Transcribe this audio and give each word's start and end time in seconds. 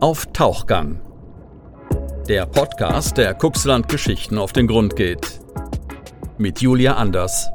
Auf 0.00 0.32
Tauchgang. 0.32 0.98
Der 2.26 2.46
Podcast, 2.46 3.18
der 3.18 3.34
Kuxland 3.34 3.86
Geschichten 3.88 4.38
auf 4.38 4.54
den 4.54 4.66
Grund 4.66 4.96
geht. 4.96 5.42
Mit 6.38 6.62
Julia 6.62 6.94
Anders. 6.94 7.50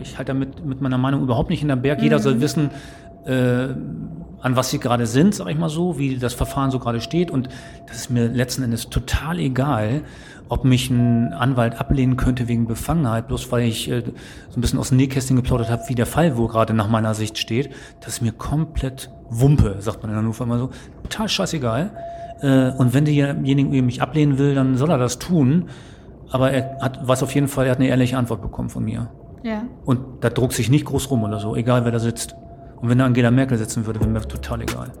Ich 0.00 0.16
halte 0.16 0.32
damit 0.32 0.64
mit 0.64 0.80
meiner 0.80 0.96
Meinung 0.96 1.20
überhaupt 1.24 1.50
nicht 1.50 1.60
in 1.60 1.68
der 1.68 1.76
Berg. 1.76 2.00
Jeder 2.00 2.20
soll 2.20 2.40
wissen, 2.40 2.70
äh, 3.26 3.68
an 4.40 4.56
was 4.56 4.70
sie 4.70 4.78
gerade 4.78 5.06
sind, 5.06 5.34
sag 5.34 5.48
ich 5.48 5.58
mal 5.58 5.68
so, 5.68 5.98
wie 5.98 6.16
das 6.16 6.34
Verfahren 6.34 6.70
so 6.70 6.78
gerade 6.78 7.00
steht. 7.00 7.30
Und 7.30 7.48
das 7.86 7.96
ist 7.96 8.10
mir 8.10 8.28
letzten 8.28 8.62
Endes 8.62 8.88
total 8.88 9.38
egal, 9.38 10.02
ob 10.48 10.64
mich 10.64 10.90
ein 10.90 11.32
Anwalt 11.32 11.80
ablehnen 11.80 12.16
könnte 12.16 12.48
wegen 12.48 12.66
Befangenheit, 12.66 13.28
bloß 13.28 13.50
weil 13.52 13.64
ich 13.64 13.90
äh, 13.90 14.02
so 14.48 14.58
ein 14.58 14.60
bisschen 14.60 14.78
aus 14.78 14.88
dem 14.88 14.96
Nähkästchen 14.96 15.36
geplaudert 15.36 15.70
habe, 15.70 15.82
wie 15.88 15.94
der 15.94 16.06
Fall 16.06 16.36
wo 16.36 16.46
gerade 16.46 16.72
nach 16.72 16.88
meiner 16.88 17.14
Sicht 17.14 17.38
steht. 17.38 17.70
Das 18.00 18.14
ist 18.14 18.20
mir 18.22 18.32
komplett 18.32 19.10
Wumpe, 19.30 19.76
sagt 19.80 20.02
man 20.02 20.12
in 20.12 20.16
Hannover 20.16 20.44
immer 20.44 20.58
so. 20.58 20.70
Total 21.02 21.28
scheißegal. 21.28 21.90
Äh, 22.40 22.70
und 22.72 22.94
wenn 22.94 23.04
derjenige 23.04 23.82
mich 23.82 24.00
ablehnen 24.00 24.38
will, 24.38 24.54
dann 24.54 24.76
soll 24.76 24.90
er 24.90 24.98
das 24.98 25.18
tun. 25.18 25.68
Aber 26.30 26.52
er 26.52 26.80
hat, 26.80 27.06
weiß 27.06 27.22
auf 27.22 27.34
jeden 27.34 27.48
Fall, 27.48 27.66
er 27.66 27.72
hat 27.72 27.78
eine 27.78 27.88
ehrliche 27.88 28.16
Antwort 28.16 28.42
bekommen 28.42 28.68
von 28.68 28.84
mir. 28.84 29.10
Ja. 29.42 29.62
Und 29.84 30.00
da 30.20 30.30
druckt 30.30 30.52
sich 30.52 30.70
nicht 30.70 30.84
groß 30.84 31.10
rum 31.10 31.24
oder 31.24 31.40
so, 31.40 31.56
egal 31.56 31.84
wer 31.84 31.92
da 31.92 31.98
sitzt. 31.98 32.36
Und 32.80 32.88
wenn 32.88 32.98
da 32.98 33.06
Angela 33.06 33.30
Merkel 33.30 33.58
sitzen 33.58 33.86
würde, 33.86 34.00
wäre 34.00 34.10
mir 34.10 34.20
total 34.20 34.62
egal. 34.62 34.92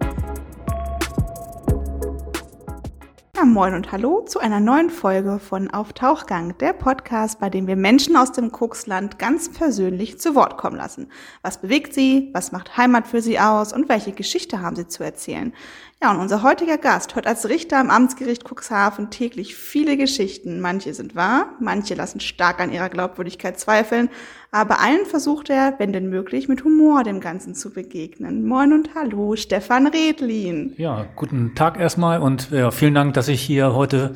Ja, 3.36 3.44
moin 3.44 3.72
und 3.74 3.92
hallo 3.92 4.22
zu 4.26 4.40
einer 4.40 4.58
neuen 4.58 4.90
Folge 4.90 5.38
von 5.38 5.70
Auf 5.70 5.92
Tauchgang, 5.92 6.58
der 6.58 6.72
Podcast, 6.72 7.38
bei 7.38 7.48
dem 7.48 7.68
wir 7.68 7.76
Menschen 7.76 8.16
aus 8.16 8.32
dem 8.32 8.50
Kuxland 8.50 9.20
ganz 9.20 9.52
persönlich 9.52 10.18
zu 10.18 10.34
Wort 10.34 10.58
kommen 10.58 10.76
lassen. 10.76 11.06
Was 11.42 11.60
bewegt 11.60 11.94
sie, 11.94 12.30
was 12.32 12.50
macht 12.50 12.76
Heimat 12.76 13.06
für 13.06 13.22
sie 13.22 13.38
aus 13.38 13.72
und 13.72 13.88
welche 13.88 14.10
Geschichte 14.10 14.60
haben 14.60 14.74
sie 14.74 14.88
zu 14.88 15.04
erzählen? 15.04 15.52
Ja, 16.00 16.12
und 16.12 16.20
unser 16.20 16.44
heutiger 16.44 16.78
Gast 16.78 17.16
hört 17.16 17.26
als 17.26 17.48
Richter 17.48 17.76
am 17.80 17.90
Amtsgericht 17.90 18.44
Cuxhaven 18.48 19.10
täglich 19.10 19.56
viele 19.56 19.96
Geschichten. 19.96 20.60
Manche 20.60 20.94
sind 20.94 21.16
wahr, 21.16 21.56
manche 21.58 21.96
lassen 21.96 22.20
stark 22.20 22.60
an 22.60 22.72
ihrer 22.72 22.88
Glaubwürdigkeit 22.88 23.58
zweifeln, 23.58 24.08
aber 24.52 24.78
allen 24.78 25.06
versucht 25.06 25.50
er, 25.50 25.74
wenn 25.78 25.92
denn 25.92 26.08
möglich, 26.08 26.46
mit 26.46 26.62
Humor 26.62 27.02
dem 27.02 27.20
Ganzen 27.20 27.56
zu 27.56 27.72
begegnen. 27.72 28.46
Moin 28.46 28.72
und 28.72 28.94
hallo, 28.94 29.34
Stefan 29.34 29.88
Redlin. 29.88 30.72
Ja, 30.76 31.04
guten 31.16 31.56
Tag 31.56 31.80
erstmal 31.80 32.20
und 32.20 32.52
ja, 32.52 32.70
vielen 32.70 32.94
Dank, 32.94 33.14
dass 33.14 33.26
ich 33.26 33.40
hier 33.40 33.74
heute 33.74 34.14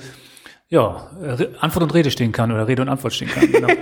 ja, 0.69 1.11
Antwort 1.59 1.83
und 1.83 1.95
Rede 1.95 2.13
stehen 2.13 2.31
kann 2.31 2.53
oder 2.53 2.69
Rede 2.69 2.83
und 2.83 2.91
Antwort 2.91 3.13
stehen 3.13 3.29
kann. 3.29 3.51
Genau. 3.51 3.69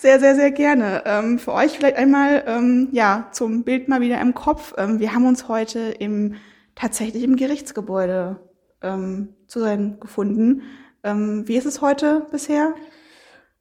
Sehr, 0.00 0.20
sehr, 0.20 0.36
sehr 0.36 0.52
gerne. 0.52 1.02
Ähm, 1.06 1.40
für 1.40 1.52
euch 1.52 1.72
vielleicht 1.72 1.96
einmal 1.96 2.44
ähm, 2.46 2.88
ja 2.92 3.26
zum 3.32 3.64
Bild 3.64 3.88
mal 3.88 4.00
wieder 4.00 4.20
im 4.20 4.32
Kopf. 4.32 4.72
Ähm, 4.78 5.00
wir 5.00 5.12
haben 5.12 5.26
uns 5.26 5.48
heute 5.48 5.80
im 5.80 6.36
tatsächlich 6.78 7.22
im 7.24 7.36
Gerichtsgebäude 7.36 8.36
ähm, 8.82 9.30
zu 9.46 9.60
sein 9.60 9.98
gefunden. 10.00 10.62
Ähm, 11.02 11.44
wie 11.46 11.56
ist 11.56 11.66
es 11.66 11.80
heute 11.80 12.26
bisher? 12.30 12.74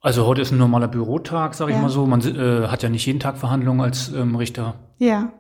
Also 0.02 0.26
heute 0.26 0.42
ist 0.42 0.52
ein 0.52 0.58
normaler 0.58 0.88
Bürotag, 0.88 1.54
sage 1.56 1.72
Ja. 1.72 1.78
ich 1.78 1.82
mal 1.84 1.90
so. 1.90 2.06
Man 2.06 2.22
äh, 2.22 2.68
hat 2.68 2.84
ja 2.84 2.90
nicht 2.90 3.06
jeden 3.06 3.20
Tag 3.20 3.38
Verhandlungen 3.38 3.82
als 3.82 4.10
ähm, 4.14 4.36
Richter. 4.36 4.76
Ja. 5.00 5.32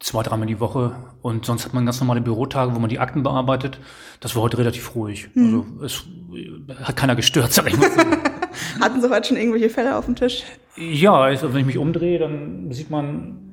Zwei, 0.00 0.22
dreimal 0.22 0.46
die 0.46 0.60
Woche. 0.60 0.92
Und 1.22 1.44
sonst 1.44 1.64
hat 1.66 1.74
man 1.74 1.84
ganz 1.84 2.00
normale 2.00 2.20
Bürotage, 2.22 2.74
wo 2.74 2.78
man 2.78 2.88
die 2.88 2.98
Akten 2.98 3.22
bearbeitet. 3.22 3.78
Das 4.20 4.34
war 4.34 4.42
heute 4.42 4.58
relativ 4.58 4.94
ruhig. 4.94 5.28
Hm. 5.34 5.64
Also 5.80 5.84
es 5.84 6.04
äh, 6.34 6.74
hat 6.84 6.96
keiner 6.96 7.14
gestört, 7.14 7.52
sag 7.52 7.68
ich 7.68 7.76
mal. 7.76 7.90
so. 7.90 8.00
Hatten 8.84 9.00
Sie 9.00 9.10
heute 9.10 9.28
schon 9.28 9.36
irgendwelche 9.36 9.70
Fälle 9.70 9.96
auf 9.96 10.06
dem 10.06 10.16
Tisch? 10.16 10.42
ja, 10.76 11.12
also 11.14 11.52
wenn 11.52 11.60
ich 11.60 11.66
mich 11.66 11.78
umdrehe, 11.78 12.18
dann 12.18 12.72
sieht 12.72 12.90
man 12.90 13.06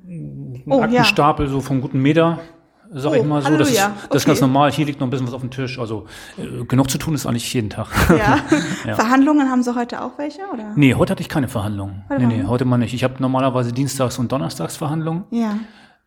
einen 0.08 0.64
Oh, 0.68 0.80
ja. 0.80 0.84
Aktenstapel 0.86 1.48
so 1.50 1.62
vom 1.62 1.82
guten 1.82 2.02
Meter. 2.02 2.40
Sag 2.94 3.12
Oh, 3.12 3.16
ich 3.16 3.24
mal 3.26 3.42
so, 3.42 3.58
das 3.58 3.70
ist, 3.70 3.82
Halleluja. 3.82 4.08
das 4.10 4.22
ist 4.22 4.26
ganz 4.26 4.40
Okay. 4.40 4.48
normal. 4.48 4.72
Hier 4.72 4.86
liegt 4.86 5.00
noch 5.00 5.08
ein 5.08 5.10
bisschen 5.10 5.28
was 5.28 5.34
auf 5.34 5.42
dem 5.42 5.52
Tisch. 5.52 5.78
Also 5.80 6.06
äh, 6.38 6.64
genug 6.66 6.90
zu 6.90 6.98
tun 6.98 7.14
ist 7.16 7.26
eigentlich 7.26 7.54
jeden 7.54 7.70
Tag. 7.70 7.88
Ja. 8.10 8.40
Ja. 8.86 8.96
Verhandlungen 8.96 9.50
haben 9.50 9.64
Sie 9.64 9.76
heute 9.76 10.02
auch 10.02 10.18
welche, 10.18 10.42
oder? 10.54 10.72
Nee, 10.76 10.94
heute 10.94 11.12
hatte 11.12 11.22
ich 11.22 11.30
keine 11.30 11.48
Verhandlungen. 11.50 12.06
Heute 12.10 12.26
nee, 12.26 12.38
nee, 12.38 12.44
heute 12.46 12.64
mal 12.66 12.78
nicht. 12.78 12.94
Ich 12.94 13.04
habe 13.04 13.16
normalerweise 13.20 13.74
Dienstags 13.74 14.18
und 14.20 14.32
Donnerstags 14.32 14.78
Verhandlungen. 14.78 15.26
Ja. 15.32 15.56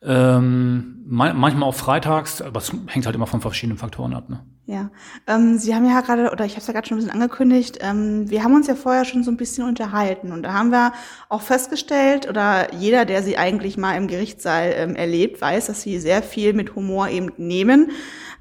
Ähm, 0.03 1.03
ma- 1.07 1.35
manchmal 1.35 1.69
auch 1.69 1.75
freitags, 1.75 2.41
aber 2.41 2.59
es 2.59 2.73
hängt 2.87 3.05
halt 3.05 3.15
immer 3.15 3.27
von 3.27 3.41
verschiedenen 3.43 3.77
Faktoren 3.79 4.15
ab. 4.15 4.31
Ne? 4.31 4.41
Ja, 4.71 4.89
ähm, 5.27 5.59
Sie 5.59 5.75
haben 5.75 5.85
ja 5.85 6.01
gerade, 6.01 6.31
oder 6.31 6.45
ich 6.45 6.53
habe 6.53 6.61
es 6.61 6.69
ja 6.69 6.73
gerade 6.73 6.87
schon 6.87 6.97
ein 6.97 7.01
bisschen 7.01 7.21
angekündigt, 7.21 7.79
ähm, 7.81 8.31
wir 8.31 8.45
haben 8.45 8.55
uns 8.55 8.69
ja 8.69 8.77
vorher 8.77 9.05
schon 9.05 9.25
so 9.25 9.33
ein 9.33 9.37
bisschen 9.37 9.65
unterhalten 9.67 10.31
und 10.31 10.45
da 10.45 10.53
haben 10.53 10.71
wir 10.71 10.93
auch 11.29 11.43
festgestellt, 11.43 12.29
oder 12.29 12.73
jeder, 12.73 13.05
der 13.05 13.25
Sie 13.25 13.37
eigentlich 13.37 13.77
mal 13.77 13.97
im 13.97 14.07
Gerichtssaal 14.07 14.73
ähm, 14.77 14.95
erlebt, 14.95 15.41
weiß, 15.41 15.67
dass 15.67 15.83
Sie 15.83 15.99
sehr 15.99 16.23
viel 16.23 16.53
mit 16.53 16.77
Humor 16.77 17.09
eben 17.09 17.33
nehmen. 17.37 17.91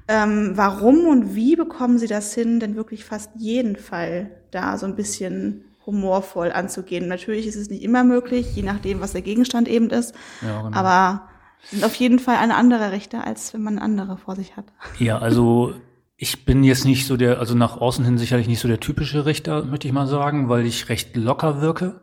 Ähm, 0.06 0.52
warum 0.54 1.04
und 1.06 1.34
wie 1.34 1.56
bekommen 1.56 1.98
Sie 1.98 2.06
das 2.06 2.32
hin, 2.32 2.60
denn 2.60 2.76
wirklich 2.76 3.04
fast 3.04 3.32
jeden 3.34 3.74
Fall 3.74 4.30
da 4.52 4.78
so 4.78 4.86
ein 4.86 4.94
bisschen 4.94 5.64
humorvoll 5.84 6.52
anzugehen? 6.52 7.08
Natürlich 7.08 7.48
ist 7.48 7.56
es 7.56 7.70
nicht 7.70 7.82
immer 7.82 8.04
möglich, 8.04 8.54
je 8.54 8.62
nachdem, 8.62 9.00
was 9.00 9.10
der 9.10 9.22
Gegenstand 9.22 9.66
eben 9.66 9.90
ist, 9.90 10.14
Ja, 10.42 10.62
genau. 10.62 10.76
aber 10.76 11.28
sind 11.64 11.82
auf 11.82 11.96
jeden 11.96 12.20
Fall 12.20 12.36
ein 12.36 12.52
anderer 12.52 12.92
Richter, 12.92 13.26
als 13.26 13.52
wenn 13.52 13.64
man 13.64 13.80
andere 13.80 14.16
vor 14.16 14.36
sich 14.36 14.56
hat. 14.56 14.66
Ja, 15.00 15.18
also 15.18 15.74
ich 16.22 16.44
bin 16.44 16.62
jetzt 16.64 16.84
nicht 16.84 17.06
so 17.06 17.16
der, 17.16 17.38
also 17.38 17.54
nach 17.54 17.80
außen 17.80 18.04
hin 18.04 18.18
sicherlich 18.18 18.46
nicht 18.46 18.60
so 18.60 18.68
der 18.68 18.78
typische 18.78 19.24
Richter, 19.24 19.64
möchte 19.64 19.88
ich 19.88 19.94
mal 19.94 20.06
sagen, 20.06 20.50
weil 20.50 20.66
ich 20.66 20.90
recht 20.90 21.16
locker 21.16 21.62
wirke. 21.62 22.02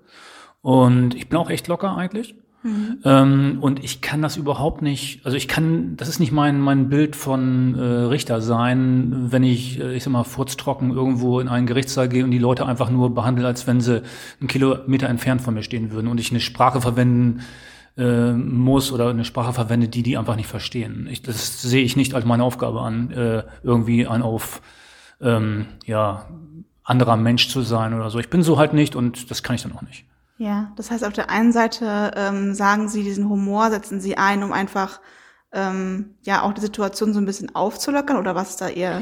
Und 0.61 1.13
ich 1.13 1.29
bin 1.29 1.37
auch 1.37 1.51
echt 1.51 1.67
locker 1.67 1.95
eigentlich. 1.95 2.33
Ähm, 3.05 3.59
und 3.61 3.83
ich 3.83 4.01
kann 4.01 4.23
das 4.23 4.35
überhaupt 4.35 4.81
nicht, 4.81 5.23
also 5.23 5.37
ich 5.37 5.47
kann, 5.47 5.95
das 5.97 6.09
ist 6.09 6.19
nicht 6.19 6.31
mein, 6.31 6.59
mein 6.59 6.89
Bild 6.89 7.15
von 7.15 7.75
äh, 7.75 7.81
Richter 7.81 8.41
sein, 8.41 9.27
wenn 9.29 9.43
ich, 9.43 9.79
äh, 9.79 9.93
ich 9.93 10.03
sag 10.03 10.11
mal, 10.11 10.23
furztrocken 10.23 10.91
irgendwo 10.91 11.39
in 11.39 11.47
einen 11.47 11.67
Gerichtssaal 11.67 12.09
gehe 12.09 12.23
und 12.23 12.31
die 12.31 12.39
Leute 12.39 12.65
einfach 12.65 12.89
nur 12.89 13.13
behandle, 13.13 13.45
als 13.45 13.67
wenn 13.67 13.81
sie 13.81 14.01
einen 14.41 14.47
Kilometer 14.47 15.07
entfernt 15.07 15.41
von 15.41 15.53
mir 15.53 15.63
stehen 15.63 15.91
würden 15.91 16.07
und 16.07 16.19
ich 16.19 16.31
eine 16.31 16.39
Sprache 16.39 16.81
verwenden 16.81 17.41
äh, 17.97 18.31
muss 18.33 18.91
oder 18.91 19.09
eine 19.09 19.25
Sprache 19.25 19.53
verwende, 19.53 19.87
die 19.87 20.03
die 20.03 20.17
einfach 20.17 20.35
nicht 20.35 20.47
verstehen. 20.47 21.07
Ich, 21.09 21.21
das 21.23 21.61
sehe 21.61 21.83
ich 21.83 21.95
nicht 21.95 22.13
als 22.13 22.25
meine 22.25 22.43
Aufgabe 22.43 22.81
an, 22.81 23.11
äh, 23.11 23.43
irgendwie 23.63 24.07
ein 24.07 24.21
auf 24.21 24.61
ähm, 25.21 25.65
ja 25.85 26.27
anderer 26.83 27.17
Mensch 27.17 27.49
zu 27.49 27.61
sein 27.63 27.93
oder 27.93 28.09
so. 28.09 28.19
Ich 28.19 28.29
bin 28.29 28.43
so 28.43 28.57
halt 28.57 28.73
nicht 28.73 28.95
und 28.95 29.29
das 29.31 29.43
kann 29.43 29.55
ich 29.55 29.63
dann 29.63 29.73
auch 29.75 29.81
nicht. 29.81 30.05
Ja, 30.37 30.71
das 30.75 30.91
heißt, 30.91 31.03
auf 31.03 31.13
der 31.13 31.29
einen 31.31 31.51
Seite 31.51 32.11
ähm, 32.15 32.53
sagen 32.53 32.87
Sie 32.89 33.03
diesen 33.03 33.27
Humor, 33.27 33.71
setzen 33.71 33.99
Sie 33.99 34.17
ein, 34.17 34.43
um 34.43 34.53
einfach 34.53 34.99
ähm, 35.51 36.11
ja 36.21 36.43
auch 36.43 36.53
die 36.53 36.61
Situation 36.61 37.13
so 37.13 37.19
ein 37.19 37.25
bisschen 37.25 37.55
aufzulockern 37.55 38.17
oder 38.17 38.35
was 38.35 38.51
ist 38.51 38.61
da 38.61 38.69
Ihr 38.69 39.01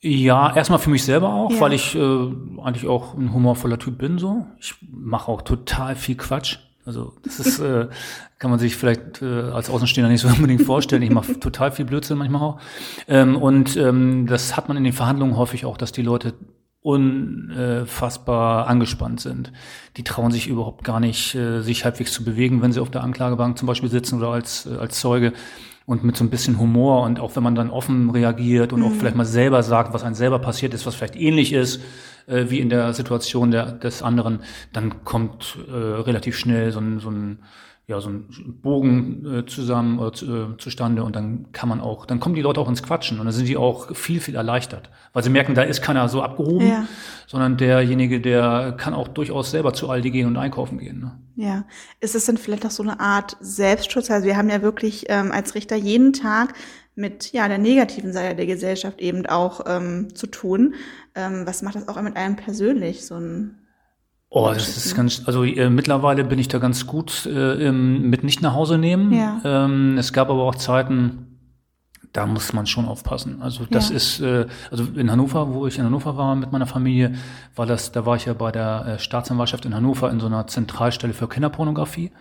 Ja, 0.00 0.54
erstmal 0.54 0.78
für 0.78 0.90
mich 0.90 1.04
selber 1.04 1.34
auch, 1.34 1.50
Ja. 1.50 1.60
weil 1.60 1.72
ich 1.72 1.96
äh, 1.96 1.98
eigentlich 2.62 2.86
auch 2.86 3.14
ein 3.14 3.32
humorvoller 3.34 3.78
Typ 3.78 3.98
bin 3.98 4.18
so. 4.18 4.46
Ich 4.58 4.76
mache 4.88 5.28
auch 5.30 5.42
total 5.42 5.96
viel 5.96 6.16
Quatsch. 6.16 6.58
Also 6.90 7.12
das 7.22 7.38
ist, 7.38 7.60
äh, 7.60 7.86
kann 8.40 8.50
man 8.50 8.58
sich 8.58 8.74
vielleicht 8.74 9.22
äh, 9.22 9.42
als 9.42 9.70
Außenstehender 9.70 10.10
nicht 10.10 10.22
so 10.22 10.28
unbedingt 10.36 10.62
vorstellen. 10.62 11.02
Ich 11.02 11.10
mache 11.10 11.38
total 11.38 11.70
viel 11.70 11.84
Blödsinn 11.84 12.18
manchmal 12.18 12.42
auch. 12.42 12.60
Ähm, 13.06 13.36
und 13.36 13.76
ähm, 13.76 14.26
das 14.26 14.56
hat 14.56 14.66
man 14.66 14.76
in 14.76 14.82
den 14.82 14.92
Verhandlungen 14.92 15.36
häufig 15.36 15.64
auch, 15.64 15.76
dass 15.76 15.92
die 15.92 16.02
Leute 16.02 16.34
unfassbar 16.82 18.66
angespannt 18.66 19.20
sind. 19.20 19.52
Die 19.98 20.02
trauen 20.02 20.32
sich 20.32 20.48
überhaupt 20.48 20.82
gar 20.82 20.98
nicht, 20.98 21.36
äh, 21.36 21.60
sich 21.60 21.84
halbwegs 21.84 22.12
zu 22.12 22.24
bewegen, 22.24 22.60
wenn 22.60 22.72
sie 22.72 22.80
auf 22.80 22.90
der 22.90 23.04
Anklagebank 23.04 23.56
zum 23.56 23.66
Beispiel 23.68 23.90
sitzen 23.90 24.18
oder 24.18 24.30
als, 24.30 24.66
äh, 24.66 24.76
als 24.78 24.98
Zeuge. 24.98 25.32
Und 25.86 26.02
mit 26.02 26.16
so 26.16 26.24
ein 26.24 26.30
bisschen 26.30 26.58
Humor 26.58 27.02
und 27.02 27.20
auch 27.20 27.36
wenn 27.36 27.42
man 27.44 27.54
dann 27.54 27.70
offen 27.70 28.10
reagiert 28.10 28.72
und 28.72 28.82
auch 28.82 28.92
vielleicht 28.92 29.16
mal 29.16 29.24
selber 29.24 29.62
sagt, 29.62 29.92
was 29.92 30.02
einem 30.02 30.14
selber 30.14 30.40
passiert 30.40 30.74
ist, 30.74 30.86
was 30.86 30.94
vielleicht 30.96 31.16
ähnlich 31.16 31.52
ist, 31.52 31.80
äh, 32.30 32.50
wie 32.50 32.60
in 32.60 32.68
der 32.70 32.94
Situation 32.94 33.50
der, 33.50 33.72
des 33.72 34.02
anderen, 34.02 34.40
dann 34.72 35.04
kommt 35.04 35.58
äh, 35.68 35.72
relativ 35.72 36.38
schnell 36.38 36.70
so 36.70 36.80
ein, 36.80 37.00
so 37.00 37.10
ein 37.10 37.38
ja, 37.90 38.00
so 38.00 38.08
ein 38.08 38.28
Bogen 38.62 39.26
äh, 39.26 39.46
zusammen 39.46 40.14
zu, 40.14 40.26
äh, 40.26 40.56
zustande 40.58 41.02
und 41.02 41.16
dann 41.16 41.52
kann 41.52 41.68
man 41.68 41.80
auch, 41.80 42.06
dann 42.06 42.20
kommen 42.20 42.34
die 42.34 42.40
Leute 42.40 42.60
auch 42.60 42.68
ins 42.68 42.82
Quatschen 42.82 43.18
und 43.18 43.26
dann 43.26 43.34
sind 43.34 43.48
die 43.48 43.56
auch 43.56 43.94
viel, 43.94 44.20
viel 44.20 44.36
erleichtert. 44.36 44.90
Weil 45.12 45.24
sie 45.24 45.30
merken, 45.30 45.54
da 45.54 45.62
ist 45.62 45.82
keiner 45.82 46.08
so 46.08 46.22
abgehoben, 46.22 46.68
Ja. 46.68 46.86
sondern 47.26 47.56
derjenige, 47.56 48.20
der 48.20 48.74
kann 48.78 48.94
auch 48.94 49.08
durchaus 49.08 49.50
selber 49.50 49.74
zu 49.74 49.90
Aldi 49.90 50.10
gehen 50.12 50.26
und 50.28 50.36
einkaufen 50.36 50.78
gehen. 50.78 51.00
Ne? 51.00 51.18
Ja, 51.34 51.64
ist 52.00 52.14
es 52.14 52.26
denn 52.26 52.38
vielleicht 52.38 52.64
auch 52.64 52.70
so 52.70 52.82
eine 52.84 53.00
Art 53.00 53.36
Selbstschutz? 53.40 54.10
Also 54.10 54.26
wir 54.26 54.36
haben 54.36 54.48
ja 54.48 54.62
wirklich 54.62 55.06
ähm, 55.08 55.32
als 55.32 55.54
Richter 55.54 55.76
jeden 55.76 56.12
Tag 56.12 56.54
mit 56.94 57.32
ja 57.32 57.48
der 57.48 57.58
negativen 57.58 58.12
Seite 58.12 58.36
der 58.36 58.46
Gesellschaft 58.46 59.00
eben 59.00 59.26
auch 59.26 59.62
ähm, 59.66 60.14
zu 60.14 60.26
tun. 60.28 60.74
Ähm, 61.14 61.42
was 61.44 61.62
macht 61.62 61.74
das 61.74 61.88
auch 61.88 62.00
mit 62.00 62.16
einem 62.16 62.36
persönlich 62.36 63.04
so 63.04 63.16
ein 63.16 63.56
Oh, 64.32 64.48
das 64.54 64.76
ist 64.76 64.94
ganz, 64.94 65.22
also 65.26 65.42
äh, 65.42 65.68
mittlerweile 65.70 66.22
bin 66.22 66.38
ich 66.38 66.46
da 66.46 66.58
ganz 66.58 66.86
gut 66.86 67.26
äh, 67.26 67.66
im, 67.66 68.08
mit 68.10 68.22
nicht 68.22 68.42
nach 68.42 68.54
Hause 68.54 68.78
nehmen. 68.78 69.12
Ja. 69.12 69.40
Ähm, 69.44 69.98
es 69.98 70.12
gab 70.12 70.30
aber 70.30 70.44
auch 70.44 70.54
Zeiten, 70.54 71.26
da 72.12 72.26
muss 72.26 72.52
man 72.52 72.66
schon 72.66 72.86
aufpassen. 72.86 73.42
Also 73.42 73.66
das 73.68 73.90
Ja. 73.90 73.96
ist, 73.96 74.20
äh, 74.20 74.46
also 74.70 74.84
in 74.94 75.10
Hannover, 75.10 75.52
wo 75.52 75.66
ich 75.66 75.78
in 75.78 75.84
Hannover 75.84 76.16
war 76.16 76.36
mit 76.36 76.52
meiner 76.52 76.66
Familie, 76.66 77.14
war 77.56 77.66
das, 77.66 77.90
da 77.90 78.06
war 78.06 78.14
ich 78.14 78.26
ja 78.26 78.32
bei 78.34 78.52
der 78.52 78.86
äh, 78.86 78.98
Staatsanwaltschaft 79.00 79.64
in 79.64 79.74
Hannover 79.74 80.10
in 80.12 80.20
so 80.20 80.26
einer 80.26 80.46
Zentralstelle 80.46 81.12
für 81.12 81.28
Kinderpornografie. 81.28 82.12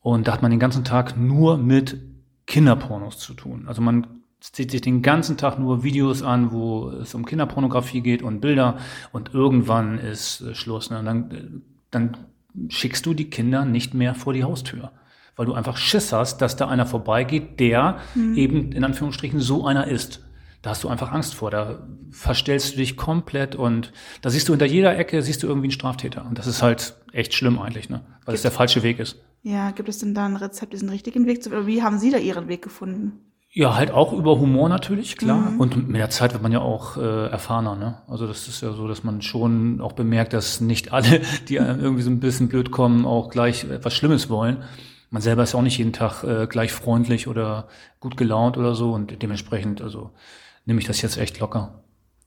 Und 0.00 0.28
da 0.28 0.32
hat 0.32 0.42
man 0.42 0.50
den 0.50 0.60
ganzen 0.60 0.84
Tag 0.84 1.16
nur 1.16 1.56
mit 1.56 1.98
Kinderpornos 2.46 3.18
zu 3.18 3.32
tun. 3.32 3.64
Also 3.66 3.80
man 3.80 4.06
zieht 4.40 4.70
sich 4.70 4.80
den 4.80 5.02
ganzen 5.02 5.36
Tag 5.36 5.58
nur 5.58 5.82
Videos 5.82 6.22
an, 6.22 6.50
wo 6.50 6.88
es 6.90 7.14
um 7.14 7.26
Kinderpornografie 7.26 8.00
geht 8.00 8.22
und 8.22 8.40
Bilder 8.40 8.78
und 9.12 9.34
irgendwann 9.34 9.98
ist 9.98 10.40
äh, 10.40 10.54
Schluss. 10.54 10.90
Ne? 10.90 10.98
Und 10.98 11.04
dann, 11.04 11.30
äh, 11.30 11.44
dann 11.90 12.16
schickst 12.68 13.04
du 13.06 13.14
die 13.14 13.30
Kinder 13.30 13.64
nicht 13.64 13.94
mehr 13.94 14.14
vor 14.14 14.32
die 14.32 14.44
Haustür, 14.44 14.92
weil 15.36 15.46
du 15.46 15.54
einfach 15.54 15.76
Schiss 15.76 16.12
hast, 16.12 16.38
dass 16.38 16.56
da 16.56 16.68
einer 16.68 16.86
vorbeigeht, 16.86 17.60
der 17.60 17.98
mhm. 18.14 18.36
eben 18.36 18.72
in 18.72 18.84
Anführungsstrichen 18.84 19.40
so 19.40 19.66
einer 19.66 19.86
ist. 19.86 20.24
Da 20.62 20.70
hast 20.70 20.84
du 20.84 20.88
einfach 20.88 21.12
Angst 21.12 21.34
vor, 21.34 21.50
da 21.50 21.86
verstellst 22.10 22.74
du 22.74 22.76
dich 22.78 22.96
komplett 22.96 23.56
und 23.56 23.92
da 24.20 24.28
siehst 24.28 24.46
du 24.48 24.52
hinter 24.52 24.66
jeder 24.66 24.98
Ecke, 24.98 25.22
siehst 25.22 25.42
du 25.42 25.46
irgendwie 25.46 25.66
einen 25.66 25.72
Straftäter. 25.72 26.26
Und 26.26 26.38
das 26.38 26.46
ist 26.46 26.62
halt 26.62 26.96
echt 27.12 27.32
schlimm 27.32 27.58
eigentlich, 27.58 27.88
ne? 27.88 28.02
weil 28.26 28.34
es 28.34 28.42
der 28.42 28.50
falsche 28.50 28.82
Weg 28.82 28.98
ist. 28.98 29.22
Ja, 29.42 29.70
gibt 29.70 29.88
es 29.88 29.98
denn 29.98 30.14
da 30.14 30.26
ein 30.26 30.36
Rezept, 30.36 30.74
diesen 30.74 30.90
richtigen 30.90 31.26
Weg 31.26 31.42
zu, 31.42 31.48
oder 31.48 31.66
wie 31.66 31.82
haben 31.82 31.98
Sie 31.98 32.10
da 32.10 32.18
Ihren 32.18 32.48
Weg 32.48 32.60
gefunden? 32.60 33.29
Ja, 33.52 33.74
halt 33.74 33.90
auch 33.90 34.12
über 34.12 34.38
Humor 34.38 34.68
natürlich, 34.68 35.16
klar. 35.16 35.50
Mhm. 35.50 35.60
Und 35.60 35.88
mit 35.88 35.96
der 35.96 36.10
Zeit 36.10 36.32
wird 36.32 36.42
man 36.42 36.52
ja 36.52 36.60
auch 36.60 36.96
äh, 36.96 37.26
erfahrener, 37.26 37.74
ne? 37.74 37.98
Also 38.06 38.28
das 38.28 38.46
ist 38.46 38.60
ja 38.60 38.72
so, 38.72 38.86
dass 38.86 39.02
man 39.02 39.22
schon 39.22 39.80
auch 39.80 39.92
bemerkt, 39.92 40.32
dass 40.32 40.60
nicht 40.60 40.92
alle, 40.92 41.20
die 41.48 41.56
irgendwie 41.56 42.02
so 42.02 42.10
ein 42.10 42.20
bisschen 42.20 42.48
blöd 42.48 42.70
kommen, 42.70 43.04
auch 43.04 43.28
gleich 43.28 43.64
etwas 43.64 43.94
Schlimmes 43.94 44.30
wollen. 44.30 44.62
Man 45.10 45.20
selber 45.20 45.42
ist 45.42 45.56
auch 45.56 45.62
nicht 45.62 45.78
jeden 45.78 45.92
Tag 45.92 46.22
äh, 46.22 46.46
gleich 46.46 46.72
freundlich 46.72 47.26
oder 47.26 47.66
gut 47.98 48.16
gelaunt 48.16 48.56
oder 48.56 48.76
so 48.76 48.92
und 48.92 49.20
dementsprechend, 49.20 49.82
also 49.82 50.12
nehme 50.64 50.80
ich 50.80 50.86
das 50.86 51.02
jetzt 51.02 51.18
echt 51.18 51.40
locker. 51.40 51.82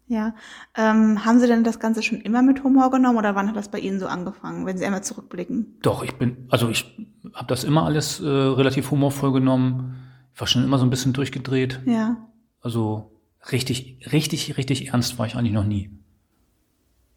Ja. 0.07 0.35
Ähm, 0.75 1.23
haben 1.23 1.39
Sie 1.39 1.47
denn 1.47 1.63
das 1.63 1.79
Ganze 1.79 2.03
schon 2.03 2.19
immer 2.19 2.41
mit 2.41 2.65
Humor 2.65 2.91
genommen 2.91 3.17
oder 3.17 3.33
wann 3.35 3.47
hat 3.47 3.55
das 3.55 3.69
bei 3.69 3.79
Ihnen 3.79 4.01
so 4.01 4.07
angefangen, 4.07 4.65
wenn 4.65 4.77
Sie 4.77 4.85
einmal 4.85 5.05
zurückblicken? 5.05 5.77
Doch, 5.81 6.03
ich 6.03 6.15
bin, 6.15 6.47
also 6.49 6.67
ich 6.67 6.97
habe 7.33 7.47
das 7.47 7.63
immer 7.63 7.85
alles 7.85 8.19
äh, 8.19 8.27
relativ 8.27 8.91
humorvoll 8.91 9.31
genommen 9.31 10.02
war 10.35 10.47
schon 10.47 10.63
immer 10.63 10.77
so 10.77 10.85
ein 10.85 10.89
bisschen 10.89 11.13
durchgedreht. 11.13 11.81
Ja. 11.85 12.17
Also 12.61 13.11
richtig, 13.51 13.99
richtig, 14.11 14.57
richtig 14.57 14.89
ernst 14.89 15.19
war 15.19 15.25
ich 15.25 15.35
eigentlich 15.35 15.53
noch 15.53 15.65
nie. 15.65 15.91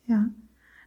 Ja. 0.07 0.27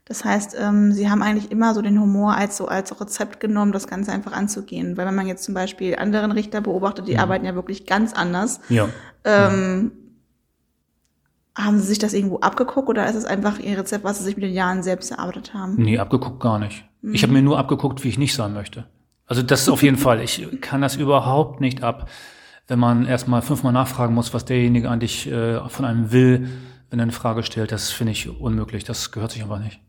Das 0.05 0.25
heißt, 0.25 0.55
ähm, 0.59 0.91
Sie 0.91 1.09
haben 1.09 1.21
eigentlich 1.21 1.51
immer 1.51 1.75
so 1.75 1.83
den 1.83 1.99
Humor 2.01 2.35
als 2.35 2.57
so 2.57 2.67
als 2.67 2.99
Rezept 2.99 3.39
genommen, 3.39 3.71
das 3.71 3.87
Ganze 3.87 4.11
einfach 4.11 4.31
anzugehen. 4.31 4.97
Weil 4.97 5.05
wenn 5.05 5.15
man 5.15 5.27
jetzt 5.27 5.43
zum 5.43 5.53
Beispiel 5.53 5.95
anderen 5.97 6.31
Richter 6.31 6.61
beobachtet, 6.61 7.07
die 7.07 7.13
mhm. 7.13 7.19
arbeiten 7.19 7.45
ja 7.45 7.53
wirklich 7.53 7.85
ganz 7.85 8.13
anders. 8.13 8.59
Ja. 8.69 8.89
Ähm, 9.23 9.91
ja. 11.55 11.65
Haben 11.65 11.79
Sie 11.79 11.85
sich 11.85 11.99
das 11.99 12.13
irgendwo 12.13 12.39
abgeguckt 12.39 12.89
oder 12.89 13.07
ist 13.07 13.15
es 13.15 13.25
einfach 13.25 13.59
Ihr 13.59 13.77
Rezept, 13.77 14.03
was 14.03 14.17
Sie 14.17 14.23
sich 14.23 14.35
mit 14.35 14.45
den 14.45 14.53
Jahren 14.53 14.81
selbst 14.81 15.11
erarbeitet 15.11 15.53
haben? 15.53 15.75
Nee, 15.75 15.99
abgeguckt 15.99 16.39
gar 16.39 16.57
nicht. 16.57 16.85
Mhm. 17.01 17.13
Ich 17.13 17.21
habe 17.21 17.33
mir 17.33 17.41
nur 17.41 17.59
abgeguckt, 17.59 18.03
wie 18.03 18.09
ich 18.09 18.17
nicht 18.17 18.33
sein 18.33 18.53
möchte. 18.53 18.85
Also 19.29 19.43
das 19.43 19.61
ist 19.61 19.69
auf 19.69 19.83
jeden 19.83 19.97
Fall. 19.97 20.21
Ich 20.21 20.45
kann 20.59 20.81
das 20.81 20.95
überhaupt 20.95 21.61
nicht 21.61 21.83
ab, 21.83 22.09
wenn 22.67 22.79
man 22.79 23.05
erstmal 23.05 23.43
fünfmal 23.43 23.71
nachfragen 23.71 24.15
muss, 24.15 24.33
was 24.33 24.43
derjenige 24.43 24.89
eigentlich 24.89 25.31
äh, 25.31 25.69
von 25.69 25.85
einem 25.85 26.11
will, 26.11 26.49
wenn 26.89 26.97
er 26.97 27.03
eine 27.03 27.11
Frage 27.11 27.43
stellt. 27.43 27.71
Das 27.71 27.91
finde 27.91 28.13
ich 28.13 28.27
unmöglich. 28.27 28.83
Das 28.85 29.11
gehört 29.11 29.31
sich 29.31 29.43
einfach 29.43 29.59
nicht. 29.59 29.79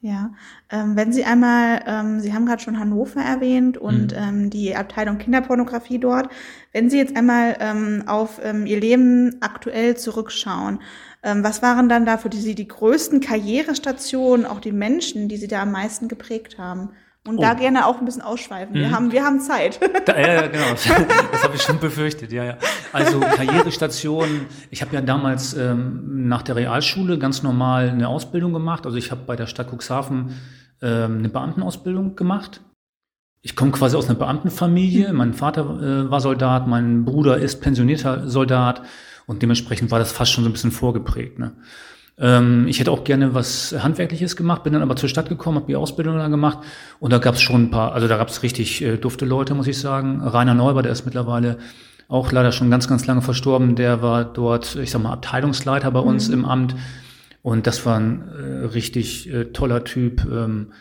Ja, 0.00 0.30
ähm, 0.70 0.96
wenn 0.96 1.12
Sie 1.12 1.24
einmal, 1.24 1.82
ähm, 1.86 2.20
Sie 2.20 2.32
haben 2.32 2.46
gerade 2.46 2.62
schon 2.62 2.78
Hannover 2.78 3.20
erwähnt 3.20 3.76
und 3.76 4.12
mhm. 4.12 4.18
ähm, 4.18 4.50
die 4.50 4.74
Abteilung 4.74 5.18
Kinderpornografie 5.18 5.98
dort. 5.98 6.30
Wenn 6.72 6.88
Sie 6.88 6.96
jetzt 6.96 7.14
einmal 7.14 7.56
ähm, 7.60 8.04
auf 8.06 8.40
ähm, 8.42 8.64
Ihr 8.64 8.80
Leben 8.80 9.36
aktuell 9.40 9.98
zurückschauen, 9.98 10.80
ähm, 11.22 11.44
was 11.44 11.60
waren 11.62 11.90
dann 11.90 12.06
da 12.06 12.16
für 12.16 12.30
Sie 12.32 12.54
die 12.54 12.68
größten 12.68 13.20
Karrierestationen, 13.20 14.46
auch 14.46 14.60
die 14.60 14.72
Menschen, 14.72 15.28
die 15.28 15.36
Sie 15.36 15.48
da 15.48 15.62
am 15.62 15.72
meisten 15.72 16.08
geprägt 16.08 16.58
haben? 16.58 16.90
Und 17.28 17.36
oh. 17.36 17.42
da 17.42 17.52
gerne 17.52 17.84
auch 17.86 17.98
ein 17.98 18.06
bisschen 18.06 18.22
ausschweifen. 18.22 18.74
Wir, 18.74 18.88
mhm. 18.88 18.92
haben, 18.92 19.12
wir 19.12 19.22
haben 19.22 19.40
Zeit. 19.40 19.78
Da, 20.06 20.18
ja, 20.18 20.34
ja, 20.34 20.46
genau. 20.46 20.64
Das 21.30 21.44
habe 21.44 21.56
ich 21.56 21.62
schon 21.62 21.78
befürchtet. 21.78 22.32
Ja, 22.32 22.44
ja. 22.44 22.56
Also 22.92 23.20
Karrierestation. 23.20 24.46
Ich 24.70 24.80
habe 24.80 24.94
ja 24.94 25.02
damals 25.02 25.52
ähm, 25.52 26.26
nach 26.28 26.40
der 26.40 26.56
Realschule 26.56 27.18
ganz 27.18 27.42
normal 27.42 27.90
eine 27.90 28.08
Ausbildung 28.08 28.54
gemacht. 28.54 28.86
Also 28.86 28.96
ich 28.96 29.10
habe 29.10 29.20
bei 29.26 29.36
der 29.36 29.46
Stadt 29.46 29.68
Cuxhaven 29.70 30.34
ähm, 30.80 31.18
eine 31.18 31.28
Beamtenausbildung 31.28 32.16
gemacht. 32.16 32.62
Ich 33.42 33.54
komme 33.54 33.72
quasi 33.72 33.96
aus 33.96 34.08
einer 34.08 34.18
Beamtenfamilie. 34.18 35.12
Mein 35.12 35.34
Vater 35.34 36.06
äh, 36.06 36.10
war 36.10 36.20
Soldat, 36.20 36.66
mein 36.66 37.04
Bruder 37.04 37.36
ist 37.36 37.60
pensionierter 37.60 38.26
Soldat 38.26 38.82
und 39.26 39.42
dementsprechend 39.42 39.90
war 39.90 39.98
das 39.98 40.12
fast 40.12 40.32
schon 40.32 40.44
so 40.44 40.50
ein 40.50 40.54
bisschen 40.54 40.72
vorgeprägt. 40.72 41.38
Ne? 41.38 41.52
Ähm, 42.20 42.66
ich 42.66 42.80
hätte 42.80 42.90
auch 42.90 43.04
gerne 43.04 43.34
was 43.34 43.74
Handwerkliches 43.78 44.34
gemacht, 44.34 44.64
bin 44.64 44.72
dann 44.72 44.82
aber 44.82 44.96
zur 44.96 45.08
Stadt 45.08 45.28
gekommen, 45.28 45.56
habe 45.56 45.66
die 45.68 45.76
Ausbildung 45.76 46.18
dann 46.18 46.30
gemacht 46.30 46.58
und 46.98 47.12
da 47.12 47.18
gab 47.18 47.36
es 47.36 47.40
schon 47.40 47.64
ein 47.64 47.70
paar, 47.70 47.92
also 47.92 48.08
da 48.08 48.16
gab 48.16 48.28
es 48.28 48.42
richtig 48.42 48.82
äh, 48.82 48.96
dufte 48.96 49.24
Leute, 49.24 49.54
muss 49.54 49.68
ich 49.68 49.78
sagen. 49.78 50.20
Rainer 50.22 50.54
Neuber, 50.54 50.82
der 50.82 50.92
ist 50.92 51.04
mittlerweile 51.04 51.58
auch 52.08 52.32
leider 52.32 52.52
schon 52.52 52.70
ganz, 52.70 52.88
ganz 52.88 53.06
lange 53.06 53.22
verstorben, 53.22 53.76
der 53.76 54.02
war 54.02 54.24
dort, 54.24 54.76
ich 54.76 54.90
sag 54.90 55.02
mal, 55.02 55.12
Abteilungsleiter 55.12 55.90
bei 55.90 56.00
uns 56.00 56.28
mhm. 56.28 56.34
im 56.34 56.44
Amt 56.44 56.76
und 57.42 57.66
das 57.66 57.86
war 57.86 57.98
ein 57.98 58.22
äh, 58.28 58.66
richtig 58.66 59.32
äh, 59.32 59.46
toller 59.46 59.84
Typ. 59.84 60.26
Ähm, 60.30 60.72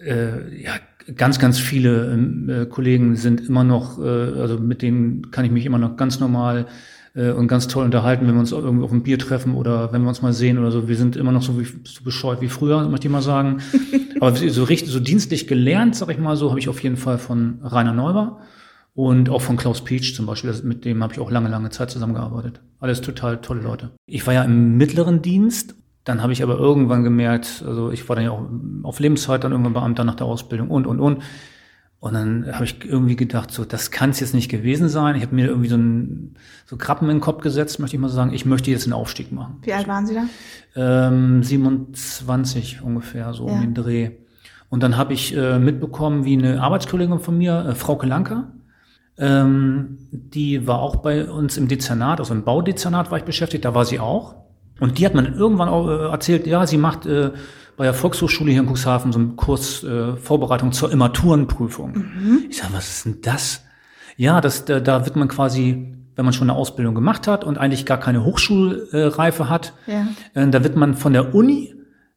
äh, 0.00 0.60
ja, 0.60 0.72
ganz, 1.14 1.38
ganz 1.38 1.58
viele 1.58 2.12
ähm, 2.12 2.50
äh, 2.50 2.66
Kollegen 2.66 3.14
sind 3.14 3.48
immer 3.48 3.62
noch, 3.62 4.00
äh, 4.00 4.02
also 4.02 4.58
mit 4.58 4.82
denen 4.82 5.30
kann 5.30 5.44
ich 5.44 5.52
mich 5.52 5.66
immer 5.66 5.78
noch 5.78 5.96
ganz 5.96 6.18
normal 6.18 6.66
äh, 6.66 6.93
und 7.14 7.48
ganz 7.48 7.68
toll 7.68 7.84
unterhalten, 7.84 8.26
wenn 8.26 8.34
wir 8.34 8.40
uns 8.40 8.52
irgendwie 8.52 8.84
auf 8.84 8.92
ein 8.92 9.02
Bier 9.02 9.18
treffen 9.18 9.54
oder 9.54 9.92
wenn 9.92 10.02
wir 10.02 10.08
uns 10.08 10.22
mal 10.22 10.32
sehen 10.32 10.58
oder 10.58 10.70
so. 10.70 10.88
Wir 10.88 10.96
sind 10.96 11.16
immer 11.16 11.32
noch 11.32 11.42
so, 11.42 11.60
wie, 11.60 11.64
so 11.64 12.02
bescheuert 12.04 12.40
wie 12.40 12.48
früher, 12.48 12.88
möchte 12.88 13.06
ich 13.06 13.12
mal 13.12 13.22
sagen. 13.22 13.60
Aber 14.20 14.34
so 14.34 14.64
richtig, 14.64 14.90
so 14.90 15.00
dienstlich 15.00 15.46
gelernt, 15.46 15.94
sag 15.96 16.10
ich 16.10 16.18
mal 16.18 16.36
so, 16.36 16.50
habe 16.50 16.58
ich 16.58 16.68
auf 16.68 16.82
jeden 16.82 16.96
Fall 16.96 17.18
von 17.18 17.60
Rainer 17.62 17.92
Neuber 17.92 18.40
und 18.94 19.30
auch 19.30 19.42
von 19.42 19.56
Klaus 19.56 19.82
Peach 19.82 20.14
zum 20.14 20.26
Beispiel. 20.26 20.52
Mit 20.64 20.84
dem 20.84 21.02
habe 21.02 21.12
ich 21.12 21.20
auch 21.20 21.30
lange, 21.30 21.48
lange 21.48 21.70
Zeit 21.70 21.90
zusammengearbeitet. 21.90 22.60
Alles 22.80 23.00
total 23.00 23.40
tolle 23.40 23.62
Leute. 23.62 23.90
Ich 24.06 24.26
war 24.26 24.34
ja 24.34 24.42
im 24.42 24.76
mittleren 24.76 25.22
Dienst 25.22 25.76
dann 26.04 26.22
habe 26.22 26.32
ich 26.34 26.42
aber 26.42 26.58
irgendwann 26.58 27.02
gemerkt, 27.02 27.64
also 27.66 27.90
ich 27.90 28.08
war 28.08 28.16
dann 28.16 28.26
ja 28.26 28.30
auch 28.30 28.46
auf 28.82 29.00
Lebenszeit 29.00 29.42
dann 29.42 29.52
irgendwann 29.52 29.72
Beamter 29.72 30.04
nach 30.04 30.14
der 30.14 30.26
Ausbildung 30.26 30.70
und, 30.70 30.86
und, 30.86 31.00
und. 31.00 31.22
Und 32.04 32.12
dann 32.12 32.52
habe 32.52 32.66
ich 32.66 32.84
irgendwie 32.84 33.16
gedacht, 33.16 33.50
so, 33.50 33.64
das 33.64 33.90
kann 33.90 34.10
es 34.10 34.20
jetzt 34.20 34.34
nicht 34.34 34.50
gewesen 34.50 34.90
sein. 34.90 35.16
Ich 35.16 35.22
habe 35.22 35.34
mir 35.34 35.46
irgendwie 35.46 35.70
so 35.70 35.78
ein 35.78 36.34
so 36.66 36.76
Krabben 36.76 37.08
in 37.08 37.16
den 37.16 37.22
Kopf 37.22 37.40
gesetzt, 37.40 37.78
möchte 37.78 37.96
ich 37.96 38.00
mal 38.02 38.10
sagen. 38.10 38.34
Ich 38.34 38.44
möchte 38.44 38.70
jetzt 38.70 38.84
einen 38.84 38.92
Aufstieg 38.92 39.32
machen. 39.32 39.56
Wie 39.62 39.72
alt 39.72 39.88
waren 39.88 40.06
Sie 40.06 40.14
da? 40.14 41.08
Ähm, 41.08 41.42
27 41.42 42.82
ungefähr, 42.82 43.32
so 43.32 43.48
ja. 43.48 43.54
um 43.54 43.60
den 43.62 43.72
Dreh. 43.72 44.10
Und 44.68 44.82
dann 44.82 44.98
habe 44.98 45.14
ich 45.14 45.34
äh, 45.34 45.58
mitbekommen, 45.58 46.26
wie 46.26 46.36
eine 46.36 46.60
Arbeitskollegin 46.60 47.20
von 47.20 47.38
mir, 47.38 47.68
äh, 47.70 47.74
Frau 47.74 47.96
Kelanka, 47.96 48.52
ähm, 49.16 49.96
die 50.12 50.66
war 50.66 50.80
auch 50.80 50.96
bei 50.96 51.24
uns 51.24 51.56
im 51.56 51.68
Dezernat, 51.68 52.20
also 52.20 52.34
im 52.34 52.44
Baudezernat 52.44 53.10
war 53.10 53.16
ich 53.16 53.24
beschäftigt, 53.24 53.64
da 53.64 53.74
war 53.74 53.86
sie 53.86 53.98
auch. 53.98 54.34
Und 54.78 54.98
die 54.98 55.06
hat 55.06 55.14
man 55.14 55.32
irgendwann 55.32 55.70
auch 55.70 55.88
äh, 55.88 56.10
erzählt, 56.10 56.46
ja, 56.46 56.66
sie 56.66 56.76
macht 56.76 57.06
äh, 57.06 57.30
bei 57.76 57.84
der 57.84 57.94
Volkshochschule 57.94 58.50
hier 58.50 58.60
in 58.60 58.68
Cuxhaven 58.68 59.12
so 59.12 59.18
einen 59.18 59.36
Kurs 59.36 59.82
äh, 59.82 60.16
Vorbereitung 60.16 60.72
zur 60.72 60.92
Immaturenprüfung. 60.92 61.92
Mhm. 61.92 62.44
Ich 62.48 62.58
sage, 62.58 62.72
was 62.72 62.88
ist 62.88 63.04
denn 63.04 63.18
das? 63.22 63.64
Ja, 64.16 64.40
das, 64.40 64.64
da, 64.64 64.80
da 64.80 65.04
wird 65.04 65.16
man 65.16 65.28
quasi, 65.28 65.92
wenn 66.14 66.24
man 66.24 66.32
schon 66.32 66.48
eine 66.48 66.58
Ausbildung 66.58 66.94
gemacht 66.94 67.26
hat 67.26 67.44
und 67.44 67.58
eigentlich 67.58 67.84
gar 67.84 67.98
keine 67.98 68.24
Hochschulreife 68.24 69.48
hat, 69.48 69.72
ja. 69.86 70.06
äh, 70.34 70.48
da 70.48 70.62
wird 70.62 70.76
man 70.76 70.94
von 70.94 71.12
der 71.12 71.34
Uni 71.34 71.73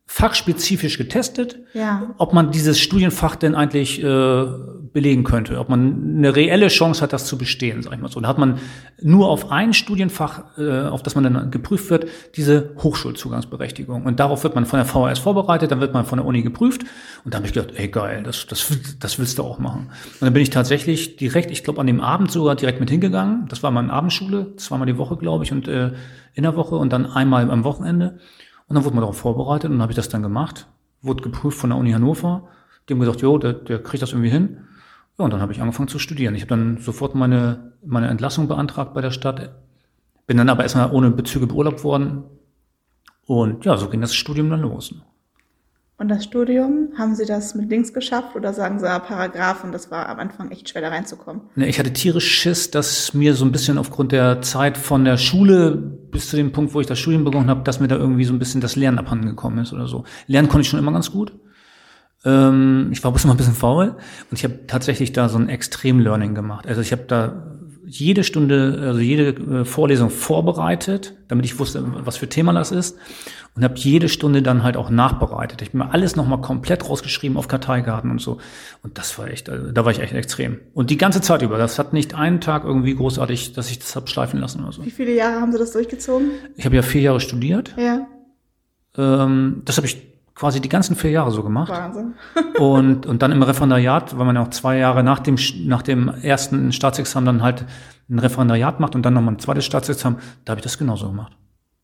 fachspezifisch 0.10 0.98
getestet, 0.98 1.60
ja. 1.74 2.16
ob 2.18 2.34
man 2.34 2.52
dieses 2.52 2.80
Studienfach 2.80 3.36
denn 3.36 3.56
eigentlich 3.56 4.02
äh, 4.02 4.46
belegen 4.94 5.26
könnte, 5.26 5.60
ob 5.60 5.68
man 5.68 6.16
eine 6.18 6.34
reelle 6.34 6.70
Chance 6.70 7.02
hat, 7.02 7.12
das 7.12 7.26
zu 7.26 7.38
bestehen, 7.38 7.84
sag 7.84 7.94
ich 7.94 8.00
mal 8.00 8.10
so. 8.10 8.22
Da 8.22 8.30
hat 8.30 8.38
man 8.38 8.58
nur 9.02 9.30
auf 9.30 9.52
ein 9.52 9.74
Studienfach, 9.74 10.58
äh, 10.58 10.84
auf 10.84 11.04
das 11.04 11.16
man 11.16 11.26
dann 11.26 11.52
geprüft 11.52 11.90
wird, 11.90 12.08
diese 12.36 12.72
Hochschulzugangsberechtigung. 12.82 14.06
Und 14.06 14.22
darauf 14.22 14.44
wird 14.44 14.56
man 14.56 14.66
von 14.66 14.80
der 14.80 14.86
VHS 14.86 15.20
vorbereitet, 15.20 15.72
dann 15.72 15.82
wird 15.82 15.94
man 15.94 16.06
von 16.06 16.20
der 16.20 16.26
Uni 16.26 16.42
geprüft. 16.42 16.84
Und 17.26 17.34
da 17.34 17.38
habe 17.38 17.48
ich 17.48 17.54
gedacht, 17.54 17.74
ey 17.76 17.90
geil, 17.90 18.24
das, 18.24 18.48
das, 18.48 18.76
das 19.00 19.20
willst 19.20 19.38
du 19.38 19.44
auch 19.44 19.60
machen. 19.60 19.90
Und 20.14 20.22
dann 20.22 20.34
bin 20.34 20.42
ich 20.42 20.52
tatsächlich 20.52 21.18
direkt, 21.18 21.52
ich 21.52 21.66
glaube 21.66 21.82
an 21.82 21.88
dem 21.88 22.00
Abend 22.00 22.32
sogar 22.32 22.56
direkt 22.56 22.80
mit 22.80 22.90
hingegangen. 22.90 23.46
Das 23.50 23.62
war 23.62 23.72
meine 23.72 23.92
Abendschule, 23.92 24.56
zweimal 24.56 24.88
die 24.88 24.98
Woche, 24.98 25.18
glaube 25.18 25.44
ich, 25.44 25.52
und 25.52 25.68
äh, 25.68 25.92
in 26.34 26.44
der 26.44 26.56
Woche 26.56 26.76
und 26.76 26.94
dann 26.94 27.06
einmal 27.06 27.52
am 27.52 27.66
Wochenende. 27.66 28.20
Und 28.68 28.76
dann 28.76 28.84
wurde 28.84 28.96
man 28.96 29.02
darauf 29.02 29.18
vorbereitet 29.18 29.70
und 29.70 29.78
dann 29.78 29.82
habe 29.82 29.92
ich 29.92 29.96
das 29.96 30.10
dann 30.10 30.22
gemacht, 30.22 30.68
wurde 31.02 31.24
geprüft 31.24 31.58
von 31.58 31.70
der 31.70 31.80
Uni 31.80 31.92
Hannover. 31.92 32.50
Die 32.88 32.94
haben 32.94 33.00
gesagt, 33.00 33.22
jo, 33.22 33.38
der, 33.38 33.54
der 33.54 33.82
kriegt 33.82 34.02
das 34.02 34.12
irgendwie 34.12 34.30
hin. 34.30 34.58
Ja, 35.18 35.26
und 35.26 35.32
dann 35.32 35.42
habe 35.42 35.52
ich 35.52 35.62
angefangen 35.62 35.88
zu 35.88 36.00
studieren. 36.00 36.36
Ich 36.36 36.42
habe 36.42 36.50
dann 36.50 36.78
sofort 36.78 37.16
meine, 37.16 37.74
meine 37.84 38.08
Entlassung 38.08 38.48
beantragt 38.48 38.94
bei 38.94 39.02
der 39.02 39.12
Stadt, 39.12 39.56
bin 40.28 40.38
dann 40.38 40.50
aber 40.50 40.64
erstmal 40.64 40.92
ohne 40.92 41.12
Bezüge 41.12 41.48
beurlaubt 41.48 41.84
worden. 41.84 42.24
Und 43.26 43.66
ja, 43.66 43.78
so 43.78 43.90
ging 43.90 44.02
das 44.02 44.14
Studium 44.14 44.50
dann 44.50 44.62
los. 44.62 44.94
Und 46.00 46.10
das 46.10 46.24
Studium, 46.26 46.90
haben 46.96 47.16
Sie 47.16 47.26
das 47.26 47.56
mit 47.56 47.72
links 47.72 47.92
geschafft 47.92 48.36
oder 48.36 48.54
sagen 48.54 48.78
Sie 48.78 48.88
ah, 48.88 49.00
Paragraph 49.00 49.64
und 49.64 49.72
das 49.72 49.90
war 49.90 50.08
am 50.10 50.20
Anfang 50.20 50.52
echt 50.52 50.70
schwer 50.70 50.84
da 50.84 50.90
reinzukommen? 50.90 51.42
Ne, 51.56 51.68
ich 51.68 51.80
hatte 51.80 51.92
tierisch 51.92 52.30
Schiss, 52.30 52.70
dass 52.70 53.16
mir 53.16 53.34
so 53.34 53.44
ein 53.44 53.52
bisschen 53.52 53.80
aufgrund 53.80 54.12
der 54.12 54.44
Zeit 54.44 54.78
von 54.78 55.06
der 55.06 55.18
Schule 55.18 55.72
bis 55.76 56.30
zu 56.30 56.36
dem 56.36 56.52
Punkt, 56.52 56.76
wo 56.76 56.82
ich 56.82 56.86
das 56.86 57.00
Studium 57.00 57.24
begonnen 57.24 57.50
habe, 57.50 57.64
dass 57.64 57.80
mir 57.80 57.88
da 57.88 57.96
irgendwie 57.96 58.26
so 58.26 58.34
ein 58.34 58.38
bisschen 58.38 58.62
das 58.62 58.76
Lernen 58.76 59.00
abhanden 59.00 59.26
gekommen 59.26 59.58
ist 59.58 59.74
oder 59.74 59.88
so. 59.88 60.04
Lernen 60.28 60.50
konnte 60.50 60.62
ich 60.62 60.70
schon 60.70 60.80
immer 60.80 60.92
ganz 60.92 61.12
gut. 61.12 61.34
Ähm, 62.26 62.90
ich 62.92 63.04
war 63.04 63.12
bloß 63.12 63.24
immer 63.24 63.34
ein 63.34 63.38
bisschen 63.38 63.56
faul 63.56 63.96
und 64.30 64.38
ich 64.38 64.44
habe 64.44 64.68
tatsächlich 64.68 65.14
da 65.14 65.30
so 65.30 65.40
ein 65.40 65.50
Extrem-Learning 65.50 66.36
gemacht. 66.36 66.68
Also 66.68 66.82
ich 66.82 66.92
habe 66.92 67.06
da 67.08 67.58
jede 67.88 68.24
Stunde, 68.24 68.80
also 68.82 69.00
jede 69.00 69.30
äh, 69.30 69.66
Vorlesung 69.66 70.10
vorbereitet, 70.10 71.16
damit 71.28 71.46
ich 71.46 71.58
wusste, 71.58 71.84
was 72.06 72.18
für 72.18 72.28
Thema 72.28 72.54
das 72.54 72.72
ist. 72.72 72.98
Und 73.58 73.64
habe 73.64 73.74
jede 73.76 74.08
Stunde 74.08 74.44
dann 74.44 74.62
halt 74.62 74.78
auch 74.78 74.92
nachbereitet. 74.92 75.64
Ich 75.64 75.72
bin 75.72 75.80
mir 75.80 75.92
alles 75.92 76.16
nochmal 76.16 76.40
komplett 76.42 76.88
rausgeschrieben 76.88 77.38
auf 77.38 77.48
Karteikarten 77.48 78.12
und 78.12 78.22
so. 78.22 78.38
Und 78.84 79.00
das 79.00 79.18
war 79.18 79.28
echt, 79.30 79.50
also, 79.50 79.72
da 79.72 79.84
war 79.84 79.92
ich 79.92 80.00
echt 80.00 80.14
extrem. 80.14 80.60
Und 80.76 80.92
die 80.92 80.98
ganze 80.98 81.22
Zeit 81.22 81.42
über. 81.42 81.58
Das 81.58 81.80
hat 81.80 81.92
nicht 81.92 82.14
einen 82.14 82.40
Tag 82.40 82.66
irgendwie 82.66 82.94
großartig, 82.94 83.54
dass 83.54 83.72
ich 83.72 83.80
das 83.80 83.96
hab 83.96 84.10
schleifen 84.10 84.40
lassen 84.40 84.62
oder 84.62 84.74
so. 84.74 84.86
Wie 84.86 84.92
viele 84.92 85.12
Jahre 85.12 85.42
haben 85.42 85.52
Sie 85.52 85.58
das 85.58 85.72
durchgezogen? 85.72 86.30
Ich 86.56 86.66
habe 86.66 86.76
ja 86.76 86.84
vier 86.84 87.02
Jahre 87.02 87.20
studiert. 87.20 87.74
Ja. 87.78 88.06
Ähm, 88.96 89.64
das 89.66 89.78
habe 89.78 89.88
ich 89.88 90.06
quasi 90.36 90.62
die 90.62 90.70
ganzen 90.70 90.96
vier 90.96 91.10
Jahre 91.10 91.32
so 91.32 91.42
gemacht. 91.42 91.72
Wahnsinn. 91.72 92.14
und, 92.60 93.08
und 93.08 93.24
dann 93.24 93.32
im 93.32 93.42
Referendariat, 93.42 94.20
weil 94.20 94.26
man 94.28 94.36
ja 94.36 94.44
auch 94.44 94.52
zwei 94.52 94.78
Jahre 94.78 95.02
nach 95.02 95.20
dem, 95.20 95.38
nach 95.66 95.82
dem 95.82 96.10
ersten 96.10 96.72
Staatsexamen 96.72 97.26
dann 97.26 97.42
halt 97.42 97.66
ein 98.08 98.20
Referendariat 98.20 98.80
macht 98.80 98.94
und 98.94 99.04
dann 99.04 99.16
nochmal 99.16 99.34
ein 99.34 99.40
zweites 99.40 99.66
Staatsexamen, 99.66 100.20
da 100.46 100.52
habe 100.52 100.60
ich 100.60 100.64
das 100.64 100.78
genauso 100.78 101.08
gemacht. 101.08 101.34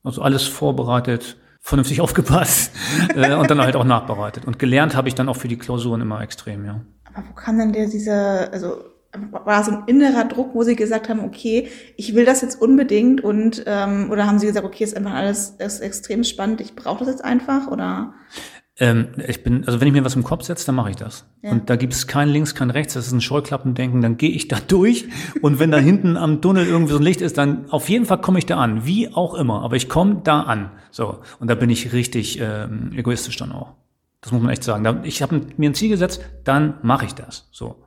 Also 0.03 0.21
alles 0.21 0.43
vorbereitet, 0.43 1.37
vernünftig 1.63 2.01
aufgepasst 2.01 2.71
äh, 3.15 3.33
und 3.33 3.49
dann 3.49 3.61
halt 3.61 3.75
auch 3.75 3.85
nachbereitet. 3.85 4.45
Und 4.45 4.59
gelernt 4.59 4.95
habe 4.95 5.07
ich 5.07 5.15
dann 5.15 5.29
auch 5.29 5.37
für 5.37 5.47
die 5.47 5.57
Klausuren 5.57 6.01
immer 6.01 6.21
extrem, 6.21 6.65
ja. 6.65 6.81
Aber 7.05 7.25
wo 7.29 7.33
kam 7.33 7.57
denn 7.57 7.73
der 7.73 7.87
dieser, 7.87 8.51
also 8.53 8.75
war 9.31 9.63
so 9.63 9.71
ein 9.71 9.83
innerer 9.85 10.25
Druck, 10.25 10.55
wo 10.55 10.63
Sie 10.63 10.75
gesagt 10.75 11.07
haben, 11.07 11.23
okay, 11.23 11.69
ich 11.97 12.15
will 12.15 12.25
das 12.25 12.41
jetzt 12.41 12.59
unbedingt 12.59 13.21
und 13.23 13.63
ähm, 13.67 14.09
oder 14.11 14.25
haben 14.25 14.39
Sie 14.39 14.47
gesagt, 14.47 14.65
okay, 14.65 14.83
ist 14.83 14.97
einfach 14.97 15.13
alles 15.13 15.51
ist 15.59 15.81
extrem 15.81 16.23
spannend, 16.23 16.61
ich 16.61 16.75
brauche 16.75 16.99
das 16.99 17.09
jetzt 17.09 17.23
einfach 17.23 17.67
oder? 17.67 18.13
Ähm, 18.79 19.09
ich 19.27 19.43
bin, 19.43 19.65
also 19.67 19.79
wenn 19.79 19.87
ich 19.87 19.93
mir 19.93 20.03
was 20.03 20.15
im 20.15 20.23
Kopf 20.23 20.45
setze, 20.45 20.65
dann 20.65 20.75
mache 20.75 20.89
ich 20.89 20.95
das. 20.95 21.25
Ja. 21.43 21.51
Und 21.51 21.69
da 21.69 21.75
gibt 21.75 21.93
es 21.93 22.07
kein 22.07 22.27
links, 22.29 22.55
kein 22.55 22.71
rechts, 22.71 22.95
das 22.95 23.05
ist 23.05 23.13
ein 23.13 23.21
Scheuklappendenken, 23.21 24.01
dann 24.01 24.17
gehe 24.17 24.31
ich 24.31 24.47
da 24.47 24.57
durch 24.67 25.05
und 25.41 25.59
wenn 25.59 25.69
da 25.69 25.77
hinten 25.77 26.17
am 26.17 26.41
Tunnel 26.41 26.65
irgendwie 26.65 26.93
so 26.93 26.97
ein 26.97 27.03
Licht 27.03 27.21
ist, 27.21 27.37
dann 27.37 27.69
auf 27.69 27.87
jeden 27.87 28.05
Fall 28.05 28.19
komme 28.19 28.39
ich 28.39 28.47
da 28.47 28.57
an, 28.57 28.85
wie 28.85 29.13
auch 29.13 29.35
immer, 29.35 29.61
aber 29.61 29.75
ich 29.75 29.89
komme 29.89 30.21
da 30.23 30.41
an. 30.41 30.71
So, 30.89 31.19
und 31.39 31.49
da 31.49 31.55
bin 31.55 31.69
ich 31.69 31.93
richtig 31.93 32.39
ähm, 32.41 32.91
egoistisch 32.95 33.37
dann 33.37 33.51
auch. 33.51 33.73
Das 34.21 34.31
muss 34.31 34.41
man 34.41 34.51
echt 34.51 34.63
sagen. 34.63 35.01
Ich 35.03 35.21
habe 35.21 35.41
mir 35.57 35.69
ein 35.69 35.75
Ziel 35.75 35.89
gesetzt, 35.89 36.21
dann 36.43 36.75
mache 36.81 37.05
ich 37.05 37.13
das. 37.13 37.49
So. 37.51 37.83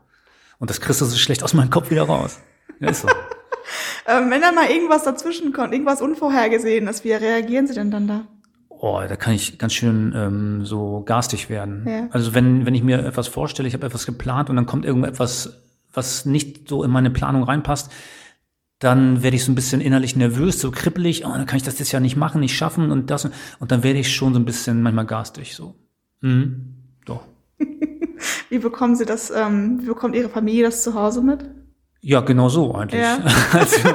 Und 0.59 0.71
das 0.71 0.81
kriegst 0.81 1.00
du 1.00 1.07
so 1.07 1.16
schlecht 1.16 1.43
aus 1.43 1.55
meinem 1.55 1.71
Kopf 1.71 1.90
wieder 1.90 2.02
raus. 2.02 2.40
Ja, 2.78 2.90
ist 2.90 3.02
so. 3.02 3.09
ähm, 4.07 4.31
wenn 4.31 4.43
da 4.43 4.52
mal 4.52 4.71
irgendwas 4.71 5.05
dazwischen 5.05 5.52
kommt, 5.52 5.73
irgendwas 5.73 6.02
Unvorhergesehenes, 6.02 7.05
wie 7.05 7.12
reagieren 7.12 7.66
Sie 7.66 7.75
denn 7.75 7.90
dann 7.90 8.07
da? 8.07 8.26
Oh, 8.78 9.00
da 9.09 9.16
kann 9.16 9.35
ich 9.35 9.59
ganz 9.59 9.73
schön 9.73 10.12
ähm, 10.14 10.64
so 10.66 11.02
garstig 11.04 11.49
werden. 11.49 11.85
Ja. 11.87 12.09
Also 12.11 12.35
wenn, 12.35 12.66
wenn 12.66 12.75
ich 12.75 12.83
mir 12.83 13.04
etwas 13.04 13.28
vorstelle, 13.28 13.68
ich 13.68 13.75
habe 13.75 13.87
etwas 13.87 14.06
geplant 14.06 14.50
und 14.50 14.56
dann 14.56 14.66
kommt 14.66 14.85
irgendetwas, 14.85 15.62
was 15.92 16.26
nicht 16.26 16.68
so 16.68 16.85
in 16.85 16.90
meine 16.90 17.11
Planung 17.11 17.42
reinpasst, 17.42 17.90
dann 18.78 19.23
werde 19.23 19.37
ich 19.37 19.45
so 19.45 19.52
ein 19.52 19.54
bisschen 19.54 19.80
innerlich 19.80 20.16
nervös, 20.16 20.61
so 20.61 20.71
kribbelig, 20.71 21.25
oh, 21.25 21.30
dann 21.30 21.47
kann 21.47 21.56
ich 21.56 21.62
das 21.62 21.78
jetzt 21.78 21.92
ja 21.92 22.00
nicht 22.00 22.16
machen, 22.16 22.40
nicht 22.40 22.54
schaffen 22.54 22.90
und 22.90 23.11
das 23.11 23.25
und 23.59 23.73
dann 23.73 23.83
werde 23.83 23.99
ich 23.99 24.14
schon 24.14 24.35
so 24.35 24.38
ein 24.38 24.45
bisschen 24.45 24.83
manchmal 24.83 25.06
garstig 25.06 25.54
so. 25.54 25.75
Mhm. 26.21 26.75
Doch. 27.06 27.26
wie 28.50 28.59
bekommen 28.59 28.97
Sie 28.97 29.06
das, 29.06 29.30
ähm, 29.30 29.80
wie 29.83 29.87
bekommt 29.87 30.14
Ihre 30.14 30.28
Familie 30.28 30.64
das 30.64 30.83
zu 30.83 30.92
Hause 30.92 31.23
mit? 31.23 31.45
Ja, 32.07 32.21
genau 32.21 32.49
so 32.49 32.73
eigentlich. 32.73 33.01
Ja, 33.01 33.19
also, 33.53 33.89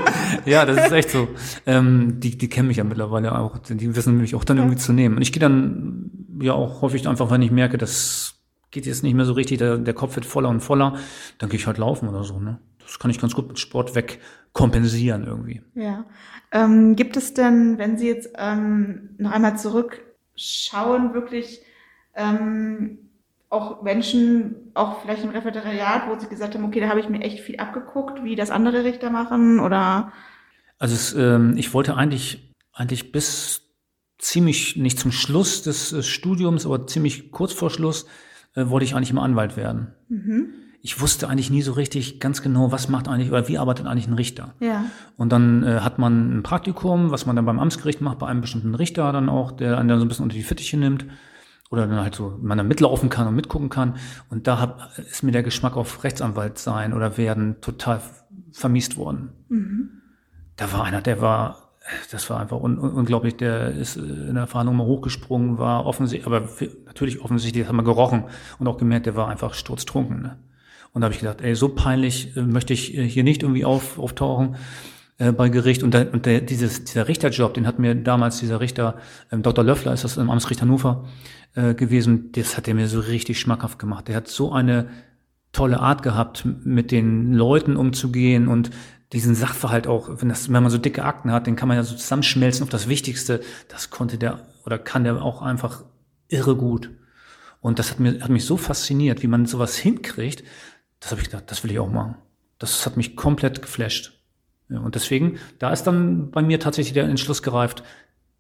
ja 0.44 0.66
das 0.66 0.88
ist 0.88 0.92
echt 0.92 1.12
so. 1.12 1.30
Ähm, 1.66 2.20
die, 2.20 2.38
die 2.38 2.50
kennen 2.50 2.68
mich 2.68 2.76
ja 2.76 2.84
mittlerweile 2.84 3.40
auch. 3.40 3.58
Die 3.60 3.96
wissen 3.96 4.18
mich 4.18 4.36
auch 4.36 4.44
dann 4.44 4.58
irgendwie 4.58 4.76
zu 4.76 4.92
nehmen. 4.92 5.16
Und 5.16 5.22
ich 5.22 5.32
gehe 5.32 5.40
dann 5.40 6.12
ja 6.42 6.52
auch 6.52 6.82
häufig 6.82 7.08
einfach, 7.08 7.32
wenn 7.32 7.42
ich 7.42 7.52
merke, 7.52 7.78
das 7.78 8.34
geht 8.70 8.86
jetzt 8.86 9.04
nicht 9.04 9.14
mehr 9.14 9.24
so 9.24 9.32
richtig, 9.32 9.60
der, 9.60 9.78
der 9.78 9.94
Kopf 9.94 10.16
wird 10.16 10.26
voller 10.26 10.50
und 10.50 10.60
voller, 10.60 10.98
dann 11.38 11.50
gehe 11.50 11.58
ich 11.58 11.68
halt 11.68 11.78
laufen 11.78 12.10
oder 12.10 12.26
so. 12.26 12.38
Ne? 12.38 12.60
Das 12.80 13.00
kann 13.00 13.12
ich 13.12 13.22
ganz 13.22 13.34
gut 13.34 13.48
mit 13.48 13.60
Sport 13.60 13.96
wegkompensieren 13.96 15.26
irgendwie. 15.26 15.62
Ja. 15.76 16.04
Ähm, 16.52 16.98
gibt 16.98 17.16
es 17.16 17.34
denn, 17.34 17.78
wenn 17.78 17.98
Sie 17.98 18.10
jetzt 18.10 18.30
ähm, 18.38 19.12
noch 19.20 19.32
einmal 19.32 19.58
zurückschauen, 19.58 21.14
wirklich 21.14 21.62
ähm, 22.14 23.11
auch 23.52 23.82
Menschen, 23.84 24.72
auch 24.74 25.02
vielleicht 25.02 25.24
im 25.24 25.30
Referendariat, 25.30 26.08
wo 26.08 26.18
sie 26.18 26.28
gesagt 26.28 26.56
haben, 26.56 26.64
okay, 26.64 26.80
da 26.80 26.88
habe 26.88 27.02
ich 27.02 27.10
mir 27.10 27.22
echt 27.22 27.42
viel 27.42 27.58
abgeguckt, 27.58 28.24
wie 28.24 28.36
das 28.36 28.50
andere 28.50 28.86
Richter 28.86 29.10
machen 29.10 29.60
oder? 29.60 30.14
Also 30.80 30.96
es, 30.96 31.14
ähm, 31.14 31.56
ich 31.58 31.74
wollte 31.74 31.96
eigentlich, 31.96 32.56
eigentlich 32.72 33.12
bis 33.12 33.64
ziemlich, 34.18 34.78
nicht 34.78 34.98
zum 34.98 35.12
Schluss 35.12 35.64
des 35.64 35.92
äh, 35.92 36.02
Studiums, 36.02 36.66
aber 36.66 36.88
ziemlich 36.88 37.32
kurz 37.32 37.52
vor 37.52 37.70
Schluss, 37.70 38.06
äh, 38.56 38.70
wollte 38.70 38.86
ich 38.86 38.96
eigentlich 38.96 39.12
immer 39.12 39.24
Anwalt 39.24 39.58
werden. 39.58 39.96
Mhm. 40.08 40.54
Ich 40.82 41.02
wusste 41.02 41.28
eigentlich 41.28 41.52
nie 41.52 41.62
so 41.62 41.74
richtig 41.74 42.22
ganz 42.22 42.42
genau, 42.42 42.72
was 42.72 42.88
macht 42.88 43.10
eigentlich 43.10 43.32
oder 43.32 43.50
wie 43.50 43.58
arbeitet 43.58 43.86
eigentlich 43.86 44.08
ein 44.08 44.14
Richter. 44.14 44.56
Ja. 44.62 44.86
Und 45.18 45.34
dann 45.34 45.64
äh, 45.64 45.82
hat 45.82 46.00
man 46.00 46.38
ein 46.38 46.44
Praktikum, 46.44 47.12
was 47.12 47.26
man 47.26 47.36
dann 47.36 47.46
beim 47.46 47.60
Amtsgericht 47.60 48.00
macht, 48.00 48.18
bei 48.18 48.28
einem 48.28 48.42
bestimmten 48.42 48.76
Richter 48.76 49.12
dann 49.12 49.28
auch, 49.28 49.52
der 49.52 49.78
einen 49.78 49.90
dann 49.90 50.00
so 50.00 50.06
ein 50.06 50.08
bisschen 50.08 50.24
unter 50.24 50.38
die 50.38 50.44
Fittiche 50.44 50.78
nimmt 50.78 51.06
oder 51.72 51.88
dann 51.88 52.02
halt 52.02 52.14
so 52.14 52.38
man 52.42 52.58
da 52.58 52.64
mitlaufen 52.64 53.10
kann 53.10 53.28
und 53.28 53.36
mitgucken 53.36 53.70
kann. 53.70 53.96
Und 54.30 54.46
da 54.46 54.60
hab, 54.60 54.92
ist 54.98 55.24
mir 55.24 55.32
der 55.32 55.42
Geschmack 55.42 55.78
auf 55.78 56.04
Rechtsanwalt 56.04 56.60
sein 56.60 56.94
oder 56.94 57.18
werden 57.18 57.62
total 57.62 58.02
vermiest 58.52 58.98
worden. 58.98 59.32
Mhm. 59.48 59.90
Da 60.58 60.72
war 60.74 60.84
einer, 60.84 61.02
der 61.02 61.22
war, 61.22 61.72
das 62.12 62.30
war 62.30 62.42
einfach 62.42 62.60
un 62.60 62.78
unglaublich, 62.78 63.38
der 63.38 63.72
ist 63.72 63.96
in 63.96 64.36
der 64.36 64.48
Verhandlung 64.48 64.76
mal 64.76 64.86
hochgesprungen, 64.86 65.58
war 65.58 65.86
offensichtlich, 65.86 66.28
aber 66.28 66.50
natürlich 66.86 67.24
offensichtlich, 67.24 67.64
das 67.64 67.70
haben 67.70 67.78
wir 67.78 67.84
gerochen 67.84 68.26
und 68.60 68.68
auch 68.68 68.78
gemerkt, 68.78 69.06
der 69.06 69.16
war 69.16 69.30
einfach 69.30 69.54
sturztrunken. 69.54 70.22
Ne? 70.22 70.38
Und 70.92 71.02
da 71.02 71.06
habe 71.06 71.14
ich 71.14 71.22
gedacht, 71.22 71.40
ey, 71.40 71.56
so 71.56 71.70
peinlich 71.70 72.36
äh, 72.36 72.42
möchte 72.42 72.74
ich 72.74 72.98
äh, 72.98 73.08
hier 73.08 73.24
nicht 73.24 73.44
irgendwie 73.44 73.64
auf, 73.64 73.98
auftauchen 73.98 74.58
äh, 75.22 75.32
bei 75.32 75.50
Gericht. 75.50 75.84
Und, 75.84 75.94
der, 75.94 76.12
und 76.12 76.26
der, 76.26 76.42
dieses, 76.42 76.84
dieser 76.84 77.08
Richterjob, 77.08 77.54
den 77.54 77.68
hat 77.68 77.78
mir 77.78 77.94
damals 77.94 78.40
dieser 78.40 78.60
Richter, 78.60 78.98
ähm, 79.32 79.44
Dr. 79.44 79.64
Löffler 79.64 79.94
ist 79.94 80.04
das 80.04 80.18
im 80.18 80.32
Amtsgericht 80.32 80.62
Hannover, 80.62 81.06
äh, 81.54 81.76
gewesen, 81.76 82.32
das 82.32 82.58
hat 82.58 82.68
er 82.68 82.74
mir 82.74 82.88
so 82.88 83.00
richtig 83.00 83.40
schmackhaft 83.40 83.78
gemacht. 83.78 84.08
Der 84.08 84.16
hat 84.16 84.28
so 84.28 84.52
eine 84.52 84.90
tolle 85.52 85.80
Art 85.80 86.02
gehabt, 86.02 86.46
mit 86.46 86.92
den 86.92 87.34
Leuten 87.34 87.78
umzugehen 87.78 88.48
und 88.48 88.72
diesen 89.14 89.36
Sachverhalt 89.36 89.86
auch, 89.86 90.10
wenn, 90.22 90.30
das, 90.30 90.52
wenn 90.52 90.64
man 90.64 90.72
so 90.72 90.80
dicke 90.80 91.04
Akten 91.04 91.32
hat, 91.32 91.46
den 91.46 91.56
kann 91.56 91.68
man 91.68 91.78
ja 91.78 91.84
so 91.84 91.96
zusammenschmelzen 91.96 92.64
auf 92.64 92.70
das 92.70 92.88
Wichtigste. 92.88 93.42
Das 93.68 93.92
konnte 93.92 94.18
der 94.18 94.40
oder 94.66 94.80
kann 94.80 95.04
der 95.04 95.22
auch 95.22 95.44
einfach 95.44 95.84
irre 96.30 96.56
gut. 96.56 96.90
Und 97.60 97.78
das 97.78 97.92
hat, 97.92 98.00
mir, 98.00 98.22
hat 98.22 98.30
mich 98.30 98.46
so 98.46 98.58
fasziniert, 98.58 99.22
wie 99.22 99.28
man 99.28 99.46
sowas 99.46 99.76
hinkriegt. 99.78 100.44
Das 101.00 101.12
habe 101.12 101.22
ich 101.22 101.30
gedacht, 101.30 101.52
das 101.52 101.64
will 101.64 101.72
ich 101.72 101.80
auch 101.80 101.92
machen. 101.92 102.16
Das 102.58 102.86
hat 102.86 102.98
mich 102.98 103.16
komplett 103.16 103.62
geflasht. 103.62 104.21
Ja, 104.72 104.80
und 104.80 104.96
deswegen, 104.96 105.38
da 105.60 105.72
ist 105.72 105.84
dann 105.84 106.32
bei 106.32 106.42
mir 106.42 106.60
tatsächlich 106.60 106.94
der 106.94 107.04
Entschluss 107.06 107.44
gereift, 107.44 107.84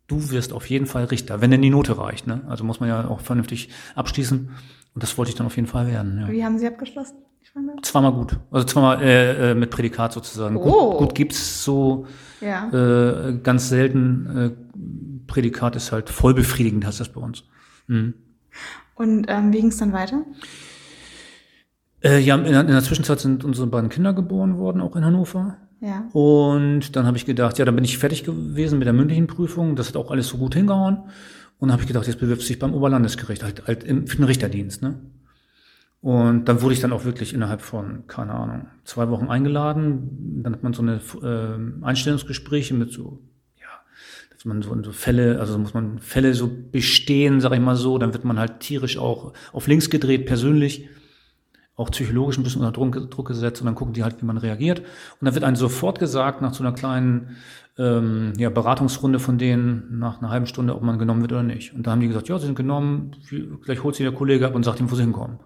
du 0.08 0.32
wirst 0.32 0.54
auf 0.54 0.70
jeden 0.70 0.86
Fall 0.86 1.06
Richter, 1.06 1.42
wenn 1.42 1.52
denn 1.52 1.62
die 1.62 1.70
Note 1.70 1.98
reicht. 1.98 2.28
Ne? 2.28 2.42
Also 2.48 2.64
muss 2.64 2.80
man 2.80 2.90
ja 2.90 3.08
auch 3.08 3.20
vernünftig 3.20 3.70
abschließen. 3.96 4.50
Und 4.94 5.04
das 5.04 5.18
wollte 5.18 5.30
ich 5.30 5.36
dann 5.36 5.48
auf 5.48 5.56
jeden 5.56 5.68
Fall 5.68 5.88
werden. 5.88 6.20
Ja. 6.20 6.30
Wie 6.30 6.44
haben 6.44 6.58
Sie 6.58 6.68
abgeschlossen? 6.68 7.18
Zweimal 7.82 8.14
gut. 8.14 8.38
Also 8.50 8.66
zweimal 8.66 9.02
äh, 9.02 9.52
äh, 9.52 9.56
mit 9.56 9.72
Prädikat 9.72 10.14
sozusagen. 10.14 10.56
Oh. 10.56 10.92
Gut, 10.92 11.00
gut 11.00 11.16
gibt's 11.16 11.64
so 11.64 12.06
ja. 12.40 12.70
äh, 12.70 13.38
ganz 13.44 13.68
selten. 13.68 14.38
Äh, 14.38 15.28
Prädikat 15.28 15.76
ist 15.76 15.92
halt 15.92 16.10
voll 16.10 16.34
befriedigend, 16.34 16.86
heißt 16.86 17.00
das 17.00 17.10
bei 17.10 17.20
uns. 17.20 17.44
Mhm. 17.88 18.14
Und 18.96 19.26
ähm, 19.28 19.52
wie 19.52 19.58
ging 19.58 19.68
es 19.68 19.78
dann 19.78 19.92
weiter? 19.92 20.24
Äh, 22.04 22.20
ja, 22.20 22.36
in, 22.36 22.46
in 22.46 22.68
der 22.68 22.84
Zwischenzeit 22.84 23.20
sind 23.20 23.44
unsere 23.44 23.68
beiden 23.68 23.90
Kinder 23.90 24.14
geboren 24.14 24.58
worden, 24.58 24.82
auch 24.82 24.96
in 24.96 25.04
Hannover. 25.04 25.58
Ja. 25.82 26.08
Und 26.14 26.96
dann 26.96 27.08
habe 27.08 27.18
ich 27.18 27.26
gedacht, 27.26 27.58
ja, 27.58 27.66
dann 27.66 27.76
bin 27.76 27.84
ich 27.84 27.98
fertig 27.98 28.24
gewesen 28.24 28.78
mit 28.78 28.86
der 28.86 28.94
mündlichen 28.94 29.28
Prüfung. 29.28 29.76
Das 29.76 29.90
hat 29.90 29.98
auch 29.98 30.12
alles 30.12 30.28
so 30.28 30.38
gut 30.38 30.54
hingehauen. 30.54 30.98
Und 31.58 31.68
dann 31.68 31.74
habe 31.74 31.82
ich 31.82 31.88
gedacht, 31.88 32.08
jetzt 32.08 32.20
bewirbt 32.20 32.44
sich 32.44 32.60
beim 32.60 32.74
Oberlandesgericht, 32.74 33.44
halt, 33.44 33.68
halt 33.68 33.84
im, 33.84 34.08
für 34.08 34.18
den 34.18 34.26
Richterdienst. 34.26 34.84
Ne? 34.84 35.00
Und 36.02 36.46
dann 36.46 36.62
wurde 36.62 36.74
ich 36.74 36.80
dann 36.80 36.94
auch 36.94 37.04
wirklich 37.04 37.34
innerhalb 37.34 37.62
von, 37.62 38.06
keine 38.08 38.34
Ahnung, 38.34 38.68
zwei 38.84 39.10
Wochen 39.10 39.28
eingeladen. 39.28 40.42
Dann 40.44 40.54
hat 40.54 40.64
man 40.64 40.74
so 40.74 40.84
eine 40.84 41.02
äh, 41.22 41.84
Einstellungsgespräche 41.86 42.76
mit 42.76 42.92
so, 42.92 43.20
ja, 43.60 43.68
dass 44.34 44.46
man 44.46 44.62
so, 44.62 44.76
so 44.84 44.92
Fälle, 44.92 45.40
also 45.40 45.58
muss 45.58 45.74
man 45.74 45.98
Fälle 46.00 46.36
so 46.36 46.50
bestehen, 46.72 47.42
sag 47.42 47.54
ich 47.54 47.60
mal 47.60 47.76
so. 47.76 47.98
Dann 47.98 48.14
wird 48.14 48.26
man 48.26 48.38
halt 48.40 48.60
tierisch 48.60 48.98
auch 48.98 49.34
auf 49.52 49.68
links 49.68 49.90
gedreht, 49.90 50.28
persönlich 50.28 50.90
auch 51.76 51.90
psychologisch 51.92 52.38
ein 52.38 52.44
bisschen 52.44 52.62
unter 52.62 52.74
Druck, 52.74 53.10
Druck 53.10 53.28
gesetzt 53.28 53.62
und 53.62 53.66
dann 53.66 53.76
gucken 53.76 53.94
die 53.94 54.04
halt, 54.04 54.22
wie 54.22 54.26
man 54.26 54.38
reagiert. 54.38 54.80
Und 54.80 55.26
dann 55.26 55.34
wird 55.34 55.44
einem 55.44 55.56
sofort 55.56 56.00
gesagt, 56.00 56.42
nach 56.42 56.54
so 56.54 56.64
einer 56.64 56.74
kleinen 56.74 57.38
ähm, 57.78 58.34
ja, 58.38 58.50
Beratungsrunde 58.50 59.20
von 59.20 59.38
denen, 59.38 60.00
nach 60.00 60.20
einer 60.20 60.30
halben 60.30 60.46
Stunde, 60.46 60.76
ob 60.76 60.84
man 60.84 61.00
genommen 61.00 61.22
wird 61.22 61.32
oder 61.32 61.44
nicht. 61.44 61.74
Und 61.74 61.88
da 61.88 61.92
haben 61.92 62.02
die 62.02 62.08
gesagt, 62.08 62.28
ja, 62.28 62.38
sie 62.38 62.46
sind 62.46 62.56
genommen, 62.56 63.16
gleich 63.64 63.84
holt 63.84 63.96
sie 63.96 64.04
der 64.04 64.12
Kollege 64.12 64.46
ab 64.46 64.56
und 64.56 64.64
sagt 64.64 64.80
ihm, 64.80 64.92
wo 64.92 64.96
sie 64.96 65.04
hinkommen. 65.04 65.40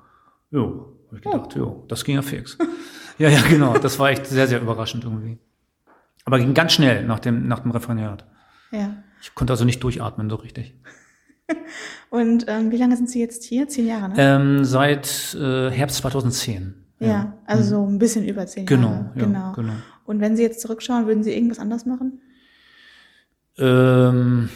Jo, 0.51 0.93
habe 1.07 1.17
ich 1.17 1.21
gedacht, 1.21 1.51
oh. 1.55 1.59
jo, 1.59 1.85
das 1.87 2.03
ging 2.03 2.15
ja 2.15 2.21
fix. 2.21 2.57
ja, 3.17 3.29
ja, 3.29 3.41
genau, 3.49 3.77
das 3.77 3.99
war 3.99 4.09
echt 4.09 4.25
sehr, 4.25 4.47
sehr 4.47 4.61
überraschend 4.61 5.03
irgendwie. 5.03 5.37
Aber 6.25 6.39
ging 6.39 6.53
ganz 6.53 6.73
schnell 6.73 7.05
nach 7.05 7.19
dem, 7.19 7.47
nach 7.47 7.59
dem 7.59 7.71
Referendariat. 7.71 8.25
Ja. 8.71 8.95
Ich 9.21 9.33
konnte 9.35 9.53
also 9.53 9.63
nicht 9.63 9.83
durchatmen 9.83 10.29
so 10.29 10.35
richtig. 10.37 10.75
Und 12.09 12.45
ähm, 12.47 12.71
wie 12.71 12.77
lange 12.77 12.97
sind 12.97 13.09
Sie 13.09 13.19
jetzt 13.19 13.43
hier? 13.43 13.67
Zehn 13.67 13.87
Jahre, 13.87 14.09
ne? 14.09 14.15
Ähm, 14.17 14.65
seit 14.65 15.35
äh, 15.39 15.69
Herbst 15.69 15.97
2010. 15.97 16.73
Ja, 16.99 17.07
ja 17.07 17.37
also 17.45 17.63
mhm. 17.63 17.67
so 17.69 17.91
ein 17.91 17.99
bisschen 17.99 18.25
über 18.25 18.45
zehn 18.47 18.65
genau, 18.65 18.91
Jahre. 18.91 19.11
Ja, 19.15 19.25
genau, 19.25 19.53
genau. 19.53 19.73
Und 20.05 20.21
wenn 20.21 20.35
Sie 20.35 20.43
jetzt 20.43 20.61
zurückschauen, 20.61 21.07
würden 21.07 21.23
Sie 21.23 21.33
irgendwas 21.33 21.59
anders 21.59 21.85
machen? 21.85 22.21
Ähm, 23.57 24.49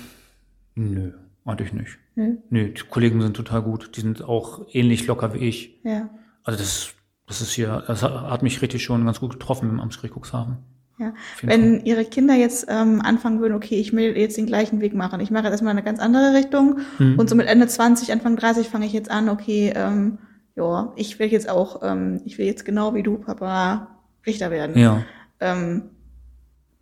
nö, 0.75 1.12
eigentlich 1.46 1.74
nicht. 1.74 1.98
Nö. 2.15 2.38
Nö, 2.50 2.69
die 2.69 2.81
Kollegen 2.89 3.22
sind 3.22 3.36
total 3.36 3.62
gut. 3.62 3.96
Die 3.96 4.01
sind 4.01 4.24
auch 4.24 4.65
ähnlich 4.72 5.08
locker 5.08 5.34
wie 5.34 5.39
ich. 5.39 5.79
Ja. 5.84 6.10
Also 6.43 6.60
das, 6.60 6.93
das 7.27 7.41
ist 7.41 7.51
hier, 7.51 7.84
das 7.88 8.03
hat 8.03 8.43
mich 8.43 8.62
richtig 8.62 8.84
schon 8.84 9.05
ganz 9.05 9.19
gut 9.19 9.34
getroffen 9.34 9.69
im 9.69 9.79
Amtsgericht 9.79 10.15
Cuxhaven. 10.15 10.58
Ja. 11.00 11.13
Wenn. 11.41 11.86
Ihre 11.86 12.03
Kinder 12.03 12.36
jetzt 12.36 12.68
ähm, 12.70 13.01
anfangen 13.01 13.39
würden, 13.39 13.53
okay, 13.53 13.79
ich 13.79 13.94
will 13.94 14.18
jetzt 14.18 14.38
den 14.38 14.46
gleichen 14.46 14.82
Weg 14.82 14.94
machen. 14.94 15.22
Ich 15.22 15.32
mache 15.32 15.44
jetzt 15.44 15.53
erstmal 15.53 15.72
eine 15.72 15.84
ganz 15.84 16.00
andere 16.00 16.34
Richtung 16.34 16.79
mhm. 16.98 17.18
und 17.18 17.29
so 17.29 17.36
mit 17.36 17.48
Ende 17.48 17.68
20, 17.68 18.12
Anfang 18.12 18.36
30 18.36 18.68
fange 18.68 18.86
ich 18.86 18.94
jetzt 18.94 19.10
an, 19.10 19.29
okay, 19.29 19.72
ähm, 19.75 20.18
ja, 20.56 20.91
ich 20.98 21.18
will 21.18 21.27
jetzt 21.27 21.50
auch, 21.50 21.82
ähm, 21.84 22.22
ich 22.25 22.38
will 22.38 22.46
jetzt 22.46 22.65
genau 22.65 22.94
wie 22.94 23.03
du, 23.03 23.18
Papa, 23.18 23.96
Richter 24.25 24.51
werden. 24.51 24.77
Ja. 24.77 25.03
Ähm, 25.39 25.84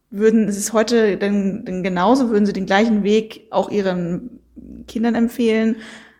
würden 0.09 0.51
Sie 0.51 0.59
es 0.59 0.73
heute 0.73 1.17
denn, 1.17 1.63
denn 1.65 1.83
genauso, 1.83 2.29
würden 2.29 2.45
Sie 2.45 2.53
den 2.53 2.65
gleichen 2.65 3.03
Weg 3.03 3.47
auch 3.51 3.69
Ihren 3.69 4.39
Kindern 4.87 5.15
empfehlen? 5.15 5.75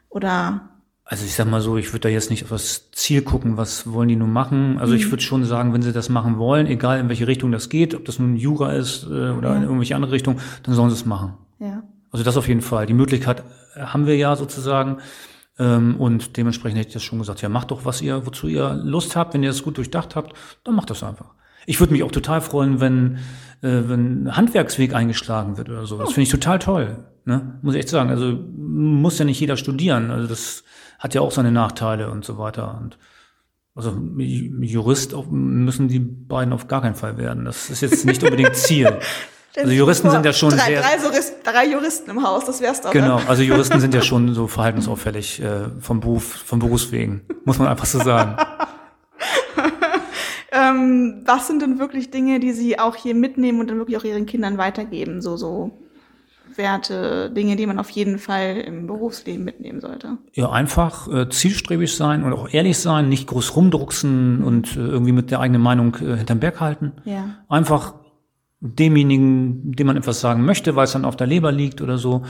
Oder 0.10 0.67
also 1.10 1.24
ich 1.24 1.36
sag 1.36 1.48
mal 1.48 1.62
so, 1.62 1.78
ich 1.78 1.94
würde 1.94 2.02
da 2.02 2.10
jetzt 2.10 2.30
nicht 2.30 2.44
auf 2.44 2.50
das 2.50 2.92
Ziel 2.92 3.22
gucken, 3.22 3.56
was 3.56 3.90
wollen 3.92 4.10
die 4.10 4.18
nun 4.18 4.34
machen. 4.34 4.78
Also 4.78 4.94
mhm. 4.94 5.00
ich 5.00 5.10
würde 5.10 5.24
schon 5.24 5.46
sagen, 5.46 5.74
wenn 5.74 5.82
sie 5.82 5.94
das 5.94 6.10
machen 6.10 6.38
wollen, 6.38 6.68
egal 6.68 7.00
in 7.00 7.08
welche 7.08 7.28
Richtung 7.28 7.54
das 7.54 7.70
geht, 7.70 7.96
ob 7.96 8.04
das 8.04 8.20
nun 8.20 8.36
Jura 8.36 8.74
ist 8.74 9.06
äh, 9.06 9.30
oder 9.30 9.52
ja. 9.52 9.56
in 9.56 9.64
irgendwelche 9.64 9.96
andere 9.96 10.12
Richtung, 10.12 10.40
dann 10.64 10.76
sollen 10.76 10.90
sie 10.90 10.98
es 10.98 11.06
machen. 11.06 11.36
Ja. 11.60 11.84
Also 12.12 12.26
das 12.26 12.36
auf 12.36 12.50
jeden 12.50 12.62
Fall. 12.62 12.88
Die 12.88 12.94
Möglichkeit 12.94 13.44
haben 13.76 14.06
wir 14.06 14.18
ja 14.18 14.36
sozusagen. 14.36 14.98
Ähm, 15.58 15.96
und 15.98 16.36
dementsprechend 16.36 16.78
hätte 16.78 16.90
ich 16.90 16.94
das 16.94 17.04
schon 17.04 17.20
gesagt, 17.20 17.42
ja, 17.42 17.48
macht 17.48 17.72
doch, 17.72 17.86
was 17.86 18.02
ihr, 18.02 18.26
wozu 18.26 18.48
ihr 18.48 18.74
Lust 18.74 19.16
habt, 19.16 19.34
wenn 19.34 19.44
ihr 19.44 19.50
das 19.50 19.64
gut 19.64 19.78
durchdacht 19.78 20.16
habt, 20.18 20.34
dann 20.66 20.76
macht 20.76 20.90
das 20.90 21.04
einfach. 21.04 21.34
Ich 21.68 21.82
würde 21.82 21.92
mich 21.92 22.02
auch 22.04 22.12
total 22.12 22.40
freuen, 22.40 22.80
wenn, 22.80 23.18
äh, 23.62 23.84
wenn 23.86 24.36
Handwerksweg 24.36 24.96
eingeschlagen 24.96 25.58
wird 25.58 25.70
oder 25.70 25.86
so. 25.86 25.98
Das 25.98 26.14
finde 26.14 26.22
ich 26.22 26.30
total 26.30 26.60
toll. 26.60 27.04
Ne? 27.26 27.60
Muss 27.62 27.76
ich 27.76 27.82
echt 27.82 27.90
sagen. 27.90 28.10
Also 28.10 28.40
muss 28.58 29.20
ja 29.20 29.26
nicht 29.26 29.40
jeder 29.40 29.58
studieren. 29.58 30.10
Also 30.10 30.28
das 30.28 30.64
hat 30.98 31.14
ja 31.14 31.20
auch 31.20 31.32
seine 31.32 31.52
Nachteile 31.52 32.10
und 32.10 32.24
so 32.24 32.38
weiter. 32.38 32.80
Und 32.82 32.98
also 33.76 33.92
Jurist 34.18 35.14
müssen 35.30 35.90
die 35.90 36.00
beiden 36.00 36.54
auf 36.54 36.70
gar 36.70 36.82
keinen 36.82 36.96
Fall 36.96 37.18
werden. 37.18 37.44
Das 37.44 37.70
ist 37.70 37.82
jetzt 37.82 38.06
nicht 38.06 38.24
unbedingt 38.24 38.56
Ziel. 38.56 38.98
Also 39.60 39.72
Juristen 39.72 40.12
sind 40.12 40.24
ja 40.24 40.34
schon 40.34 40.52
drei, 40.52 40.66
sehr 40.68 40.82
drei, 40.82 41.04
Jurist, 41.04 41.34
drei 41.44 41.66
Juristen 41.66 42.12
im 42.12 42.22
Haus, 42.22 42.46
das 42.46 42.62
wär's 42.62 42.80
doch. 42.82 42.92
Genau, 42.92 43.20
also 43.28 43.42
Juristen 43.42 43.80
sind 43.80 43.92
ja 43.92 44.02
schon 44.04 44.36
so 44.36 44.46
verhaltensauffällig 44.46 45.42
äh, 45.42 45.70
vom 45.80 46.00
Beruf, 46.00 46.44
vom 46.46 46.60
Berufswegen, 46.60 47.22
muss 47.44 47.58
man 47.58 47.68
einfach 47.68 47.88
so 47.88 47.98
sagen. 47.98 48.38
ähm, 50.70 51.22
was 51.26 51.48
sind 51.48 51.62
denn 51.62 51.80
wirklich 51.80 52.12
Dinge, 52.12 52.40
die 52.40 52.52
Sie 52.52 52.80
auch 52.80 52.96
hier 52.96 53.16
mitnehmen 53.16 53.60
und 53.60 53.70
dann 53.70 53.78
wirklich 53.78 53.98
auch 53.98 54.04
Ihren 54.04 54.26
Kindern 54.26 54.58
weitergeben, 54.58 55.22
so 55.22 55.38
so 55.38 55.72
Werte, 56.58 57.30
Dinge, 57.30 57.56
die 57.56 57.66
man 57.66 57.80
auf 57.80 57.90
jeden 57.90 58.18
Fall 58.18 58.58
im 58.58 58.88
Berufsleben 58.88 59.46
mitnehmen 59.46 59.80
sollte? 59.80 60.18
Ja, 60.34 60.52
einfach 60.52 61.08
äh, 61.08 61.30
zielstrebig 61.30 61.96
sein 61.96 62.24
und 62.24 62.34
auch 62.34 62.50
ehrlich 62.52 62.78
sein, 62.78 63.10
nicht 63.10 63.28
groß 63.28 63.56
rumdrucksen 63.56 64.44
und 64.44 64.76
äh, 64.76 64.80
irgendwie 64.80 65.12
mit 65.12 65.32
der 65.32 65.40
eigenen 65.40 65.62
Meinung 65.62 65.96
äh, 65.96 66.18
hinterm 66.18 66.40
Berg 66.40 66.60
halten. 66.60 66.94
Ja. 67.06 67.36
Einfach 67.48 67.94
demjenigen, 68.60 69.72
dem 69.74 69.88
man 69.88 69.98
etwas 69.98 70.20
sagen 70.20 70.44
möchte, 70.44 70.76
weil 70.76 70.86
es 70.86 70.94
dann 70.94 71.06
auf 71.06 71.16
der 71.16 71.28
Leber 71.28 71.52
liegt 71.52 71.82
oder 71.82 71.98
so 71.98 72.24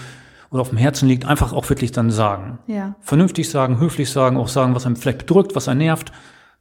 oder 0.49 0.61
auf 0.61 0.69
dem 0.69 0.77
Herzen 0.77 1.07
liegt, 1.09 1.25
einfach 1.25 1.51
auch 1.51 1.69
wirklich 1.69 1.91
dann 1.91 2.09
sagen. 2.09 2.59
Ja. 2.67 2.95
Vernünftig 3.01 3.49
sagen, 3.49 3.79
höflich 3.79 4.09
sagen, 4.09 4.37
auch 4.37 4.47
sagen, 4.47 4.75
was 4.75 4.85
einem 4.85 4.95
vielleicht 4.95 5.19
bedrückt, 5.19 5.55
was 5.55 5.67
einen 5.67 5.79
nervt 5.79 6.11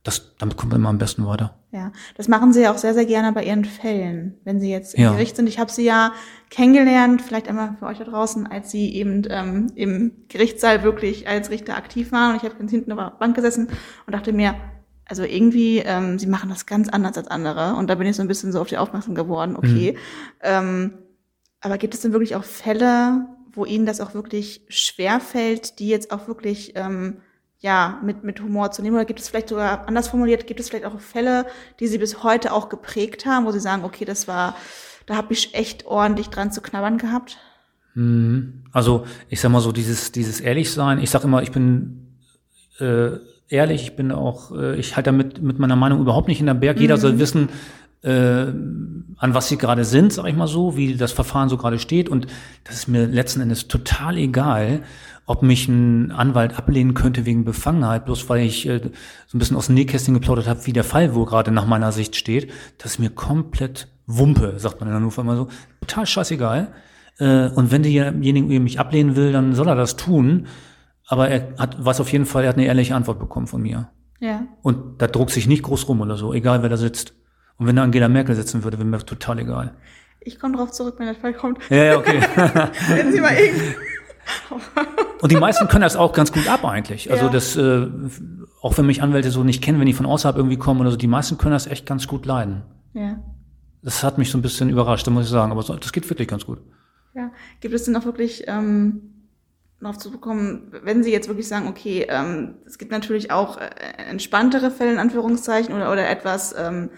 das, 0.06 0.36
damit 0.38 0.56
kommt 0.56 0.70
man 0.70 0.80
immer 0.80 0.90
am 0.90 0.98
besten 0.98 1.26
weiter. 1.26 1.58
Ja, 1.72 1.90
das 2.16 2.28
machen 2.28 2.52
Sie 2.52 2.62
ja 2.62 2.72
auch 2.72 2.78
sehr, 2.78 2.94
sehr 2.94 3.06
gerne 3.06 3.32
bei 3.32 3.44
Ihren 3.44 3.64
Fällen, 3.64 4.38
wenn 4.44 4.60
Sie 4.60 4.70
jetzt 4.70 4.94
im 4.94 5.02
ja. 5.02 5.12
Gericht 5.12 5.34
sind. 5.34 5.48
Ich 5.48 5.58
habe 5.58 5.70
Sie 5.72 5.84
ja 5.84 6.12
kennengelernt, 6.48 7.22
vielleicht 7.22 7.48
einmal 7.48 7.76
für 7.78 7.86
euch 7.86 7.98
da 7.98 8.04
draußen, 8.04 8.46
als 8.46 8.70
Sie 8.70 8.94
eben 8.94 9.24
ähm, 9.28 9.66
im 9.74 10.12
Gerichtssaal 10.28 10.84
wirklich 10.84 11.26
als 11.26 11.50
Richter 11.50 11.76
aktiv 11.76 12.12
waren. 12.12 12.30
Und 12.30 12.36
ich 12.36 12.44
habe 12.44 12.54
ganz 12.54 12.70
hinten 12.70 12.92
auf 12.92 12.98
der 12.98 13.18
Bank 13.18 13.34
gesessen 13.34 13.66
und 14.06 14.14
dachte 14.14 14.32
mir, 14.32 14.54
also 15.06 15.24
irgendwie, 15.24 15.78
ähm, 15.78 16.20
Sie 16.20 16.28
machen 16.28 16.50
das 16.50 16.66
ganz 16.66 16.88
anders 16.88 17.16
als 17.16 17.26
andere. 17.26 17.74
Und 17.74 17.90
da 17.90 17.96
bin 17.96 18.06
ich 18.06 18.14
so 18.14 18.22
ein 18.22 18.28
bisschen 18.28 18.52
so 18.52 18.60
auf 18.60 18.68
die 18.68 18.78
aufmerksam 18.78 19.16
geworden, 19.16 19.56
okay. 19.56 19.94
Mhm. 19.94 19.98
Ähm, 20.42 20.98
aber 21.60 21.78
gibt 21.78 21.94
es 21.94 22.00
denn 22.00 22.12
wirklich 22.12 22.36
auch 22.36 22.44
Fälle, 22.44 23.26
wo 23.52 23.64
Ihnen 23.64 23.86
das 23.86 24.00
auch 24.00 24.14
wirklich 24.14 24.62
schwer 24.68 25.18
fällt, 25.18 25.80
die 25.80 25.88
jetzt 25.88 26.12
auch 26.12 26.28
wirklich... 26.28 26.74
Ähm, 26.76 27.22
ja, 27.60 28.00
mit, 28.04 28.24
mit 28.24 28.40
Humor 28.40 28.70
zu 28.70 28.82
nehmen? 28.82 28.96
Oder 28.96 29.04
gibt 29.04 29.20
es 29.20 29.28
vielleicht 29.28 29.48
sogar, 29.48 29.88
anders 29.88 30.08
formuliert, 30.08 30.46
gibt 30.46 30.60
es 30.60 30.68
vielleicht 30.68 30.84
auch 30.84 30.98
Fälle, 31.00 31.46
die 31.80 31.86
Sie 31.86 31.98
bis 31.98 32.22
heute 32.22 32.52
auch 32.52 32.68
geprägt 32.68 33.26
haben, 33.26 33.46
wo 33.46 33.52
Sie 33.52 33.60
sagen, 33.60 33.84
okay, 33.84 34.04
das 34.04 34.28
war, 34.28 34.56
da 35.06 35.16
habe 35.16 35.32
ich 35.32 35.54
echt 35.54 35.86
ordentlich 35.86 36.28
dran 36.28 36.52
zu 36.52 36.60
knabbern 36.60 36.98
gehabt? 36.98 37.38
Mhm. 37.94 38.64
Also 38.72 39.06
ich 39.28 39.40
sag 39.40 39.50
mal 39.50 39.60
so, 39.60 39.72
dieses, 39.72 40.12
dieses 40.12 40.40
Ehrlichsein, 40.40 40.98
ich 40.98 41.10
sag 41.10 41.24
immer, 41.24 41.42
ich 41.42 41.50
bin 41.50 42.18
äh, 42.78 43.12
ehrlich, 43.48 43.82
ich 43.82 43.96
bin 43.96 44.12
auch, 44.12 44.52
äh, 44.52 44.76
ich 44.76 44.96
halte 44.96 45.08
damit 45.08 45.42
mit 45.42 45.58
meiner 45.58 45.76
Meinung 45.76 46.00
überhaupt 46.00 46.28
nicht 46.28 46.40
in 46.40 46.46
der 46.46 46.54
Berg. 46.54 46.78
Jeder 46.78 46.96
mhm. 46.96 47.00
soll 47.00 47.18
wissen, 47.18 47.48
äh, 48.02 48.10
an 49.18 49.34
was 49.34 49.48
sie 49.48 49.56
gerade 49.56 49.84
sind, 49.84 50.12
sag 50.12 50.26
ich 50.26 50.36
mal 50.36 50.46
so, 50.46 50.76
wie 50.76 50.94
das 50.96 51.12
Verfahren 51.12 51.48
so 51.48 51.56
gerade 51.56 51.78
steht. 51.78 52.08
Und 52.08 52.26
das 52.64 52.76
ist 52.76 52.88
mir 52.88 53.06
letzten 53.06 53.40
Endes 53.40 53.68
total 53.68 54.18
egal 54.18 54.82
ob 55.26 55.42
mich 55.42 55.66
ein 55.68 56.12
Anwalt 56.12 56.56
ablehnen 56.56 56.94
könnte 56.94 57.26
wegen 57.26 57.44
Befangenheit, 57.44 58.04
bloß 58.04 58.28
weil 58.28 58.44
ich 58.44 58.66
äh, 58.68 58.80
so 59.26 59.36
ein 59.36 59.38
bisschen 59.38 59.56
aus 59.56 59.66
dem 59.66 59.74
Nähkästchen 59.74 60.14
geplaudert 60.14 60.46
habe, 60.46 60.64
wie 60.66 60.72
der 60.72 60.84
Fall 60.84 61.14
wo 61.14 61.24
gerade 61.24 61.50
nach 61.50 61.66
meiner 61.66 61.92
Sicht 61.92 62.16
steht. 62.16 62.50
Das 62.78 62.92
ist 62.92 62.98
mir 63.00 63.10
komplett 63.10 63.88
Wumpe, 64.06 64.54
sagt 64.58 64.80
man 64.80 64.88
in 64.88 64.94
Hannover 64.94 65.22
immer 65.22 65.36
so. 65.36 65.48
Total 65.80 66.06
scheißegal. 66.06 66.72
Äh, 67.18 67.48
und 67.48 67.72
wenn 67.72 67.82
derjenige 67.82 68.60
mich 68.60 68.78
ablehnen 68.78 69.16
will, 69.16 69.32
dann 69.32 69.54
soll 69.54 69.68
er 69.68 69.74
das 69.74 69.96
tun. 69.96 70.46
Aber 71.08 71.28
er 71.28 71.54
hat, 71.58 71.84
weiß 71.84 72.00
auf 72.00 72.12
jeden 72.12 72.26
Fall, 72.26 72.44
er 72.44 72.50
hat 72.50 72.56
eine 72.56 72.66
ehrliche 72.66 72.94
Antwort 72.94 73.18
bekommen 73.18 73.48
von 73.48 73.62
mir. 73.62 73.90
Ja. 74.20 74.46
Und 74.62 75.02
da 75.02 75.08
druckt 75.08 75.30
sich 75.30 75.46
nicht 75.46 75.62
groß 75.64 75.88
rum 75.88 76.00
oder 76.00 76.16
so, 76.16 76.32
egal 76.32 76.62
wer 76.62 76.68
da 76.68 76.76
sitzt. 76.76 77.14
Und 77.58 77.66
wenn 77.66 77.76
da 77.76 77.82
Angela 77.82 78.08
Merkel 78.08 78.36
sitzen 78.36 78.64
würde, 78.64 78.78
wäre 78.78 78.86
mir 78.86 78.98
total 78.98 79.40
egal. 79.40 79.74
Ich 80.20 80.38
komme 80.38 80.56
drauf 80.56 80.72
zurück, 80.72 80.96
wenn 80.98 81.06
der 81.06 81.14
Fall 81.14 81.34
kommt. 81.34 81.58
Ja, 81.70 81.84
ja, 81.84 81.98
okay. 81.98 82.20
wenn 82.88 83.12
Sie 83.12 83.20
mal 83.20 83.32
irgendwie 83.38 83.74
und 85.20 85.32
die 85.32 85.36
meisten 85.36 85.68
können 85.68 85.82
das 85.82 85.96
auch 85.96 86.12
ganz 86.12 86.32
gut 86.32 86.48
ab 86.48 86.64
eigentlich. 86.64 87.10
Also 87.10 87.26
ja. 87.26 87.32
das, 87.32 87.56
äh, 87.56 87.86
auch 88.60 88.76
wenn 88.78 88.86
mich 88.86 89.02
Anwälte 89.02 89.30
so 89.30 89.44
nicht 89.44 89.62
kennen, 89.62 89.78
wenn 89.78 89.86
die 89.86 89.92
von 89.92 90.06
außerhalb 90.06 90.36
irgendwie 90.36 90.56
kommen 90.56 90.80
oder 90.80 90.90
so, 90.90 90.96
die 90.96 91.06
meisten 91.06 91.38
können 91.38 91.52
das 91.52 91.66
echt 91.66 91.86
ganz 91.86 92.06
gut 92.06 92.26
leiden. 92.26 92.62
Ja. 92.94 93.18
Das 93.82 94.02
hat 94.02 94.18
mich 94.18 94.30
so 94.30 94.38
ein 94.38 94.42
bisschen 94.42 94.68
überrascht, 94.68 95.06
da 95.06 95.10
muss 95.10 95.24
ich 95.24 95.30
sagen. 95.30 95.52
Aber 95.52 95.62
das 95.62 95.92
geht 95.92 96.08
wirklich 96.08 96.28
ganz 96.28 96.46
gut. 96.46 96.58
Ja. 97.14 97.30
Gibt 97.60 97.74
es 97.74 97.84
denn 97.84 97.96
auch 97.96 98.04
wirklich, 98.04 98.44
ähm, 98.46 99.16
noch 99.80 99.96
zu 99.96 100.10
bekommen, 100.10 100.72
wenn 100.82 101.02
Sie 101.02 101.12
jetzt 101.12 101.28
wirklich 101.28 101.48
sagen, 101.48 101.68
okay, 101.68 102.06
ähm, 102.08 102.54
es 102.64 102.78
gibt 102.78 102.90
natürlich 102.90 103.30
auch 103.30 103.58
äh, 103.58 103.68
entspanntere 104.08 104.70
Fälle 104.70 104.92
in 104.92 104.98
Anführungszeichen 104.98 105.74
oder, 105.74 105.92
oder 105.92 106.08
etwas 106.08 106.54
ähm, 106.58 106.90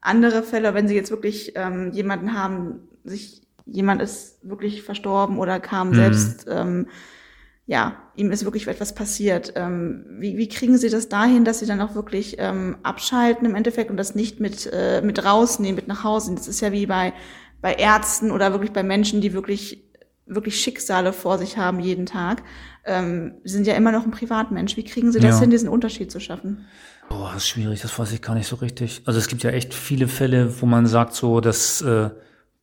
andere 0.00 0.42
Fälle, 0.42 0.74
wenn 0.74 0.86
Sie 0.86 0.94
jetzt 0.94 1.10
wirklich 1.10 1.52
ähm, 1.56 1.92
jemanden 1.92 2.38
haben, 2.38 2.88
sich 3.04 3.45
jemand 3.66 4.00
ist 4.00 4.38
wirklich 4.42 4.82
verstorben 4.82 5.38
oder 5.38 5.60
kam 5.60 5.90
mhm. 5.90 5.94
selbst, 5.94 6.46
ähm, 6.48 6.86
ja, 7.66 7.96
ihm 8.14 8.30
ist 8.30 8.44
wirklich 8.44 8.66
etwas 8.68 8.94
passiert. 8.94 9.52
Ähm, 9.56 10.06
wie, 10.18 10.36
wie 10.36 10.48
kriegen 10.48 10.78
Sie 10.78 10.88
das 10.88 11.08
dahin, 11.08 11.44
dass 11.44 11.58
Sie 11.58 11.66
dann 11.66 11.80
auch 11.80 11.94
wirklich 11.94 12.36
ähm, 12.38 12.76
abschalten 12.84 13.44
im 13.44 13.56
Endeffekt 13.56 13.90
und 13.90 13.96
das 13.96 14.14
nicht 14.14 14.38
mit, 14.38 14.70
äh, 14.72 15.02
mit 15.02 15.24
rausnehmen, 15.24 15.74
mit 15.74 15.88
nach 15.88 16.04
Hause? 16.04 16.34
Das 16.34 16.46
ist 16.46 16.60
ja 16.60 16.70
wie 16.70 16.86
bei, 16.86 17.12
bei 17.60 17.74
Ärzten 17.74 18.30
oder 18.30 18.52
wirklich 18.52 18.72
bei 18.72 18.84
Menschen, 18.84 19.20
die 19.20 19.32
wirklich 19.32 19.82
wirklich 20.26 20.60
Schicksale 20.60 21.12
vor 21.12 21.38
sich 21.38 21.56
haben 21.56 21.80
jeden 21.80 22.04
Tag, 22.04 22.42
ähm, 22.84 23.34
sind 23.44 23.66
ja 23.66 23.74
immer 23.74 23.92
noch 23.92 24.04
ein 24.04 24.10
Privatmensch. 24.10 24.76
Wie 24.76 24.84
kriegen 24.84 25.12
Sie 25.12 25.20
das 25.20 25.36
ja. 25.36 25.40
hin, 25.40 25.50
diesen 25.50 25.68
Unterschied 25.68 26.10
zu 26.10 26.20
schaffen? 26.20 26.66
Boah, 27.08 27.30
das 27.32 27.44
ist 27.44 27.48
schwierig, 27.48 27.80
das 27.80 27.96
weiß 27.96 28.12
ich 28.12 28.22
gar 28.22 28.34
nicht 28.34 28.48
so 28.48 28.56
richtig. 28.56 29.02
Also 29.06 29.18
es 29.20 29.28
gibt 29.28 29.44
ja 29.44 29.50
echt 29.50 29.72
viele 29.72 30.08
Fälle, 30.08 30.60
wo 30.60 30.66
man 30.66 30.86
sagt 30.86 31.14
so, 31.14 31.40
dass 31.40 31.80
äh, 31.80 32.10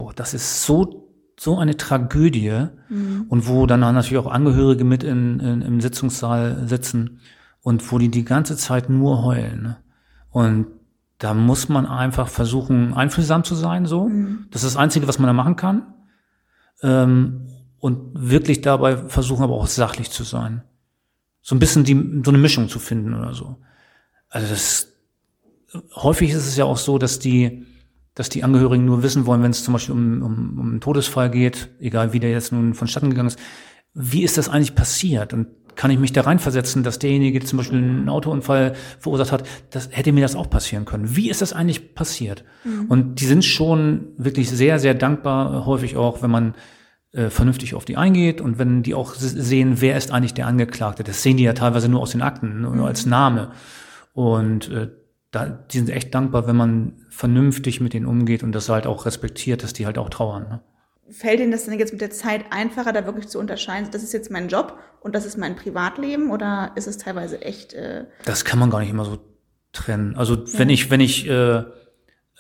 oh, 0.04 0.12
das 0.16 0.34
ist 0.34 0.64
so, 0.64 1.10
so 1.40 1.58
eine 1.58 1.78
Tragödie 1.78 2.68
mhm. 2.90 3.26
und 3.30 3.48
wo 3.48 3.66
dann 3.66 3.80
natürlich 3.80 4.18
auch 4.18 4.32
Angehörige 4.32 4.84
mit 4.84 5.04
in, 5.04 5.40
in, 5.40 5.62
im 5.62 5.82
Sitzungssaal 5.82 6.68
sitzen 6.68 7.20
und 7.62 7.92
wo 7.92 7.98
die 7.98 8.10
die 8.10 8.26
ganze 8.26 8.58
Zeit 8.58 8.90
nur 8.90 9.24
heulen. 9.24 9.64
Ne? 9.64 9.78
Und 10.30 10.68
da 11.18 11.34
muss 11.34 11.70
man 11.70 11.86
einfach 11.86 12.28
versuchen, 12.28 12.94
einfühlsam 12.94 13.44
zu 13.44 13.56
sein, 13.56 13.86
so. 13.86 14.10
Mhm. 14.10 14.48
Das 14.52 14.64
ist 14.64 14.76
das 14.76 14.82
Einzige, 14.82 15.08
was 15.08 15.20
man 15.20 15.28
da 15.28 15.34
machen 15.34 15.56
kann. 15.56 15.94
Ähm, 16.82 17.48
und 17.80 18.12
wirklich 18.14 18.62
dabei 18.62 18.98
versuchen, 18.98 19.44
aber 19.44 19.56
auch 19.56 19.68
sachlich 19.68 20.10
zu 20.10 20.24
sein. 20.24 20.64
So 21.42 21.56
ein 21.56 21.60
bisschen 21.60 21.84
die, 21.84 22.22
so 22.24 22.32
eine 22.32 22.38
Mischung 22.38 22.70
zu 22.70 22.80
finden 22.80 23.14
oder 23.14 23.34
so. 23.34 23.58
Also 24.30 24.48
das, 24.48 24.88
häufig 25.96 26.32
ist 26.32 26.48
es 26.48 26.58
ja 26.58 26.66
auch 26.66 26.78
so, 26.78 26.98
dass 26.98 27.20
die, 27.20 27.66
dass 28.16 28.30
die 28.30 28.44
Angehörigen 28.44 28.86
nur 28.86 29.04
wissen 29.04 29.26
wollen, 29.26 29.42
wenn 29.44 29.52
es 29.52 29.64
zum 29.64 29.74
Beispiel 29.74 29.96
um, 29.96 30.22
um, 30.22 30.60
um 30.60 30.70
einen 30.72 30.82
Todesfall 30.82 31.30
geht, 31.30 31.70
egal 31.80 32.14
wie 32.14 32.20
der 32.20 32.32
jetzt 32.32 32.52
nun 32.52 32.74
vonstatten 32.74 33.10
gegangen 33.10 33.28
ist, 33.28 33.40
wie 33.94 34.24
ist 34.24 34.38
das 34.38 34.50
eigentlich 34.50 34.76
passiert? 34.76 35.34
Und 35.34 35.48
kann 35.76 35.92
ich 35.92 36.00
mich 36.00 36.14
da 36.14 36.22
reinversetzen, 36.22 36.84
dass 36.84 37.00
derjenige, 37.00 37.40
der 37.40 37.48
zum 37.48 37.58
Beispiel 37.58 37.80
einen 37.80 38.10
Autounfall 38.10 38.74
verursacht 39.00 39.32
hat, 39.32 39.48
das 39.72 39.90
hätte 39.92 40.12
mir 40.12 40.22
das 40.22 40.36
auch 40.36 40.50
passieren 40.50 40.86
können. 40.86 41.16
Wie 41.16 41.30
ist 41.30 41.42
das 41.42 41.54
eigentlich 41.54 41.96
passiert? 41.96 42.44
Mhm. 42.64 42.86
Und 42.90 43.20
die 43.20 43.26
sind 43.26 43.44
schon 43.44 44.10
wirklich 44.18 44.50
sehr, 44.50 44.80
sehr 44.80 44.94
dankbar, 44.94 45.66
häufig 45.66 45.98
auch, 45.98 46.22
wenn 46.22 46.32
man 46.32 46.54
äh, 47.12 47.30
vernünftig 47.30 47.76
auf 47.76 47.86
die 47.86 47.98
eingeht 47.98 48.42
und 48.42 48.60
wenn 48.60 48.84
die 48.84 48.94
auch 48.94 49.16
sehen, 49.16 49.82
wer 49.82 49.98
ist 49.98 50.12
eigentlich 50.12 50.34
der 50.34 50.48
Angeklagte. 50.48 51.04
Das 51.04 51.24
sehen 51.24 51.38
die 51.38 51.44
ja 51.44 51.54
teilweise 51.54 51.90
nur 51.90 52.02
aus 52.02 52.12
den 52.12 52.22
Akten, 52.22 52.62
nur 52.62 52.72
mhm. 52.72 52.84
als 52.84 53.06
Name. 53.06 53.52
Und 54.14 54.70
äh, 54.70 54.90
da, 55.34 55.48
die 55.48 55.80
sind 55.80 55.90
echt 55.90 56.14
dankbar, 56.14 56.46
wenn 56.48 56.56
man 56.56 56.94
vernünftig 57.10 57.82
mit 57.82 57.94
denen 57.94 58.06
umgeht 58.06 58.44
und 58.44 58.52
das 58.54 58.70
halt 58.70 58.86
auch 58.86 59.08
respektiert, 59.08 59.64
dass 59.64 59.74
die 59.74 59.88
halt 59.88 59.98
auch 59.98 60.10
trauern. 60.10 60.44
Ne? 60.44 60.62
Fällt 61.10 61.40
Ihnen 61.40 61.52
das 61.52 61.66
denn 61.66 61.78
jetzt 61.80 61.92
mit 61.92 62.02
der 62.02 62.12
Zeit 62.12 62.46
einfacher, 62.52 62.94
da 62.94 63.06
wirklich 63.06 63.28
zu 63.28 63.40
unterscheiden, 63.40 63.90
das 63.92 64.04
ist 64.04 64.14
jetzt 64.14 64.30
mein 64.30 64.48
Job 64.48 64.78
und 65.02 65.16
das 65.16 65.26
ist 65.26 65.38
mein 65.38 65.56
Privatleben 65.56 66.30
oder 66.30 66.72
ist 66.76 66.88
es 66.88 67.00
teilweise 67.00 67.42
echt? 67.42 67.74
Äh 67.74 68.06
das 68.26 68.46
kann 68.46 68.60
man 68.60 68.70
gar 68.70 68.80
nicht 68.80 68.92
immer 68.92 69.06
so 69.06 69.18
trennen. 69.72 70.16
Also 70.16 70.36
ja. 70.36 70.60
wenn 70.60 70.70
ich 70.70 70.92
wenn 70.92 71.02
ich 71.02 71.28
äh, 71.28 71.64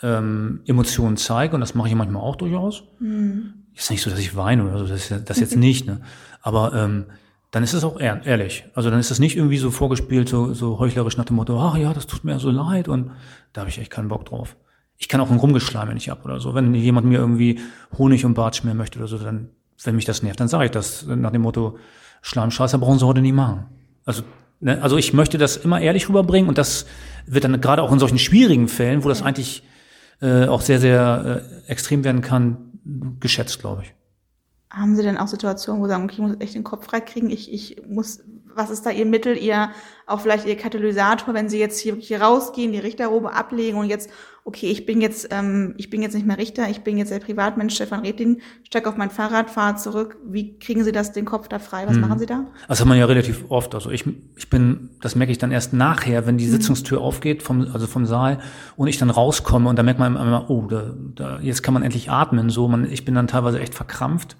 ähm, 0.03 0.61
Emotionen 0.67 1.17
zeige 1.17 1.55
und 1.55 1.61
das 1.61 1.73
mache 1.73 1.87
ich 1.87 1.95
manchmal 1.95 2.21
auch 2.21 2.35
durchaus, 2.35 2.83
mhm. 2.99 3.65
ist 3.75 3.89
nicht 3.89 4.03
so, 4.03 4.11
dass 4.11 4.19
ich 4.19 4.35
weine 4.35 4.65
oder 4.65 4.77
so, 4.77 4.85
das, 4.85 5.11
das 5.25 5.39
jetzt 5.39 5.55
nicht. 5.55 5.87
Ne? 5.87 6.01
Aber 6.43 6.73
ähm, 6.75 7.05
dann 7.53 7.61
ist 7.61 7.73
es 7.73 7.83
auch 7.83 7.99
ehrlich. 7.99 8.65
Also 8.73 8.89
dann 8.89 8.99
ist 8.99 9.11
es 9.11 9.19
nicht 9.19 9.37
irgendwie 9.37 9.59
so 9.59 9.69
vorgespielt, 9.69 10.27
so, 10.27 10.55
so 10.55 10.79
heuchlerisch 10.79 11.17
nach 11.17 11.25
dem 11.25 11.35
Motto, 11.35 11.61
ach 11.61 11.77
ja, 11.77 11.93
das 11.93 12.07
tut 12.07 12.23
mir 12.23 12.39
so 12.39 12.49
leid 12.49 12.87
und 12.87 13.11
da 13.53 13.61
habe 13.61 13.69
ich 13.69 13.77
echt 13.77 13.91
keinen 13.91 14.07
Bock 14.07 14.25
drauf. 14.25 14.55
Ich 14.97 15.07
kann 15.07 15.21
auch 15.21 15.29
einen 15.29 15.37
Rumgeschleim, 15.37 15.87
wenn 15.87 15.97
ich 15.97 16.09
ab 16.11 16.25
oder 16.25 16.39
so. 16.39 16.55
Wenn 16.55 16.73
jemand 16.73 17.05
mir 17.05 17.19
irgendwie 17.19 17.59
Honig 17.95 18.25
und 18.25 18.33
Bart 18.33 18.55
schmieren 18.55 18.79
möchte 18.79 18.97
oder 18.97 19.07
so, 19.07 19.19
dann, 19.19 19.49
wenn 19.83 19.95
mich 19.95 20.05
das 20.05 20.23
nervt, 20.23 20.39
dann 20.39 20.47
sage 20.47 20.65
ich 20.65 20.71
das 20.71 21.05
nach 21.05 21.29
dem 21.29 21.43
Motto, 21.43 21.77
Schleimscheiße 22.23 22.79
brauchen 22.79 22.97
sie 22.97 23.05
heute 23.05 23.21
nie 23.21 23.31
machen. 23.31 23.67
Also, 24.03 24.23
ne, 24.59 24.81
also 24.81 24.97
ich 24.97 25.13
möchte 25.13 25.37
das 25.37 25.55
immer 25.55 25.79
ehrlich 25.79 26.09
rüberbringen 26.09 26.49
und 26.49 26.57
das 26.57 26.87
wird 27.27 27.43
dann 27.43 27.61
gerade 27.61 27.83
auch 27.83 27.91
in 27.91 27.99
solchen 27.99 28.17
schwierigen 28.17 28.67
Fällen, 28.67 29.03
wo 29.03 29.09
das 29.09 29.21
eigentlich 29.21 29.61
äh, 30.23 30.47
auch 30.47 30.61
sehr, 30.61 30.79
sehr 30.79 31.43
äh, 31.67 31.71
extrem 31.71 32.03
werden 32.03 32.21
kann, 32.21 32.79
geschätzt, 33.19 33.59
glaube 33.59 33.83
ich. 33.83 33.93
Haben 34.73 34.95
Sie 34.95 35.03
denn 35.03 35.19
auch 35.19 35.27
Situationen, 35.27 35.83
wo 35.83 35.85
Sie 35.85 35.91
sagen, 35.91 36.05
okay, 36.05 36.13
ich 36.13 36.19
muss 36.19 36.35
echt 36.39 36.55
den 36.55 36.63
Kopf 36.63 36.85
freikriegen, 36.85 37.29
ich, 37.29 37.53
ich 37.53 37.83
muss, 37.87 38.23
was 38.55 38.71
ist 38.71 38.87
da 38.87 38.89
Ihr 38.89 39.05
Mittel, 39.05 39.37
Ihr, 39.37 39.69
auch 40.07 40.19
vielleicht 40.19 40.47
Ihr 40.47 40.57
Katalysator, 40.57 41.35
wenn 41.35 41.47
Sie 41.47 41.59
jetzt 41.59 41.79
hier, 41.79 41.95
hier 41.97 42.23
rausgehen, 42.23 42.71
die 42.71 42.79
Richterrobe 42.79 43.33
ablegen 43.33 43.77
und 43.77 43.85
jetzt, 43.85 44.09
okay, 44.45 44.71
ich 44.71 44.87
bin 44.87 44.99
jetzt, 44.99 45.27
ähm, 45.29 45.75
ich 45.77 45.91
bin 45.91 46.01
jetzt 46.01 46.15
nicht 46.15 46.25
mehr 46.25 46.39
Richter, 46.39 46.71
ich 46.71 46.81
bin 46.81 46.97
jetzt 46.97 47.11
der 47.11 47.19
Privatmensch 47.19 47.75
Stefan 47.75 47.99
Redlin, 47.99 48.41
steig 48.63 48.87
auf 48.87 48.97
mein 48.97 49.11
Fahrrad, 49.11 49.51
fahre 49.51 49.75
zurück. 49.75 50.17
Wie 50.25 50.57
kriegen 50.57 50.83
Sie 50.83 50.91
das, 50.91 51.11
den 51.11 51.25
Kopf 51.25 51.47
da 51.47 51.59
frei? 51.59 51.85
Was 51.85 51.93
hm. 51.93 52.01
machen 52.01 52.17
Sie 52.17 52.25
da? 52.25 52.47
Das 52.67 52.79
hat 52.79 52.87
man 52.87 52.97
ja 52.97 53.05
relativ 53.05 53.45
oft. 53.49 53.75
Also 53.75 53.91
ich, 53.91 54.05
ich 54.35 54.49
bin, 54.49 54.89
das 55.01 55.15
merke 55.15 55.31
ich 55.31 55.37
dann 55.37 55.51
erst 55.51 55.73
nachher, 55.73 56.25
wenn 56.25 56.39
die 56.39 56.45
hm. 56.45 56.51
Sitzungstür 56.51 56.97
hm. 56.97 57.05
aufgeht, 57.05 57.43
vom, 57.43 57.67
also 57.71 57.85
vom 57.85 58.07
Saal, 58.07 58.39
und 58.75 58.87
ich 58.87 58.97
dann 58.97 59.11
rauskomme 59.11 59.69
und 59.69 59.77
da 59.77 59.83
merkt 59.83 59.99
man 59.99 60.15
immer, 60.15 60.49
oh, 60.49 60.65
da, 60.67 60.95
da, 61.13 61.39
jetzt 61.41 61.61
kann 61.61 61.75
man 61.75 61.83
endlich 61.83 62.09
atmen. 62.09 62.49
So, 62.49 62.67
man, 62.67 62.91
ich 62.91 63.05
bin 63.05 63.13
dann 63.13 63.27
teilweise 63.27 63.59
echt 63.59 63.75
verkrampft 63.75 64.35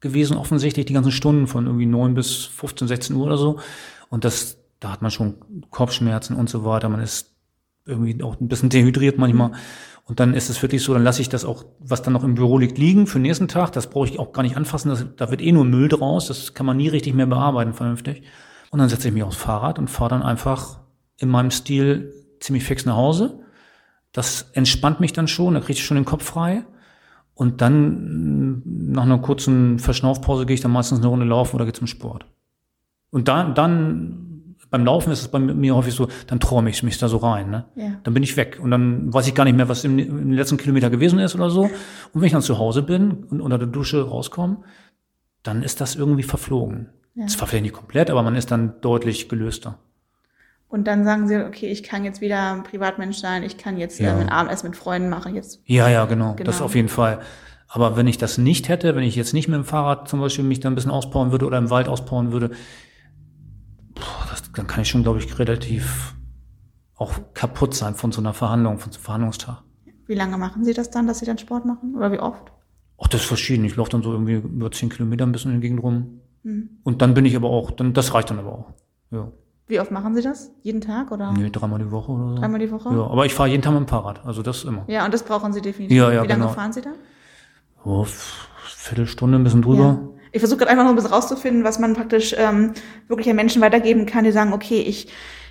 gewesen, 0.00 0.36
offensichtlich, 0.36 0.86
die 0.86 0.92
ganzen 0.92 1.12
Stunden 1.12 1.46
von 1.46 1.66
irgendwie 1.66 1.86
neun 1.86 2.14
bis 2.14 2.44
15, 2.44 2.88
16 2.88 3.16
Uhr 3.16 3.26
oder 3.26 3.38
so. 3.38 3.58
Und 4.08 4.24
das, 4.24 4.58
da 4.80 4.92
hat 4.92 5.02
man 5.02 5.10
schon 5.10 5.36
Kopfschmerzen 5.70 6.36
und 6.36 6.48
so 6.48 6.64
weiter. 6.64 6.88
Man 6.88 7.00
ist 7.00 7.34
irgendwie 7.86 8.22
auch 8.22 8.40
ein 8.40 8.48
bisschen 8.48 8.68
dehydriert 8.68 9.18
manchmal. 9.18 9.52
Und 10.04 10.20
dann 10.20 10.34
ist 10.34 10.50
es 10.50 10.62
wirklich 10.62 10.82
so, 10.82 10.92
dann 10.92 11.02
lasse 11.02 11.20
ich 11.20 11.28
das 11.28 11.44
auch, 11.44 11.64
was 11.80 12.02
dann 12.02 12.12
noch 12.12 12.22
im 12.22 12.36
Büro 12.36 12.58
liegt, 12.58 12.78
liegen 12.78 13.06
für 13.06 13.18
den 13.18 13.22
nächsten 13.22 13.48
Tag. 13.48 13.72
Das 13.72 13.90
brauche 13.90 14.08
ich 14.08 14.18
auch 14.18 14.32
gar 14.32 14.42
nicht 14.42 14.56
anfassen. 14.56 14.90
Das, 14.90 15.04
da 15.16 15.30
wird 15.30 15.40
eh 15.40 15.50
nur 15.50 15.64
Müll 15.64 15.88
draus. 15.88 16.28
Das 16.28 16.54
kann 16.54 16.66
man 16.66 16.76
nie 16.76 16.88
richtig 16.88 17.14
mehr 17.14 17.26
bearbeiten 17.26 17.74
vernünftig. 17.74 18.22
Und 18.70 18.78
dann 18.78 18.88
setze 18.88 19.08
ich 19.08 19.14
mich 19.14 19.24
aufs 19.24 19.36
Fahrrad 19.36 19.78
und 19.78 19.88
fahre 19.88 20.10
dann 20.10 20.22
einfach 20.22 20.80
in 21.18 21.28
meinem 21.28 21.50
Stil 21.50 22.12
ziemlich 22.40 22.64
fix 22.64 22.84
nach 22.84 22.96
Hause. 22.96 23.40
Das 24.12 24.50
entspannt 24.52 25.00
mich 25.00 25.12
dann 25.12 25.28
schon, 25.28 25.54
da 25.54 25.60
kriege 25.60 25.78
ich 25.78 25.84
schon 25.84 25.96
den 25.96 26.04
Kopf 26.04 26.24
frei. 26.24 26.64
Und 27.36 27.60
dann 27.60 28.62
nach 28.64 29.02
einer 29.02 29.18
kurzen 29.18 29.78
Verschnaufpause 29.78 30.46
gehe 30.46 30.54
ich 30.54 30.62
dann 30.62 30.72
meistens 30.72 31.00
eine 31.00 31.08
Runde 31.08 31.26
laufen 31.26 31.54
oder 31.54 31.66
gehe 31.66 31.74
zum 31.74 31.86
Sport. 31.86 32.24
Und 33.10 33.28
dann, 33.28 33.54
dann 33.54 34.56
beim 34.70 34.86
Laufen 34.86 35.12
ist 35.12 35.20
es 35.20 35.28
bei 35.28 35.38
mir 35.38 35.76
häufig 35.76 35.92
so, 35.92 36.08
dann 36.28 36.40
träume 36.40 36.70
ich 36.70 36.82
mich 36.82 36.96
da 36.96 37.08
so 37.08 37.18
rein. 37.18 37.50
Ne? 37.50 37.66
Ja. 37.76 37.90
Dann 38.02 38.14
bin 38.14 38.22
ich 38.22 38.38
weg 38.38 38.58
und 38.60 38.70
dann 38.70 39.12
weiß 39.12 39.28
ich 39.28 39.34
gar 39.34 39.44
nicht 39.44 39.54
mehr, 39.54 39.68
was 39.68 39.84
im, 39.84 39.98
im 39.98 40.32
letzten 40.32 40.56
Kilometer 40.56 40.88
gewesen 40.88 41.18
ist 41.18 41.34
oder 41.34 41.50
so. 41.50 41.64
Und 41.64 41.70
wenn 42.14 42.24
ich 42.24 42.32
dann 42.32 42.40
zu 42.40 42.58
Hause 42.58 42.82
bin 42.82 43.24
und 43.24 43.42
unter 43.42 43.58
der 43.58 43.68
Dusche 43.68 44.02
rauskomme, 44.02 44.62
dann 45.42 45.62
ist 45.62 45.82
das 45.82 45.94
irgendwie 45.94 46.22
verflogen. 46.22 46.88
Ja. 47.14 47.26
Zwar 47.26 47.48
vielleicht 47.48 47.64
nicht 47.64 47.74
komplett, 47.74 48.10
aber 48.10 48.22
man 48.22 48.34
ist 48.34 48.50
dann 48.50 48.80
deutlich 48.80 49.28
gelöster. 49.28 49.78
Und 50.68 50.86
dann 50.86 51.04
sagen 51.04 51.28
sie, 51.28 51.44
okay, 51.44 51.66
ich 51.66 51.82
kann 51.82 52.04
jetzt 52.04 52.20
wieder 52.20 52.52
ein 52.52 52.64
Privatmensch 52.64 53.18
sein, 53.18 53.42
ich 53.44 53.56
kann 53.56 53.76
jetzt 53.76 54.00
ja. 54.00 54.16
äh, 54.16 54.20
ein 54.20 54.28
Abendessen 54.28 54.70
mit 54.70 54.76
Freunden 54.76 55.08
machen. 55.08 55.34
Jetzt. 55.34 55.60
Ja, 55.64 55.88
ja, 55.88 56.06
genau, 56.06 56.34
genau. 56.34 56.44
Das 56.44 56.60
auf 56.60 56.74
jeden 56.74 56.88
Fall. 56.88 57.20
Aber 57.68 57.96
wenn 57.96 58.06
ich 58.06 58.18
das 58.18 58.38
nicht 58.38 58.68
hätte, 58.68 58.94
wenn 58.96 59.02
ich 59.02 59.16
jetzt 59.16 59.32
nicht 59.32 59.48
mit 59.48 59.56
dem 59.56 59.64
Fahrrad 59.64 60.08
zum 60.08 60.20
Beispiel 60.20 60.44
mich 60.44 60.60
da 60.60 60.68
ein 60.68 60.74
bisschen 60.74 60.90
auspowern 60.90 61.30
würde 61.30 61.46
oder 61.46 61.58
im 61.58 61.70
Wald 61.70 61.88
auspowern 61.88 62.32
würde, 62.32 62.50
boah, 63.94 64.26
das, 64.30 64.50
dann 64.52 64.66
kann 64.66 64.82
ich 64.82 64.88
schon, 64.88 65.02
glaube 65.02 65.18
ich, 65.18 65.38
relativ 65.38 66.14
auch 66.96 67.12
kaputt 67.34 67.74
sein 67.74 67.94
von 67.94 68.12
so 68.12 68.20
einer 68.20 68.32
Verhandlung, 68.32 68.78
von 68.78 68.92
so 68.92 68.96
einem 68.96 69.04
Verhandlungstag. 69.04 69.62
Wie 70.06 70.14
lange 70.14 70.38
machen 70.38 70.64
Sie 70.64 70.72
das 70.72 70.90
dann, 70.90 71.06
dass 71.06 71.18
Sie 71.18 71.26
dann 71.26 71.38
Sport 71.38 71.64
machen? 71.66 71.94
Oder 71.96 72.12
wie 72.12 72.20
oft? 72.20 72.52
Ach, 72.98 73.08
das 73.08 73.22
ist 73.22 73.26
verschieden. 73.26 73.64
Ich 73.64 73.76
laufe 73.76 73.90
dann 73.90 74.02
so 74.02 74.12
irgendwie 74.12 74.34
über 74.34 74.70
zehn 74.70 74.88
Kilometer 74.88 75.26
ein 75.26 75.32
bisschen 75.32 75.52
in 75.52 75.60
der 75.60 75.68
Gegend 75.68 75.82
rum. 75.82 76.20
Mhm. 76.44 76.70
Und 76.84 77.02
dann 77.02 77.14
bin 77.14 77.24
ich 77.24 77.36
aber 77.36 77.50
auch, 77.50 77.70
dann, 77.72 77.92
das 77.92 78.14
reicht 78.14 78.30
dann 78.30 78.38
aber 78.38 78.52
auch. 78.52 78.72
Ja. 79.10 79.32
Wie 79.68 79.80
oft 79.80 79.90
machen 79.90 80.14
Sie 80.14 80.22
das? 80.22 80.52
Jeden 80.62 80.80
Tag 80.80 81.10
oder? 81.10 81.32
Nee, 81.32 81.50
dreimal 81.50 81.80
die 81.80 81.90
Woche 81.90 82.12
oder 82.12 82.28
so. 82.28 82.34
Dreimal 82.36 82.60
die 82.60 82.70
Woche? 82.70 82.90
Ja, 82.90 83.06
aber 83.06 83.26
ich 83.26 83.34
fahre 83.34 83.48
jeden 83.48 83.62
Tag 83.62 83.72
mit 83.72 83.80
dem 83.82 83.88
Fahrrad, 83.88 84.24
also 84.24 84.42
das 84.42 84.64
immer. 84.64 84.84
Ja, 84.86 85.04
und 85.04 85.12
das 85.12 85.24
brauchen 85.24 85.52
Sie 85.52 85.60
definitiv. 85.60 85.96
Ja, 85.96 86.12
ja, 86.12 86.22
Wie 86.22 86.28
lange 86.28 86.42
genau. 86.44 86.54
fahren 86.54 86.72
Sie 86.72 86.82
da? 86.82 86.90
Oh, 87.84 88.06
Viertelstunde, 88.64 89.38
ein 89.38 89.44
bisschen 89.44 89.62
drüber. 89.62 89.82
Ja. 89.82 90.08
Ich 90.32 90.40
versuche 90.40 90.58
gerade 90.58 90.70
einfach 90.70 90.84
noch 90.84 90.90
ein 90.90 90.96
bisschen 90.96 91.12
rauszufinden, 91.12 91.64
was 91.64 91.78
man 91.78 91.94
praktisch 91.94 92.34
ähm, 92.38 92.72
wirklich 93.08 93.28
an 93.28 93.36
Menschen 93.36 93.62
weitergeben 93.62 94.06
kann, 94.06 94.24
die 94.24 94.32
sagen, 94.32 94.52
okay, 94.52 94.80
ich 94.80 95.08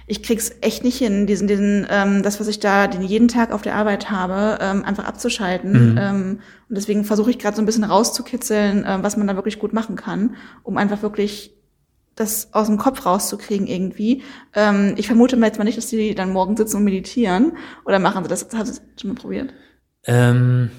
ich 0.07 0.21
krieg's 0.21 0.51
echt 0.61 0.83
nicht 0.83 0.97
hin, 0.97 1.25
diesen, 1.25 1.47
diesen, 1.47 1.87
ähm, 1.89 2.21
das, 2.21 2.39
was 2.39 2.47
ich 2.47 2.59
da 2.59 2.87
den 2.87 3.01
jeden 3.01 3.27
Tag 3.27 3.51
auf 3.51 3.63
der 3.63 3.75
Arbeit 3.75 4.11
habe, 4.11 4.59
ähm, 4.61 4.85
einfach 4.85 5.05
abzuschalten. 5.05 5.93
Mhm. 5.93 5.97
Ähm, 5.97 6.39
und 6.69 6.77
deswegen 6.77 7.05
versuche 7.05 7.31
ich 7.31 7.39
gerade 7.39 7.55
so 7.55 7.61
ein 7.61 7.65
bisschen 7.65 7.83
rauszukitzeln, 7.83 8.85
ähm, 8.87 9.03
was 9.03 9.17
man 9.17 9.25
da 9.25 9.35
wirklich 9.35 9.57
gut 9.57 9.73
machen 9.73 9.95
kann, 9.95 10.35
um 10.61 10.77
einfach 10.77 11.01
wirklich 11.01 11.55
das 12.15 12.53
aus 12.53 12.67
dem 12.67 12.77
Kopf 12.77 13.05
rauszukriegen 13.05 13.67
irgendwie. 13.67 14.23
Ähm, 14.53 14.93
ich 14.97 15.07
vermute 15.07 15.37
mal 15.37 15.47
jetzt 15.47 15.57
mal 15.57 15.65
nicht, 15.65 15.77
dass 15.77 15.87
die 15.87 16.15
dann 16.15 16.31
morgen 16.31 16.55
sitzen 16.55 16.77
und 16.77 16.83
meditieren. 16.83 17.57
Oder 17.85 17.99
machen 17.99 18.23
sie 18.23 18.29
das? 18.29 18.43
Haben 18.53 18.65
sie 18.65 18.79
das 18.79 18.81
schon 18.99 19.09
mal 19.11 19.19
probiert? 19.19 19.53
Ähm, 20.05 20.69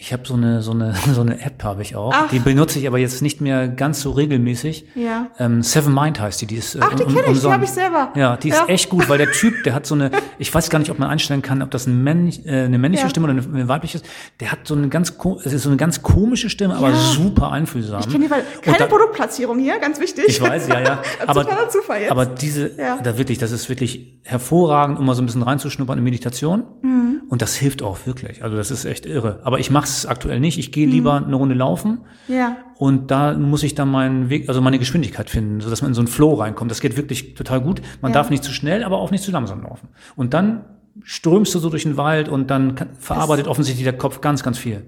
ich 0.00 0.12
habe 0.12 0.22
so 0.24 0.34
eine 0.34 0.62
so 0.62 0.70
eine 0.70 0.94
so 1.12 1.22
eine 1.22 1.40
App 1.40 1.64
habe 1.64 1.82
ich 1.82 1.96
auch. 1.96 2.12
Ach. 2.14 2.30
Die 2.30 2.38
benutze 2.38 2.78
ich 2.78 2.86
aber 2.86 2.98
jetzt 2.98 3.20
nicht 3.20 3.40
mehr 3.40 3.66
ganz 3.66 4.00
so 4.00 4.12
regelmäßig. 4.12 4.86
Ja. 4.94 5.26
Ähm, 5.38 5.62
Seven 5.62 5.92
Mind 5.92 6.20
heißt 6.20 6.40
die. 6.40 6.46
Die 6.46 6.56
ist. 6.56 6.76
Äh, 6.76 6.80
Ach, 6.82 6.94
die 6.94 7.04
kenne 7.04 7.32
ich. 7.32 7.40
Die 7.40 7.50
habe 7.50 7.64
ich 7.64 7.70
selber. 7.70 8.12
Ja, 8.14 8.36
die 8.36 8.50
ist 8.50 8.58
ja. 8.58 8.66
echt 8.66 8.90
gut, 8.90 9.08
weil 9.08 9.18
der 9.18 9.32
Typ, 9.32 9.64
der 9.64 9.74
hat 9.74 9.86
so 9.86 9.94
eine. 9.94 10.10
Ich 10.40 10.54
weiß 10.54 10.70
gar 10.70 10.78
nicht, 10.78 10.90
ob 10.90 11.00
man 11.00 11.08
einstellen 11.08 11.42
kann, 11.42 11.62
ob 11.62 11.70
das 11.72 11.88
ein 11.88 12.04
männlich, 12.04 12.46
äh, 12.46 12.64
eine 12.64 12.78
männliche 12.78 13.04
ja. 13.04 13.10
Stimme 13.10 13.24
oder 13.24 13.32
eine, 13.32 13.42
eine 13.42 13.68
weibliche 13.68 13.98
ist. 13.98 14.06
Der 14.38 14.52
hat 14.52 14.60
so 14.64 14.74
eine 14.74 14.88
ganz 14.88 15.12
es 15.44 15.52
ist 15.52 15.64
so 15.64 15.68
eine 15.68 15.76
ganz 15.76 16.02
komische 16.02 16.48
Stimme, 16.48 16.76
aber 16.76 16.94
super 16.94 17.50
einfühlsam. 17.50 18.00
Ich 18.00 18.08
kenne 18.08 18.26
die, 18.26 18.30
weil 18.30 18.44
keine 18.62 18.78
da, 18.78 18.86
Produktplatzierung 18.86 19.58
hier, 19.58 19.80
ganz 19.80 19.98
wichtig. 19.98 20.26
Ich 20.28 20.40
weiß, 20.40 20.68
ja, 20.68 20.80
ja. 20.80 21.02
aber 21.26 21.44
Zufall 21.70 22.02
jetzt. 22.02 22.12
aber 22.12 22.26
diese, 22.26 22.70
ja. 22.78 22.98
da 23.02 23.18
wirklich, 23.18 23.38
das 23.38 23.50
ist 23.50 23.68
wirklich 23.68 24.20
hervorragend, 24.22 24.98
um 25.00 25.06
mal 25.06 25.14
so 25.14 25.22
ein 25.22 25.26
bisschen 25.26 25.42
reinzuschnuppern 25.42 25.98
in 25.98 26.04
Meditation. 26.04 26.64
Mhm. 26.82 27.22
Und 27.28 27.42
das 27.42 27.56
hilft 27.56 27.82
auch 27.82 28.06
wirklich. 28.06 28.42
Also 28.42 28.56
das 28.56 28.70
ist 28.70 28.84
echt 28.84 29.04
irre. 29.04 29.40
Aber 29.42 29.58
ich 29.58 29.70
mache 29.70 29.87
es 29.88 30.06
aktuell 30.06 30.40
nicht. 30.40 30.58
Ich 30.58 30.72
gehe 30.72 30.86
lieber 30.86 31.20
mhm. 31.20 31.26
eine 31.26 31.36
Runde 31.36 31.54
laufen. 31.54 32.00
Ja. 32.28 32.56
Und 32.76 33.10
da 33.10 33.34
muss 33.34 33.62
ich 33.62 33.74
dann 33.74 33.90
meinen 33.90 34.30
Weg, 34.30 34.48
also 34.48 34.60
meine 34.60 34.78
Geschwindigkeit 34.78 35.30
finden, 35.30 35.60
sodass 35.60 35.82
man 35.82 35.90
in 35.90 35.94
so 35.94 36.00
einen 36.00 36.08
Flow 36.08 36.34
reinkommt. 36.34 36.70
Das 36.70 36.80
geht 36.80 36.96
wirklich 36.96 37.34
total 37.34 37.60
gut. 37.60 37.82
Man 38.00 38.12
ja. 38.12 38.14
darf 38.14 38.30
nicht 38.30 38.44
zu 38.44 38.52
schnell, 38.52 38.84
aber 38.84 38.98
auch 38.98 39.10
nicht 39.10 39.24
zu 39.24 39.30
langsam 39.30 39.62
laufen. 39.62 39.88
Und 40.16 40.34
dann 40.34 40.64
strömst 41.02 41.54
du 41.54 41.58
so 41.58 41.70
durch 41.70 41.84
den 41.84 41.96
Wald 41.96 42.28
und 42.28 42.50
dann 42.50 42.76
verarbeitet 42.98 43.46
das 43.46 43.50
offensichtlich 43.50 43.84
der 43.84 43.96
Kopf 43.96 44.20
ganz, 44.20 44.42
ganz 44.42 44.58
viel. 44.58 44.84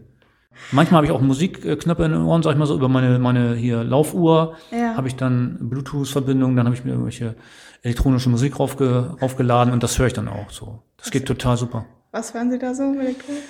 Manchmal 0.73 0.99
habe 0.99 1.07
ich 1.07 1.13
auch 1.13 1.21
Musikknöpfe 1.21 2.05
in 2.05 2.13
den 2.13 2.23
Ohren, 2.23 2.43
sag 2.43 2.53
ich 2.53 2.59
mal 2.59 2.67
so, 2.67 2.75
über 2.75 2.89
meine, 2.89 3.19
meine 3.19 3.55
hier 3.55 3.83
Laufuhr 3.83 4.57
ja. 4.71 4.97
habe 4.97 5.09
ich 5.09 5.17
dann 5.17 5.57
Bluetooth-Verbindung, 5.61 6.55
dann 6.57 6.67
habe 6.67 6.77
ich 6.77 6.85
mir 6.85 6.93
irgendwelche 6.93 7.35
elektronische 7.83 8.29
Musik 8.29 8.59
raufge, 8.59 9.17
raufgeladen 9.21 9.73
und 9.73 9.83
das 9.83 9.99
höre 9.99 10.07
ich 10.07 10.13
dann 10.13 10.29
auch 10.29 10.51
so. 10.51 10.83
Das 10.97 11.07
was, 11.07 11.13
geht 11.13 11.27
total 11.27 11.57
super. 11.57 11.87
Was 12.13 12.35
hören 12.35 12.51
Sie 12.51 12.59
da 12.59 12.75
so 12.75 12.83
elektronisch? 12.83 13.43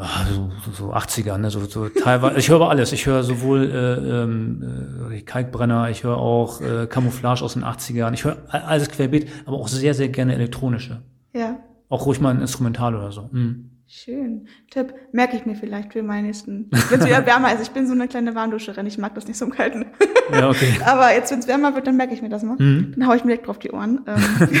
Ah, 0.00 0.24
so, 0.32 0.50
so 0.72 0.94
80er, 0.94 1.36
ne? 1.36 1.50
so, 1.50 1.60
so 1.66 1.88
teilweise. 1.88 2.38
Ich 2.38 2.48
höre 2.48 2.70
alles. 2.70 2.92
Ich 2.92 3.04
höre 3.04 3.22
sowohl 3.22 3.70
äh, 3.70 4.22
ähm, 4.22 5.10
äh, 5.12 5.20
Kalkbrenner, 5.20 5.90
ich 5.90 6.04
höre 6.04 6.16
auch 6.16 6.62
äh, 6.62 6.86
Camouflage 6.86 7.42
aus 7.42 7.52
den 7.52 7.64
80ern. 7.64 8.14
Ich 8.14 8.24
höre 8.24 8.38
alles 8.50 8.88
querbeet, 8.88 9.28
aber 9.44 9.58
auch 9.58 9.68
sehr, 9.68 9.92
sehr 9.92 10.08
gerne 10.08 10.34
elektronische. 10.34 11.02
Ja. 11.34 11.60
Auch 11.90 12.06
ruhig 12.06 12.20
mal 12.20 12.30
ein 12.30 12.40
Instrumental 12.40 12.94
oder 12.94 13.12
so. 13.12 13.28
Mhm. 13.30 13.70
Schön. 13.86 14.46
Tipp, 14.70 14.94
merke 15.12 15.36
ich 15.36 15.46
mir 15.46 15.56
vielleicht 15.56 15.92
für 15.92 16.02
meinen 16.02 16.26
nächsten. 16.26 16.70
Wenn 16.88 17.00
es 17.00 17.06
wieder 17.06 17.26
wärmer 17.26 17.52
ist, 17.52 17.60
ich 17.60 17.70
bin 17.70 17.88
so 17.88 17.92
eine 17.92 18.06
kleine 18.06 18.36
Warmduscherin, 18.36 18.86
ich 18.86 18.98
mag 18.98 19.16
das 19.16 19.26
nicht 19.26 19.36
so 19.36 19.44
im 19.44 19.50
Kalten. 19.50 19.86
Ja, 20.32 20.48
okay. 20.48 20.72
Aber 20.86 21.12
jetzt, 21.12 21.32
wenn 21.32 21.40
es 21.40 21.48
wärmer 21.48 21.74
wird, 21.74 21.88
dann 21.88 21.96
merke 21.96 22.14
ich 22.14 22.22
mir 22.22 22.28
das 22.28 22.44
mal. 22.44 22.56
Mhm. 22.56 22.94
Dann 22.96 23.08
haue 23.08 23.16
ich 23.16 23.24
mir 23.24 23.32
direkt 23.32 23.48
drauf 23.48 23.58
die 23.58 23.72
Ohren. 23.72 24.02
Ähm, 24.06 24.60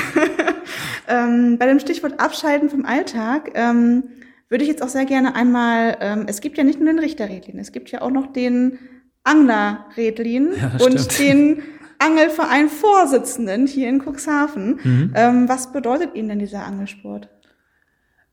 ähm, 1.08 1.58
bei 1.58 1.66
dem 1.66 1.78
Stichwort 1.78 2.18
Abschalten 2.18 2.68
vom 2.68 2.84
Alltag 2.84 3.52
ähm, 3.54 4.02
würde 4.50 4.64
ich 4.64 4.68
jetzt 4.68 4.82
auch 4.82 4.88
sehr 4.88 5.06
gerne 5.06 5.34
einmal, 5.34 5.96
ähm, 6.00 6.24
es 6.26 6.40
gibt 6.40 6.58
ja 6.58 6.64
nicht 6.64 6.78
nur 6.80 6.88
den 6.92 6.98
Richterredlin, 6.98 7.58
es 7.58 7.72
gibt 7.72 7.90
ja 7.90 8.02
auch 8.02 8.10
noch 8.10 8.32
den 8.32 8.78
Anglerredlin 9.24 10.50
Ja, 10.60 10.84
und 10.84 11.18
den 11.18 11.62
Angelverein 11.98 12.68
Vorsitzenden 12.68 13.66
hier 13.66 13.88
in 13.88 14.00
Cuxhaven. 14.02 14.80
Mhm. 14.82 15.12
Ähm, 15.14 15.48
was 15.48 15.72
bedeutet 15.72 16.14
Ihnen 16.14 16.28
denn 16.30 16.38
dieser 16.38 16.64
Angelsport? 16.64 17.28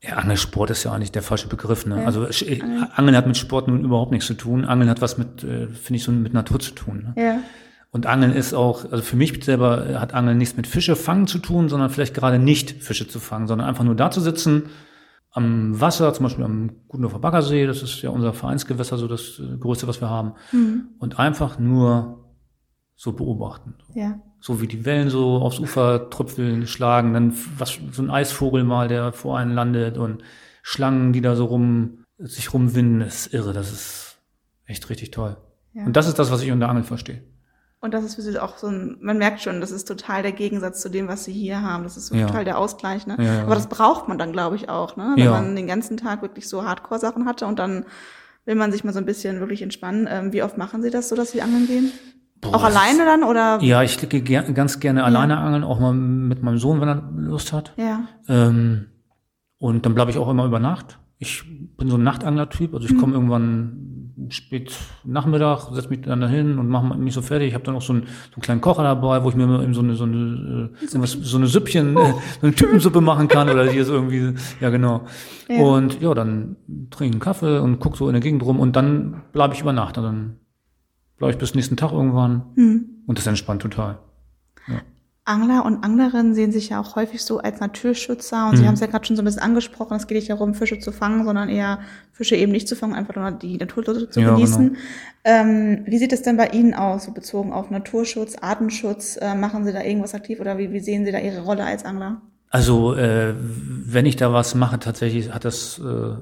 Ja, 0.01 0.15
Angelsport 0.17 0.69
ist 0.69 0.83
ja 0.83 0.91
eigentlich 0.93 1.11
der 1.11 1.23
falsche 1.23 1.47
Begriff. 1.47 1.85
Ne? 1.85 1.97
Ja, 1.97 2.05
Also 2.05 2.25
äh, 2.25 2.61
Angeln. 2.95 3.15
hat 3.15 3.27
mit 3.27 3.35
Sport 3.37 3.67
nun 3.67 3.83
überhaupt 3.83 4.11
nichts 4.11 4.27
zu 4.27 4.35
tun. 4.35 4.63
Angeln 4.63 4.89
hat 4.89 5.01
was 5.01 5.17
mit, 5.17 5.43
äh, 5.43 5.67
finde 5.67 5.97
ich, 5.97 6.03
so 6.03 6.11
mit 6.11 6.33
Natur 6.33 6.59
zu 6.59 6.71
tun. 6.71 7.13
Ne? 7.15 7.21
Ja. 7.21 7.39
Und 7.91 8.05
Angeln 8.05 8.31
ist 8.31 8.53
auch, 8.53 8.89
also 8.91 9.03
für 9.03 9.15
mich 9.15 9.43
selber 9.43 9.89
äh, 9.89 9.95
hat 9.95 10.13
Angeln 10.13 10.37
nichts 10.37 10.55
mit 10.55 10.67
Fische 10.67 10.95
fangen 10.95 11.27
zu 11.27 11.39
tun, 11.39 11.67
sondern 11.67 11.89
vielleicht 11.89 12.13
gerade 12.13 12.39
nicht 12.39 12.83
Fische 12.83 13.07
zu 13.07 13.19
fangen, 13.19 13.47
sondern 13.47 13.67
einfach 13.67 13.83
nur 13.83 13.95
da 13.95 14.11
zu 14.11 14.21
sitzen, 14.21 14.69
am 15.37 15.79
Wasser, 15.79 16.13
zum 16.13 16.23
Beispiel 16.25 16.43
am 16.43 16.71
Gutendorfer 16.87 17.19
Baggersee, 17.19 17.65
das 17.67 17.81
ist 17.83 18.01
ja 18.01 18.09
unser 18.09 18.33
Vereinsgewässer, 18.33 18.97
so 18.97 19.07
das 19.07 19.39
äh, 19.39 19.57
größte, 19.57 19.87
was 19.87 20.01
wir 20.01 20.09
haben, 20.09 20.33
Mhm. 20.51 20.89
und 20.99 21.19
einfach 21.19 21.59
nur 21.59 22.25
so 22.95 23.13
beobachten. 23.13 23.75
Ja. 23.93 24.19
So 24.39 24.59
wie 24.61 24.67
die 24.67 24.83
Wellen 24.85 25.09
so 25.09 25.37
aufs 25.37 25.59
Ufer 25.59 26.09
tröpfeln, 26.09 26.67
schlagen, 26.67 27.13
dann 27.13 27.33
was, 27.57 27.79
so 27.91 28.01
ein 28.01 28.09
Eisvogel 28.09 28.63
mal, 28.63 28.87
der 28.87 29.11
vor 29.13 29.37
einen 29.37 29.53
landet 29.53 29.97
und 29.97 30.23
Schlangen, 30.63 31.13
die 31.13 31.21
da 31.21 31.35
so 31.35 31.45
rum, 31.45 32.03
sich 32.17 32.53
rumwinden, 32.53 33.01
ist 33.01 33.33
irre, 33.33 33.53
das 33.53 33.71
ist 33.71 34.17
echt 34.65 34.89
richtig 34.89 35.11
toll. 35.11 35.37
Ja. 35.73 35.85
Und 35.85 35.95
das 35.95 36.07
ist 36.07 36.17
das, 36.19 36.31
was 36.31 36.41
ich 36.41 36.51
unter 36.51 36.67
Angeln 36.69 36.85
verstehe. 36.85 37.21
Und 37.79 37.93
das 37.93 38.03
ist 38.03 38.15
für 38.15 38.21
Sie 38.23 38.39
auch 38.39 38.57
so 38.57 38.67
ein, 38.67 38.97
man 39.01 39.17
merkt 39.19 39.41
schon, 39.41 39.61
das 39.61 39.69
ist 39.71 39.87
total 39.87 40.23
der 40.23 40.31
Gegensatz 40.31 40.81
zu 40.81 40.89
dem, 40.89 41.07
was 41.07 41.25
Sie 41.25 41.31
hier 41.33 41.61
haben. 41.61 41.83
Das 41.83 41.95
ist 41.95 42.07
so 42.07 42.15
Ja. 42.15 42.25
total 42.25 42.43
der 42.43 42.57
Ausgleich, 42.57 43.05
ne? 43.05 43.15
Ja. 43.19 43.43
Aber 43.43 43.53
das 43.53 43.67
braucht 43.67 44.07
man 44.07 44.17
dann, 44.17 44.31
glaube 44.31 44.55
ich, 44.55 44.67
auch, 44.69 44.95
ne? 44.97 45.13
Wenn 45.15 45.29
man 45.29 45.55
den 45.55 45.67
ganzen 45.67 45.95
Tag 45.97 46.21
wirklich 46.23 46.49
so 46.49 46.63
Hardcore-Sachen 46.65 47.25
hatte 47.25 47.45
und 47.45 47.59
dann 47.59 47.85
will 48.45 48.55
man 48.55 48.71
sich 48.71 48.83
mal 48.83 48.93
so 48.93 48.99
ein 48.99 49.05
bisschen 49.05 49.39
wirklich 49.39 49.61
entspannen. 49.61 50.07
Ähm, 50.09 50.33
wie 50.33 50.41
oft 50.41 50.57
machen 50.57 50.81
Sie 50.81 50.89
das 50.89 51.09
so, 51.09 51.15
dass 51.15 51.31
Sie 51.31 51.41
angeln 51.41 51.67
gehen? 51.67 51.91
Boah, 52.41 52.55
auch 52.55 52.63
alleine 52.63 53.05
dann 53.05 53.23
oder? 53.23 53.59
Ja, 53.61 53.83
ich 53.83 53.97
gehe 54.09 54.21
ger 54.21 54.43
ganz 54.43 54.79
gerne 54.79 55.03
alleine 55.03 55.37
angeln, 55.37 55.63
auch 55.63 55.79
mal 55.79 55.93
mit 55.93 56.41
meinem 56.43 56.57
Sohn, 56.57 56.79
wenn 56.81 56.87
er 56.87 57.03
Lust 57.15 57.51
hat. 57.53 57.73
Ja. 57.77 58.07
Ähm, 58.27 58.87
und 59.59 59.85
dann 59.85 59.93
bleibe 59.95 60.11
ich 60.11 60.17
auch 60.17 60.29
immer 60.29 60.45
über 60.45 60.59
Nacht. 60.59 60.99
Ich 61.19 61.43
bin 61.77 61.89
so 61.89 61.97
ein 61.97 62.03
Nachtangler-Typ, 62.03 62.73
also 62.75 62.87
ich 62.87 62.97
komme 62.97 63.13
irgendwann 63.13 63.97
spät 64.29 64.75
Nachmittag, 65.03 65.69
setze 65.73 65.89
mich 65.89 66.01
dann 66.01 66.21
dahin 66.21 66.59
und 66.59 66.67
mache 66.69 66.97
mich 66.97 67.13
so 67.13 67.21
fertig. 67.21 67.49
Ich 67.49 67.53
habe 67.53 67.63
dann 67.63 67.75
auch 67.75 67.81
so 67.81 67.93
einen, 67.93 68.03
so 68.03 68.35
einen 68.35 68.41
kleinen 68.41 68.61
Kocher 68.61 68.83
dabei, 68.83 69.23
wo 69.23 69.29
ich 69.29 69.35
mir 69.35 69.43
immer 69.43 69.63
eben 69.63 69.73
so 69.73 69.81
eine 69.81 69.95
so 69.95 70.03
eine 70.03 70.71
äh, 70.73 71.05
so 71.05 71.37
eine 71.37 71.47
Süppchen, 71.47 71.97
äh, 71.97 72.13
so 72.41 72.47
eine 72.47 72.53
Typensuppe 72.55 73.01
machen 73.01 73.27
kann 73.27 73.49
oder 73.49 73.65
hier 73.69 73.81
ist 73.81 73.89
irgendwie, 73.89 74.33
ja 74.59 74.69
genau. 74.69 75.05
Ja. 75.49 75.61
Und 75.61 76.01
ja, 76.01 76.13
dann 76.13 76.55
trinke 76.91 77.05
ich 77.05 77.11
einen 77.13 77.19
Kaffee 77.19 77.59
und 77.59 77.79
gucke 77.79 77.97
so 77.97 78.07
in 78.07 78.13
der 78.13 78.21
Gegend 78.21 78.43
rum 78.43 78.59
und 78.59 78.75
dann 78.75 79.23
bleibe 79.33 79.53
ich 79.53 79.61
über 79.61 79.73
Nacht. 79.73 79.97
Und 79.97 80.03
dann 80.03 80.35
bleibe 81.17 81.31
ich 81.33 81.37
bis 81.39 81.55
nächsten 81.55 81.77
Tag 81.77 81.91
irgendwann 81.93 82.43
Hm. 82.55 82.85
und 83.07 83.17
das 83.17 83.25
entspannt 83.27 83.61
total. 83.61 83.99
Angler 85.27 85.65
und 85.65 85.83
Anglerinnen 85.83 86.33
sehen 86.33 86.51
sich 86.51 86.69
ja 86.69 86.79
auch 86.79 86.95
häufig 86.95 87.21
so 87.23 87.39
als 87.39 87.59
Naturschützer 87.59 88.47
und 88.49 88.55
Sie 88.57 88.63
Mhm. 88.63 88.67
haben 88.67 88.73
es 88.75 88.79
ja 88.79 88.87
gerade 88.87 89.05
schon 89.05 89.15
so 89.15 89.21
ein 89.21 89.25
bisschen 89.25 89.41
angesprochen, 89.41 89.95
es 89.97 90.07
geht 90.07 90.15
nicht 90.17 90.29
darum, 90.29 90.53
Fische 90.53 90.79
zu 90.79 90.91
fangen, 90.91 91.25
sondern 91.25 91.49
eher 91.49 91.79
Fische 92.13 92.35
eben 92.35 92.51
nicht 92.51 92.67
zu 92.67 92.75
fangen, 92.75 92.95
einfach 92.95 93.15
nur 93.15 93.31
die 93.31 93.57
Natur 93.57 93.83
zu 94.09 94.19
Ja, 94.19 94.29
genießen. 94.35 94.77
Ähm, 95.23 95.83
wie 95.85 95.97
sieht 95.97 96.13
es 96.13 96.21
denn 96.21 96.37
bei 96.37 96.47
Ihnen 96.49 96.73
aus, 96.73 97.05
so 97.05 97.11
bezogen 97.11 97.51
auf 97.53 97.69
Naturschutz, 97.69 98.35
Artenschutz? 98.41 99.17
Äh, 99.21 99.35
machen 99.35 99.65
Sie 99.65 99.73
da 99.73 99.83
irgendwas 99.83 100.13
aktiv 100.13 100.39
oder 100.39 100.57
wie, 100.57 100.71
wie 100.71 100.79
sehen 100.79 101.05
Sie 101.05 101.11
da 101.11 101.19
Ihre 101.19 101.41
Rolle 101.41 101.65
als 101.65 101.83
Angler? 101.85 102.21
Also, 102.49 102.95
äh, 102.95 103.33
wenn 103.37 104.05
ich 104.05 104.15
da 104.15 104.31
was 104.31 104.55
mache, 104.55 104.79
tatsächlich 104.79 105.33
hat 105.33 105.43
das 105.45 105.79
äh, 105.79 106.15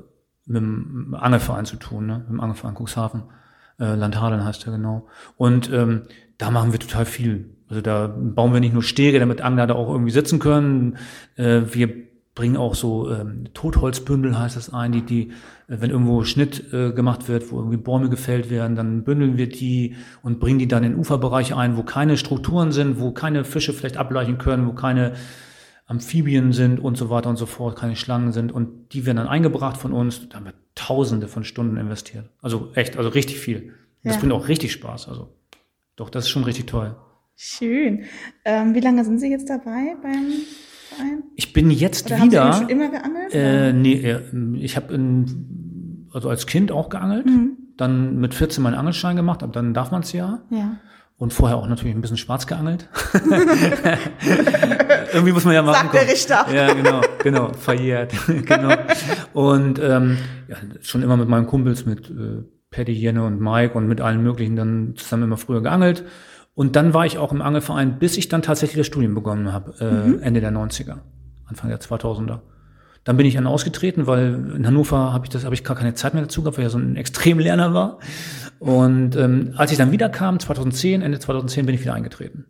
mit 0.47 0.57
dem 0.61 1.15
Angelverein 1.19 1.65
zu 1.65 1.75
tun, 1.77 2.07
ne? 2.07 2.19
mit 2.19 2.29
dem 2.29 2.39
Angelverein 2.41 2.75
Cuxhaven. 2.75 3.23
Äh, 3.79 3.95
Landhadeln 3.95 4.43
heißt 4.43 4.65
er 4.65 4.71
genau. 4.73 5.05
Und 5.37 5.71
ähm, 5.71 6.03
da 6.37 6.49
machen 6.51 6.71
wir 6.71 6.79
total 6.79 7.05
viel. 7.05 7.54
Also 7.69 7.81
da 7.81 8.07
bauen 8.07 8.53
wir 8.53 8.59
nicht 8.59 8.73
nur 8.73 8.83
Stege, 8.83 9.19
damit 9.19 9.41
Angler 9.41 9.67
da 9.67 9.73
auch 9.75 9.89
irgendwie 9.89 10.11
sitzen 10.11 10.39
können. 10.39 10.97
Äh, 11.35 11.61
wir 11.71 12.05
bringen 12.35 12.57
auch 12.57 12.75
so 12.75 13.09
ähm, 13.09 13.45
Totholzbündel 13.53 14.37
heißt 14.37 14.57
das 14.57 14.71
ein, 14.71 14.91
die, 14.91 15.01
die, 15.01 15.21
äh, 15.67 15.77
wenn 15.79 15.89
irgendwo 15.89 16.23
Schnitt 16.25 16.71
äh, 16.73 16.91
gemacht 16.91 17.27
wird, 17.29 17.49
wo 17.51 17.57
irgendwie 17.57 17.77
Bäume 17.77 18.09
gefällt 18.09 18.49
werden, 18.49 18.75
dann 18.75 19.03
bündeln 19.03 19.37
wir 19.37 19.47
die 19.47 19.95
und 20.21 20.39
bringen 20.39 20.59
die 20.59 20.67
dann 20.67 20.83
in 20.83 20.95
Uferbereiche 20.95 21.55
ein, 21.57 21.77
wo 21.77 21.83
keine 21.83 22.17
Strukturen 22.17 22.71
sind, 22.73 22.99
wo 22.99 23.11
keine 23.11 23.45
Fische 23.45 23.71
vielleicht 23.73 23.97
ableichen 23.97 24.37
können, 24.37 24.67
wo 24.67 24.73
keine 24.73 25.13
Amphibien 25.87 26.51
sind 26.51 26.79
und 26.79 26.97
so 26.97 27.09
weiter 27.09 27.29
und 27.29 27.37
so 27.37 27.45
fort, 27.45 27.77
keine 27.77 27.95
Schlangen 27.95 28.31
sind 28.31 28.51
und 28.51 28.93
die 28.93 29.05
werden 29.05 29.17
dann 29.17 29.27
eingebracht 29.27 29.77
von 29.77 29.93
uns. 29.93 30.27
Da 30.29 30.37
haben 30.37 30.45
wir 30.45 30.53
tausende 30.75 31.27
von 31.27 31.43
Stunden 31.43 31.77
investiert. 31.77 32.29
Also 32.41 32.71
echt, 32.75 32.97
also 32.97 33.09
richtig 33.09 33.39
viel. 33.39 33.61
Und 33.61 33.71
Das 34.03 34.15
Ja. 34.15 34.19
bringt 34.19 34.33
auch 34.33 34.47
richtig 34.49 34.71
Spaß. 34.73 35.07
Also 35.07 35.29
doch, 35.95 36.09
das 36.09 36.25
ist 36.25 36.29
schon 36.29 36.43
richtig 36.43 36.67
toll. 36.67 36.95
Schön. 37.35 38.05
Ähm, 38.45 38.73
wie 38.75 38.79
lange 38.79 39.03
sind 39.03 39.19
Sie 39.19 39.29
jetzt 39.29 39.49
dabei 39.49 39.95
beim 40.01 40.27
Verein? 40.89 41.23
Ich 41.35 41.51
bin 41.53 41.69
jetzt 41.69 42.05
Oder 42.07 42.19
haben 42.19 42.29
Sie 42.29 42.37
wieder. 42.37 42.53
schon 42.53 42.69
immer 42.69 42.89
geangelt? 42.89 43.33
Äh, 43.33 43.73
nee, 43.73 43.93
äh, 43.95 44.21
ich 44.59 44.75
habe 44.77 44.93
also 46.13 46.29
als 46.29 46.45
Kind 46.47 46.71
auch 46.71 46.87
geangelt, 46.89 47.25
Mhm. 47.25 47.57
dann 47.75 48.17
mit 48.17 48.33
14 48.33 48.63
meinen 48.63 48.75
Angelschein 48.75 49.15
gemacht, 49.17 49.43
aber 49.43 49.51
dann 49.51 49.73
darf 49.73 49.91
man 49.91 50.01
es 50.01 50.13
ja. 50.13 50.43
ja. 50.49 50.77
Und 51.17 51.33
vorher 51.33 51.57
auch 51.57 51.67
natürlich 51.67 51.95
ein 51.95 52.01
bisschen 52.01 52.17
schwarz 52.17 52.45
geangelt. 52.47 52.89
Irgendwie 55.13 55.31
muss 55.31 55.45
man 55.45 55.53
ja 55.53 55.61
machen. 55.61 55.89
Sagt 55.89 55.93
der 55.93 56.07
Richter. 56.07 56.45
Ja, 56.53 56.73
genau, 56.73 57.01
genau, 57.23 57.53
verjährt. 57.53 58.13
genau. 58.45 58.75
Und 59.33 59.79
ähm, 59.79 60.17
ja, 60.47 60.57
schon 60.81 61.03
immer 61.03 61.15
mit 61.15 61.29
meinen 61.29 61.47
Kumpels, 61.47 61.85
mit 61.85 62.09
äh, 62.09 62.43
Paddy, 62.69 62.91
Jenne 62.91 63.23
und 63.25 63.39
Mike 63.39 63.77
und 63.77 63.87
mit 63.87 64.01
allen 64.01 64.23
möglichen 64.23 64.55
dann 64.57 64.93
zusammen 64.97 65.23
immer 65.23 65.37
früher 65.37 65.61
geangelt. 65.61 66.03
Und 66.55 66.77
dann 66.77 66.93
war 66.93 67.05
ich 67.05 67.17
auch 67.17 67.31
im 67.31 67.41
Angelverein, 67.41 67.99
bis 67.99 68.17
ich 68.17 68.29
dann 68.29 68.41
tatsächlich 68.41 68.77
das 68.77 68.87
Studium 68.87 69.13
begonnen 69.13 69.51
habe, 69.51 69.75
äh, 69.79 70.23
Ende 70.23 70.39
der 70.39 70.51
90er, 70.51 70.99
Anfang 71.45 71.69
der 71.69 71.79
2000er. 71.79 72.39
Dann 73.03 73.17
bin 73.17 73.25
ich 73.27 73.35
dann 73.35 73.45
ausgetreten, 73.45 74.07
weil 74.07 74.53
in 74.55 74.65
Hannover 74.65 75.13
habe 75.13 75.25
ich 75.25 75.29
das, 75.29 75.45
habe 75.45 75.53
ich 75.53 75.63
gar 75.63 75.75
keine 75.75 75.93
Zeit 75.93 76.13
mehr 76.13 76.23
dazu 76.23 76.41
gehabt, 76.41 76.57
weil 76.57 76.65
ich 76.65 76.71
ja 76.73 76.77
so 76.77 76.79
ein 76.79 76.95
Extremlerner 76.95 77.73
war. 77.73 77.99
Und 78.57 79.15
ähm, 79.15 79.53
als 79.57 79.71
ich 79.71 79.77
dann 79.77 79.91
wieder 79.91 80.09
kam, 80.09 80.39
2010, 80.39 81.03
Ende 81.03 81.19
2010, 81.19 81.67
bin 81.67 81.75
ich 81.75 81.81
wieder 81.81 81.93
eingetreten. 81.93 82.45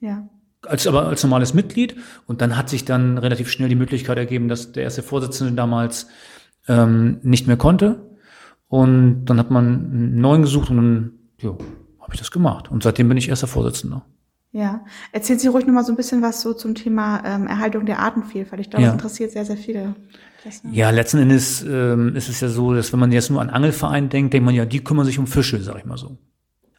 Ja. 0.00 0.28
Als 0.64 0.86
aber 0.86 1.06
als 1.06 1.22
normales 1.22 1.52
Mitglied. 1.52 1.96
Und 2.26 2.40
dann 2.40 2.56
hat 2.56 2.70
sich 2.70 2.84
dann 2.84 3.18
relativ 3.18 3.50
schnell 3.50 3.68
die 3.68 3.74
Möglichkeit 3.74 4.16
ergeben, 4.16 4.48
dass 4.48 4.72
der 4.72 4.84
erste 4.84 5.02
Vorsitzende 5.02 5.52
damals 5.52 6.06
ähm, 6.68 7.18
nicht 7.22 7.46
mehr 7.46 7.56
konnte. 7.56 8.06
Und 8.68 9.26
dann 9.26 9.38
hat 9.38 9.50
man 9.50 9.66
einen 9.66 10.20
neuen 10.20 10.42
gesucht 10.42 10.70
und 10.70 10.76
dann, 10.76 11.12
ja, 11.40 11.56
habe 12.08 12.14
ich 12.14 12.20
das 12.20 12.30
gemacht. 12.30 12.70
Und 12.70 12.82
seitdem 12.82 13.06
bin 13.08 13.18
ich 13.18 13.28
erster 13.28 13.46
Vorsitzender. 13.46 14.02
Ja. 14.50 14.80
Erzählen 15.12 15.38
Sie 15.38 15.48
ruhig 15.48 15.66
noch 15.66 15.74
mal 15.74 15.84
so 15.84 15.92
ein 15.92 15.96
bisschen 15.96 16.22
was 16.22 16.40
so 16.40 16.54
zum 16.54 16.74
Thema 16.74 17.22
ähm, 17.24 17.46
Erhaltung 17.46 17.84
der 17.84 17.98
Artenvielfalt. 17.98 18.60
Ich 18.62 18.70
glaube, 18.70 18.82
Ja. 18.82 18.88
das 18.88 18.94
interessiert 18.94 19.30
sehr, 19.32 19.44
sehr 19.44 19.58
viele. 19.58 19.94
Das, 20.42 20.64
ne? 20.64 20.70
Ja, 20.72 20.88
letzten 20.88 21.18
Endes 21.18 21.62
ähm, 21.68 22.16
ist 22.16 22.30
es 22.30 22.40
ja 22.40 22.48
so, 22.48 22.72
dass 22.72 22.90
wenn 22.92 22.98
man 23.00 23.12
jetzt 23.12 23.30
nur 23.30 23.42
an 23.42 23.50
Angelverein 23.50 24.08
denkt, 24.08 24.32
denkt 24.32 24.46
man 24.46 24.54
ja, 24.54 24.64
die 24.64 24.82
kümmern 24.82 25.04
sich 25.04 25.18
um 25.18 25.26
Fische, 25.26 25.60
sag 25.62 25.76
ich 25.76 25.84
mal 25.84 25.98
so. 25.98 26.16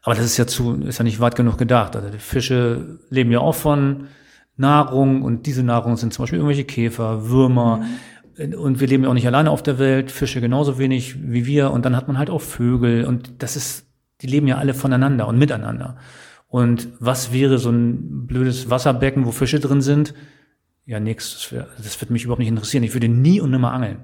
Aber 0.01 0.15
das 0.15 0.25
ist 0.25 0.37
ja 0.37 0.47
zu, 0.47 0.81
ist 0.81 0.97
ja 0.97 1.03
nicht 1.03 1.19
weit 1.19 1.35
genug 1.35 1.59
gedacht. 1.59 1.95
Also 1.95 2.09
Fische 2.17 2.99
leben 3.11 3.31
ja 3.31 3.39
auch 3.39 3.53
von 3.55 4.07
Nahrung 4.57 5.21
und 5.21 5.45
diese 5.45 5.61
Nahrung 5.61 5.95
sind 5.95 6.11
zum 6.13 6.23
Beispiel 6.23 6.39
irgendwelche 6.39 6.65
Käfer, 6.65 7.29
Würmer. 7.29 7.83
Und 8.57 8.79
wir 8.79 8.87
leben 8.87 9.03
ja 9.03 9.09
auch 9.09 9.13
nicht 9.13 9.27
alleine 9.27 9.51
auf 9.51 9.61
der 9.61 9.77
Welt, 9.77 10.09
Fische 10.11 10.41
genauso 10.41 10.79
wenig 10.79 11.17
wie 11.31 11.45
wir. 11.45 11.71
Und 11.71 11.85
dann 11.85 11.95
hat 11.95 12.07
man 12.07 12.17
halt 12.17 12.29
auch 12.31 12.41
Vögel 12.41 13.05
und 13.05 13.43
das 13.43 13.55
ist, 13.55 13.85
die 14.21 14.27
leben 14.27 14.47
ja 14.47 14.57
alle 14.57 14.73
voneinander 14.73 15.27
und 15.27 15.37
miteinander. 15.37 15.97
Und 16.47 16.87
was 16.99 17.31
wäre 17.31 17.57
so 17.59 17.69
ein 17.69 18.25
blödes 18.27 18.69
Wasserbecken, 18.69 19.25
wo 19.25 19.31
Fische 19.31 19.59
drin 19.59 19.81
sind? 19.81 20.13
Ja, 20.85 20.99
nix. 20.99 21.33
Das, 21.33 21.51
wär, 21.51 21.67
das 21.77 21.99
wird 22.01 22.09
mich 22.11 22.23
überhaupt 22.23 22.39
nicht 22.39 22.47
interessieren. 22.49 22.83
Ich 22.83 22.93
würde 22.93 23.07
nie 23.07 23.39
und 23.39 23.51
nimmer 23.51 23.71
angeln, 23.71 23.99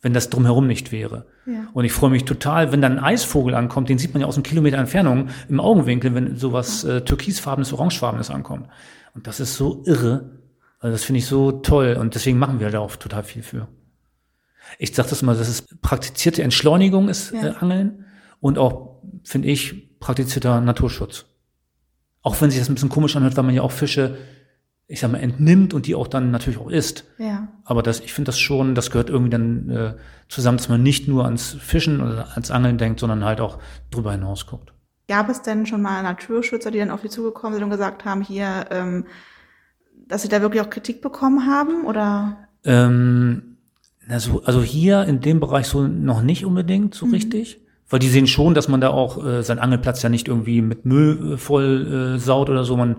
wenn 0.00 0.14
das 0.14 0.30
drumherum 0.30 0.66
nicht 0.66 0.90
wäre. 0.90 1.26
Ja. 1.44 1.68
Und 1.74 1.84
ich 1.84 1.92
freue 1.92 2.10
mich 2.10 2.24
total, 2.24 2.72
wenn 2.72 2.80
dann 2.80 2.98
ein 2.98 3.04
Eisvogel 3.04 3.54
ankommt, 3.54 3.88
den 3.90 3.98
sieht 3.98 4.14
man 4.14 4.22
ja 4.22 4.26
aus 4.26 4.36
einem 4.36 4.42
Kilometer 4.42 4.78
Entfernung 4.78 5.28
im 5.48 5.60
Augenwinkel, 5.60 6.14
wenn 6.14 6.36
sowas 6.36 6.84
äh, 6.84 7.02
türkisfarbenes, 7.02 7.72
orangefarbenes 7.74 8.30
ankommt. 8.30 8.68
Und 9.14 9.26
das 9.26 9.40
ist 9.40 9.56
so 9.56 9.82
irre. 9.86 10.40
Also 10.78 10.92
das 10.94 11.04
finde 11.04 11.18
ich 11.18 11.26
so 11.26 11.52
toll 11.52 11.96
und 12.00 12.14
deswegen 12.14 12.38
machen 12.38 12.60
wir 12.60 12.70
da 12.70 12.80
auch 12.80 12.96
total 12.96 13.22
viel 13.22 13.42
für. 13.42 13.68
Ich 14.78 14.94
sage 14.94 15.08
das 15.10 15.22
mal, 15.22 15.36
das 15.36 15.48
ist 15.48 15.80
praktizierte 15.82 16.42
Entschleunigung 16.42 17.08
ist 17.08 17.32
Ja. 17.32 17.48
äh, 17.48 17.54
Angeln 17.60 18.04
und 18.40 18.58
auch, 18.58 18.95
finde 19.26 19.48
ich, 19.48 19.98
praktizierter 19.98 20.60
Naturschutz. 20.60 21.26
Auch 22.22 22.40
wenn 22.40 22.50
sich 22.50 22.58
das 22.58 22.68
ein 22.68 22.74
bisschen 22.74 22.88
komisch 22.88 23.16
anhört, 23.16 23.36
weil 23.36 23.44
man 23.44 23.54
ja 23.54 23.62
auch 23.62 23.72
Fische 23.72 24.18
ich 24.88 25.00
sag 25.00 25.10
mal, 25.10 25.18
entnimmt 25.18 25.74
und 25.74 25.86
die 25.86 25.94
auch 25.94 26.06
dann 26.06 26.30
natürlich 26.30 26.60
auch 26.60 26.70
isst. 26.70 27.04
Ja. 27.18 27.48
Aber 27.64 27.82
das, 27.82 28.00
ich 28.00 28.12
finde 28.12 28.26
das 28.26 28.38
schon, 28.38 28.74
das 28.74 28.90
gehört 28.90 29.10
irgendwie 29.10 29.30
dann 29.30 29.70
äh, 29.70 29.94
zusammen, 30.28 30.58
dass 30.58 30.68
man 30.68 30.82
nicht 30.82 31.08
nur 31.08 31.24
ans 31.24 31.56
Fischen 31.60 32.00
oder 32.00 32.28
ans 32.32 32.50
Angeln 32.50 32.78
denkt, 32.78 33.00
sondern 33.00 33.24
halt 33.24 33.40
auch 33.40 33.58
drüber 33.90 34.12
hinaus 34.12 34.46
guckt. 34.46 34.72
Gab 35.08 35.28
es 35.28 35.42
denn 35.42 35.66
schon 35.66 35.82
mal 35.82 36.02
Naturschützer, 36.02 36.70
die 36.70 36.78
dann 36.78 36.90
auf 36.90 37.02
Sie 37.02 37.08
zugekommen 37.08 37.54
sind 37.54 37.64
und 37.64 37.70
gesagt 37.70 38.04
haben, 38.04 38.22
hier, 38.22 38.66
ähm, 38.70 39.06
dass 40.06 40.22
Sie 40.22 40.28
da 40.28 40.40
wirklich 40.40 40.62
auch 40.62 40.70
Kritik 40.70 41.02
bekommen 41.02 41.46
haben? 41.46 41.84
Oder? 41.84 42.48
Ähm, 42.64 43.56
also, 44.08 44.42
also 44.44 44.62
hier 44.62 45.04
in 45.04 45.20
dem 45.20 45.40
Bereich 45.40 45.66
so 45.66 45.86
noch 45.86 46.22
nicht 46.22 46.44
unbedingt 46.44 46.94
so 46.94 47.06
richtig. 47.06 47.60
Weil 47.88 48.00
die 48.00 48.08
sehen 48.08 48.26
schon, 48.26 48.54
dass 48.54 48.68
man 48.68 48.80
da 48.80 48.90
auch 48.90 49.24
äh, 49.24 49.42
seinen 49.42 49.60
Angelplatz 49.60 50.02
ja 50.02 50.08
nicht 50.08 50.28
irgendwie 50.28 50.60
mit 50.60 50.84
Müll 50.84 51.34
äh, 51.34 51.36
voll 51.36 52.14
äh, 52.16 52.18
saut 52.18 52.50
oder 52.50 52.64
so. 52.64 52.76
Man 52.76 52.96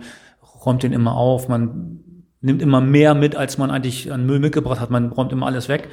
räumt 0.65 0.83
den 0.83 0.93
immer 0.93 1.15
auf, 1.15 1.49
man 1.49 1.99
nimmt 2.41 2.61
immer 2.61 2.81
mehr 2.81 3.13
mit, 3.13 3.35
als 3.35 3.57
man 3.57 3.71
eigentlich 3.71 4.11
an 4.11 4.25
Müll 4.25 4.39
mitgebracht 4.39 4.79
hat. 4.79 4.89
Man 4.89 5.11
räumt 5.11 5.31
immer 5.31 5.45
alles 5.45 5.67
weg. 5.67 5.89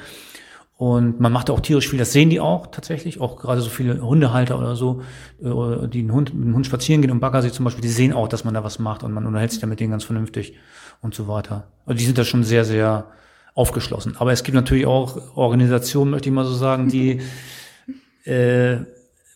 Und 0.77 1.21
man 1.21 1.31
macht 1.31 1.49
auch 1.49 1.61
tierisch 1.61 1.87
viel, 1.87 1.99
das 1.99 2.11
sehen 2.11 2.29
die 2.29 2.41
auch 2.41 2.67
tatsächlich, 2.67 3.21
auch 3.21 3.37
gerade 3.37 3.61
so 3.61 3.69
viele 3.69 4.01
Hundehalter 4.01 4.59
oder 4.59 4.75
so, 4.75 5.01
äh, 5.41 5.87
die 5.87 5.99
einen 5.99 6.11
Hund, 6.11 6.33
mit 6.33 6.43
dem 6.43 6.53
Hund 6.53 6.65
spazieren 6.65 7.01
gehen, 7.01 7.11
im 7.11 7.21
Baggersee 7.21 7.51
zum 7.51 7.63
Beispiel, 7.63 7.81
die 7.81 7.87
sehen 7.87 8.11
auch, 8.11 8.27
dass 8.27 8.43
man 8.43 8.53
da 8.53 8.61
was 8.61 8.77
macht 8.77 9.01
und 9.03 9.13
man 9.13 9.25
unterhält 9.25 9.51
sich 9.51 9.61
da 9.61 9.67
mit 9.67 9.79
denen 9.79 9.91
ganz 9.91 10.03
vernünftig 10.03 10.55
und 11.01 11.15
so 11.15 11.29
weiter. 11.29 11.67
Also 11.85 11.97
die 11.97 12.03
sind 12.03 12.17
da 12.17 12.25
schon 12.25 12.43
sehr, 12.43 12.65
sehr 12.65 13.05
aufgeschlossen. 13.53 14.17
Aber 14.19 14.33
es 14.33 14.43
gibt 14.43 14.55
natürlich 14.55 14.85
auch 14.85 15.37
Organisationen, 15.37 16.11
möchte 16.11 16.27
ich 16.27 16.35
mal 16.35 16.43
so 16.43 16.53
sagen, 16.53 16.89
die 16.89 17.21
äh, 18.25 18.77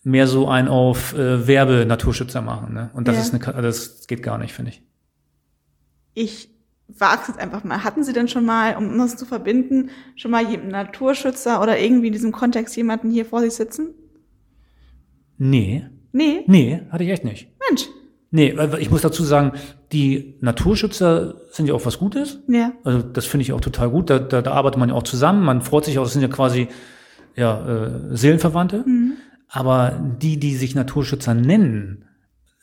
mehr 0.04 0.28
so 0.28 0.48
ein 0.48 0.68
auf 0.68 1.14
äh, 1.14 1.48
Werbe-Naturschützer 1.48 2.42
machen. 2.42 2.74
Ne? 2.74 2.90
Und 2.94 3.08
das 3.08 3.16
Ja. 3.16 3.22
ist 3.22 3.34
eine, 3.34 3.62
das 3.62 4.08
geht 4.08 4.24
gar 4.24 4.38
nicht, 4.38 4.54
finde 4.54 4.72
ich. 4.72 4.82
Ich 6.14 6.50
wage 6.88 7.20
es 7.22 7.28
jetzt 7.28 7.40
einfach 7.40 7.64
mal. 7.64 7.84
Hatten 7.84 8.04
Sie 8.04 8.14
denn 8.14 8.28
schon 8.28 8.46
mal, 8.46 8.76
um 8.76 8.98
das 8.98 9.16
zu 9.16 9.26
verbinden, 9.26 9.90
schon 10.16 10.32
mal 10.32 10.46
einen 10.46 10.70
Naturschützer 10.70 11.62
oder 11.62 11.80
irgendwie 11.80 12.08
in 12.08 12.14
diesem 12.14 12.32
Kontext 12.32 12.76
jemanden 12.76 13.12
hier 13.12 13.26
vor 13.26 13.42
sich 13.42 13.54
sitzen? 13.54 13.90
Nee, 15.38 15.86
Nee? 16.12 16.44
nee, 16.48 16.82
hatte 16.90 17.04
ich 17.04 17.12
echt 17.12 17.24
nicht. 17.24 17.50
Mensch. 17.70 17.88
Nee, 18.32 18.56
ich 18.80 18.90
muss 18.92 19.02
dazu 19.02 19.24
sagen, 19.24 19.54
die 19.92 20.36
Naturschützer 20.42 21.36
sind 21.52 21.68
ja 21.68 21.74
auch 21.74 21.86
was 21.86 21.98
Gutes. 22.00 22.40
Ja. 22.48 22.74
Also 22.84 23.02
das 23.02 23.26
finde 23.26 23.44
ich 23.44 23.54
auch 23.54 23.62
total 23.62 23.90
gut. 23.90 24.10
Da, 24.10 24.20
da, 24.20 24.42
da 24.42 24.52
arbeitet 24.52 24.80
man 24.80 24.90
ja 24.90 24.96
auch 24.96 25.04
zusammen. 25.04 25.44
Man 25.44 25.62
freut 25.62 25.86
sich 25.86 25.98
auch, 26.00 26.04
das 26.04 26.14
sind 26.14 26.22
ja 26.22 26.28
quasi 26.28 26.68
ja, 27.36 27.86
äh, 27.86 28.16
Seelenverwandte. 28.16 28.86
Aber 29.48 30.00
die, 30.22 30.40
die 30.40 30.56
sich 30.56 30.76
Naturschützer 30.76 31.34
nennen, 31.34 32.06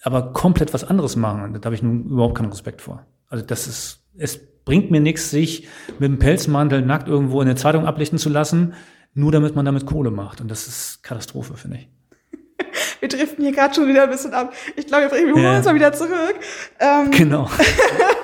aber 0.03 0.33
komplett 0.33 0.73
was 0.73 0.85
anderes 0.85 1.17
machen, 1.17 1.53
da 1.61 1.65
habe 1.67 1.75
ich 1.75 1.83
nun 1.83 2.05
überhaupt 2.05 2.37
keinen 2.37 2.51
Respekt 2.51 2.81
vor. 2.83 3.05
Also 3.29 3.45
das 3.45 3.67
ist, 3.67 4.01
es 4.17 4.39
bringt 4.65 4.91
mir 4.91 5.01
nichts, 5.01 5.31
sich 5.31 5.67
mit 5.99 6.09
dem 6.11 6.19
Pelzmantel 6.19 6.83
nackt 6.83 7.09
irgendwo 7.09 7.41
in 7.41 7.47
der 7.47 7.57
Zeitung 7.57 7.87
ablichten 7.87 8.19
zu 8.19 8.29
lassen, 8.29 8.75
nur 9.15 9.33
damit 9.33 9.57
man 9.57 9.65
damit 9.65 9.87
Kohle 9.87 10.11
macht. 10.11 10.41
Und 10.41 10.49
das 10.51 10.69
ist 10.69 11.03
Katastrophe, 11.03 11.57
finde 11.57 11.79
ich. 11.79 11.89
Wir 13.01 13.09
driften 13.09 13.45
hier 13.45 13.53
gerade 13.53 13.75
schon 13.75 13.89
wieder 13.89 14.05
ein 14.05 14.11
bisschen 14.11 14.33
ab. 14.33 14.53
Ich 14.77 14.87
glaube, 14.87 15.11
wir 15.13 15.33
holen 15.35 15.43
Ja. 15.43 15.57
uns 15.57 15.67
mal 15.67 15.75
wieder 15.75 15.93
zurück. 15.93 16.35
Ähm, 16.81 17.11
Genau. 17.11 17.49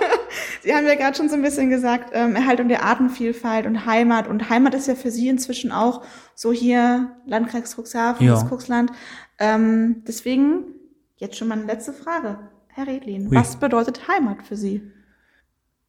Sie 0.62 0.72
haben 0.74 0.86
ja 0.86 0.94
gerade 0.94 1.16
schon 1.16 1.28
so 1.28 1.34
ein 1.34 1.42
bisschen 1.42 1.70
gesagt, 1.70 2.10
ähm, 2.14 2.36
Erhaltung 2.36 2.68
der 2.68 2.84
Artenvielfalt 2.84 3.66
und 3.66 3.84
Heimat. 3.86 4.28
Und 4.28 4.48
Heimat 4.48 4.74
ist 4.74 4.86
ja 4.86 4.94
für 4.94 5.10
Sie 5.10 5.28
inzwischen 5.28 5.72
auch 5.72 6.04
so 6.36 6.52
hier 6.52 7.10
Landkreis 7.26 7.74
Cuxhaven, 7.76 8.24
Ja. 8.26 8.34
das 8.34 8.46
Cuxland. 8.48 8.92
Ähm, 9.38 10.02
deswegen 10.06 10.64
jetzt 11.16 11.36
schon 11.36 11.48
mal 11.48 11.58
eine 11.58 11.66
letzte 11.66 11.92
Frage. 11.92 12.38
Herr 12.68 12.86
Redlin, 12.86 13.28
Hui. 13.28 13.36
was 13.36 13.56
bedeutet 13.56 14.06
Heimat 14.08 14.42
für 14.46 14.56
Sie? 14.56 14.82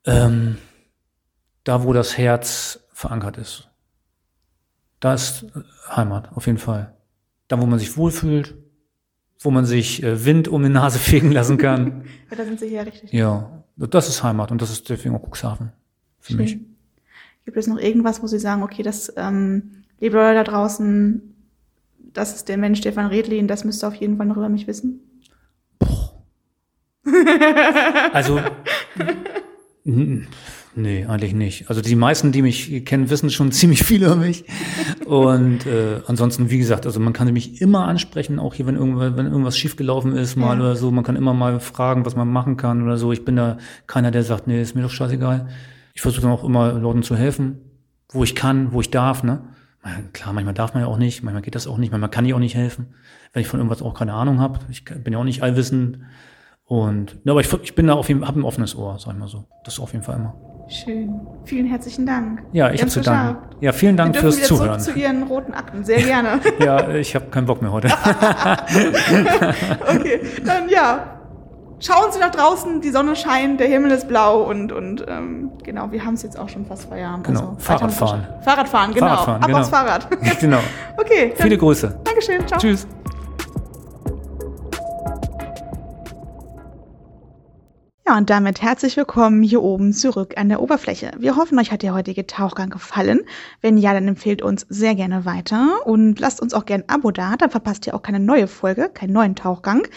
Ähm, 0.05 0.57
da, 1.63 1.83
wo 1.83 1.93
das 1.93 2.17
Herz 2.17 2.79
verankert 2.91 3.37
ist. 3.37 3.69
Da 4.99 5.13
ist 5.13 5.43
äh, 5.43 5.59
Heimat, 5.95 6.31
auf 6.35 6.45
jeden 6.47 6.57
Fall. 6.57 6.97
Da, 7.47 7.61
wo 7.61 7.65
man 7.65 7.79
sich 7.79 7.95
wohlfühlt, 7.95 8.55
wo 9.39 9.51
man 9.51 9.65
sich 9.65 10.01
äh, 10.03 10.25
Wind 10.25 10.47
um 10.47 10.63
die 10.63 10.69
Nase 10.69 10.97
fegen 11.11 11.31
lassen 11.31 11.57
kann. 11.57 12.05
Ja, 12.31 12.37
da 12.37 12.45
sind 12.45 12.59
Sie 12.59 12.67
hier 12.69 12.85
richtig. 12.85 13.11
ja, 13.13 13.62
das 13.75 14.09
ist 14.09 14.23
Heimat 14.23 14.51
und 14.51 14.61
das 14.61 14.71
ist 14.71 14.89
deswegen 14.89 15.15
auch 15.15 15.23
Cuxhaven 15.27 15.71
für 16.19 16.35
mich. 16.35 16.51
Schön. 16.51 16.75
Gibt 17.45 17.57
es 17.57 17.67
noch 17.67 17.77
irgendwas, 17.77 18.21
wo 18.23 18.27
Sie 18.27 18.39
sagen, 18.39 18.63
okay, 18.63 18.83
das, 18.83 19.11
ähm, 19.17 19.83
liebe 19.99 20.15
Leute 20.17 20.35
da 20.35 20.43
draußen, 20.43 21.21
das 22.13 22.35
ist 22.35 22.47
der 22.47 22.57
Mensch 22.57 22.79
Stefan 22.79 23.07
Redlin, 23.07 23.47
das 23.47 23.63
müsst 23.65 23.83
ihr 23.83 23.87
auf 23.87 23.95
jeden 23.95 24.17
Fall 24.17 24.25
noch 24.27 24.37
über 24.37 24.49
mich 24.49 24.67
wissen? 24.67 25.01
Also, 28.13 28.39
n- 29.85 30.27
nee, 30.75 31.05
eigentlich 31.05 31.33
nicht. 31.33 31.69
Also 31.69 31.81
die 31.81 31.95
meisten, 31.95 32.31
die 32.31 32.41
mich 32.41 32.85
kennen, 32.85 33.09
wissen 33.09 33.29
schon 33.29 33.51
ziemlich 33.53 33.83
viel 33.83 34.03
über 34.03 34.15
mich. 34.15 34.45
Und 35.05 35.65
äh, 35.65 36.01
ansonsten, 36.07 36.49
wie 36.49 36.57
gesagt, 36.57 36.85
also 36.85 36.99
man 36.99 37.13
kann 37.13 37.31
mich 37.33 37.61
immer 37.61 37.87
ansprechen, 37.87 38.39
auch 38.39 38.53
hier, 38.53 38.65
wenn 38.65 38.75
irgendwas, 38.75 39.15
wenn 39.15 39.25
irgendwas 39.25 39.57
schiefgelaufen 39.57 40.15
ist, 40.15 40.35
mal 40.35 40.57
Ja. 40.57 40.63
oder 40.63 40.75
so. 40.75 40.91
Man 40.91 41.03
kann 41.03 41.15
immer 41.15 41.33
mal 41.33 41.59
fragen, 41.59 42.05
was 42.05 42.15
man 42.15 42.27
machen 42.29 42.57
kann 42.57 42.81
oder 42.83 42.97
so. 42.97 43.11
Ich 43.11 43.25
bin 43.25 43.35
da 43.35 43.57
keiner, 43.87 44.11
der 44.11 44.23
sagt, 44.23 44.47
nee, 44.47 44.61
ist 44.61 44.75
mir 44.75 44.81
doch 44.81 44.89
scheißegal. 44.89 45.47
Ich 45.93 46.01
versuche 46.01 46.23
dann 46.23 46.31
auch 46.31 46.43
immer 46.43 46.73
Leuten 46.73 47.03
zu 47.03 47.15
helfen, 47.15 47.59
wo 48.11 48.23
ich 48.23 48.35
kann, 48.35 48.73
wo 48.73 48.81
ich 48.81 48.89
darf, 48.89 49.23
ne? 49.23 49.43
Klar, 50.13 50.31
manchmal 50.33 50.53
darf 50.53 50.73
man 50.73 50.81
ja 50.83 50.87
auch 50.87 50.97
nicht, 50.97 51.23
manchmal 51.23 51.41
geht 51.41 51.55
das 51.55 51.67
auch 51.67 51.77
nicht, 51.77 51.91
manchmal 51.91 52.09
kann 52.09 52.25
ich 52.25 52.33
auch 52.33 52.39
nicht 52.39 52.55
helfen, 52.55 52.95
wenn 53.33 53.41
ich 53.41 53.47
von 53.49 53.59
irgendwas 53.59 53.81
auch 53.81 53.93
keine 53.93 54.13
Ahnung 54.13 54.39
habe. 54.39 54.59
Ich 54.69 54.85
bin 54.85 55.11
ja 55.11 55.19
auch 55.19 55.25
nicht 55.25 55.43
allwissend. 55.43 55.99
Und, 56.65 57.17
ja, 57.25 57.33
aber 57.33 57.41
ich, 57.41 57.51
ich 57.61 57.75
bin 57.75 57.87
da 57.87 57.93
auf 57.93 58.07
jeden 58.07 58.25
habe 58.25 58.39
ein 58.39 58.43
offenes 58.43 58.75
Ohr, 58.77 58.97
sag 58.97 59.13
ich 59.13 59.19
mal 59.19 59.27
so. 59.27 59.45
Das 59.65 59.79
auf 59.81 59.91
jeden 59.91 60.05
Fall 60.05 60.15
immer. 60.15 60.35
Schön. 60.67 61.21
Vielen 61.45 61.67
herzlichen 61.67 62.05
Dank. 62.05 62.41
Ja, 62.51 62.71
ich 62.71 62.81
habe 62.81 62.89
zu 62.89 63.01
danken. 63.01 63.37
Ja, 63.59 63.71
vielen 63.73 63.97
Dank 63.97 64.15
fürs 64.17 64.43
Zuhören. 64.43 64.79
zurück 64.79 64.95
zu 64.95 64.99
Ihren 65.01 65.23
roten 65.23 65.53
Akten. 65.53 65.83
Sehr 65.83 66.01
gerne. 66.01 66.39
Ja, 66.59 66.89
ich 66.89 67.15
habe 67.15 67.25
keinen 67.25 67.45
Bock 67.45 67.61
mehr 67.61 67.71
heute. 67.71 67.87
okay, 69.87 70.21
dann 70.45 70.69
ja. 70.69 71.19
Schauen 71.79 72.11
Sie 72.13 72.19
nach 72.19 72.31
draußen, 72.31 72.79
die 72.79 72.91
Sonne 72.91 73.13
scheint, 73.13 73.59
der 73.59 73.67
Himmel 73.67 73.91
ist 73.91 74.07
blau 74.07 74.43
und, 74.43 74.71
und 74.71 75.03
ähm, 75.05 75.51
genau, 75.63 75.91
wir 75.91 76.05
haben 76.05 76.13
es 76.13 76.23
jetzt 76.23 76.39
auch 76.39 76.47
schon 76.47 76.65
fast 76.65 76.85
Feierabend. 76.87 77.25
Genau, 77.27 77.39
Also, 77.41 77.55
Fahrradfahren. 77.59 78.25
Fahrradfahren, 78.41 78.93
genau. 78.93 79.07
Fahrradfahren, 79.07 79.41
Ab 79.41 79.47
genau. 79.47 79.59
aufs 79.59 79.69
Fahrrad. 79.69 80.07
genau. 80.39 80.59
okay, 80.97 81.33
dann, 81.37 81.43
Viele 81.45 81.57
Grüße. 81.57 81.99
Dankeschön, 82.05 82.47
ciao. 82.47 82.57
Tschüss. 82.57 82.87
Und 88.15 88.29
damit 88.29 88.61
herzlich 88.61 88.95
willkommen 88.95 89.41
hier 89.41 89.63
oben 89.63 89.91
zurück 89.91 90.35
an 90.37 90.47
der 90.47 90.61
Oberfläche. 90.61 91.13
Wir 91.17 91.35
hoffen, 91.35 91.57
euch 91.57 91.71
hat 91.71 91.81
der 91.81 91.95
heutige 91.95 92.27
Tauchgang 92.27 92.69
gefallen. 92.69 93.21
Wenn 93.59 93.75
ja, 93.75 93.91
dann 93.91 94.07
empfehlt 94.07 94.43
uns 94.43 94.67
sehr 94.69 94.93
gerne 94.93 95.25
weiter 95.25 95.79
und 95.85 96.19
lasst 96.19 96.39
uns 96.39 96.53
auch 96.53 96.65
gerne 96.65 96.83
ein 96.83 96.89
Abo 96.95 97.09
da, 97.09 97.35
dann 97.37 97.49
verpasst 97.49 97.87
ihr 97.87 97.95
auch 97.95 98.03
keine 98.03 98.19
neue 98.19 98.45
Folge, 98.45 98.91
keinen 98.93 99.13
neuen 99.13 99.35
Tauchgang. 99.35 99.87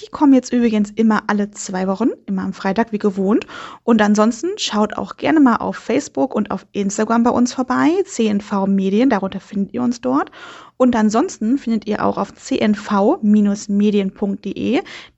Die 0.00 0.10
kommen 0.10 0.32
jetzt 0.32 0.52
übrigens 0.52 0.90
immer 0.90 1.22
alle 1.28 1.52
zwei 1.52 1.86
Wochen, 1.86 2.08
immer 2.26 2.42
am 2.42 2.54
Freitag 2.54 2.90
wie 2.90 2.98
gewohnt. 2.98 3.46
Und 3.84 4.02
ansonsten 4.02 4.48
schaut 4.56 4.98
auch 4.98 5.16
gerne 5.16 5.38
mal 5.38 5.58
auf 5.58 5.76
Facebook 5.76 6.34
und 6.34 6.50
auf 6.50 6.66
Instagram 6.72 7.22
bei 7.22 7.30
uns 7.30 7.54
vorbei, 7.54 7.90
CNV 8.04 8.66
Medien, 8.66 9.10
darunter 9.10 9.38
findet 9.38 9.74
ihr 9.74 9.82
uns 9.82 10.00
dort. 10.00 10.32
Und 10.80 10.96
ansonsten 10.96 11.58
findet 11.58 11.86
ihr 11.86 12.02
auch 12.02 12.16
auf 12.16 12.32
cnv-medien.de 12.32 13.20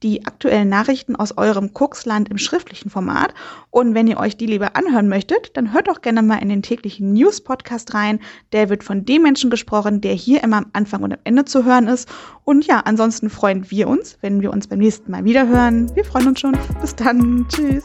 die 0.03 0.27
aktuellen 0.27 0.69
Nachrichten 0.69 1.15
aus 1.15 1.39
eurem 1.39 1.71
Cuxland 1.73 2.29
im 2.31 2.39
schriftlichen 2.39 2.91
Format. 2.91 3.33
Und 3.71 3.95
wenn 3.95 4.09
ihr 4.09 4.19
euch 4.19 4.37
die 4.37 4.47
lieber 4.47 4.75
anhören 4.75 5.07
möchtet, 5.09 5.57
dann 5.57 5.73
hört 5.73 5.87
doch 5.87 6.01
gerne 6.01 6.21
mal 6.23 6.39
in 6.39 6.49
den 6.49 6.63
täglichen 6.63 7.13
News-Podcast 7.13 7.95
rein. 7.95 8.19
Der 8.51 8.71
wird 8.71 8.83
von 8.83 9.05
dem 9.05 9.23
Menschen 9.23 9.51
gesprochen, 9.51 10.01
der 10.01 10.15
hier 10.15 10.43
immer 10.43 10.57
am 10.57 10.67
Anfang 10.73 11.05
und 11.05 11.13
am 11.13 11.21
Ende 11.23 11.45
zu 11.45 11.65
hören 11.65 11.87
ist. 11.87 12.09
Und 12.43 12.67
ja, 12.67 12.81
ansonsten 12.81 13.31
freuen 13.31 13.71
wir 13.71 13.87
uns, 13.87 14.19
wenn 14.21 14.41
wir 14.41 14.53
uns 14.53 14.67
beim 14.67 14.81
nächsten 14.81 15.13
Mal 15.13 15.23
wieder 15.25 15.47
hören. 15.47 15.95
Wir 15.95 16.05
freuen 16.05 16.27
uns 16.27 16.41
schon. 16.41 16.59
Bis 16.81 16.97
dann. 16.97 17.47
Tschüss. 17.49 17.85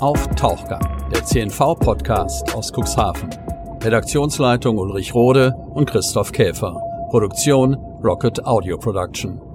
Auf 0.00 0.26
Tauchgang, 0.36 0.86
der 1.14 1.24
CNV-Podcast 1.24 2.54
aus 2.54 2.70
Cuxhaven. 2.70 3.57
Redaktionsleitung 3.80 4.76
Ulrich 4.76 5.14
Rode 5.14 5.54
und 5.74 5.88
Christoph 5.88 6.32
Käfer. 6.32 6.80
Produktion 7.10 7.74
Rocket 8.02 8.44
Audio 8.44 8.76
Production. 8.76 9.47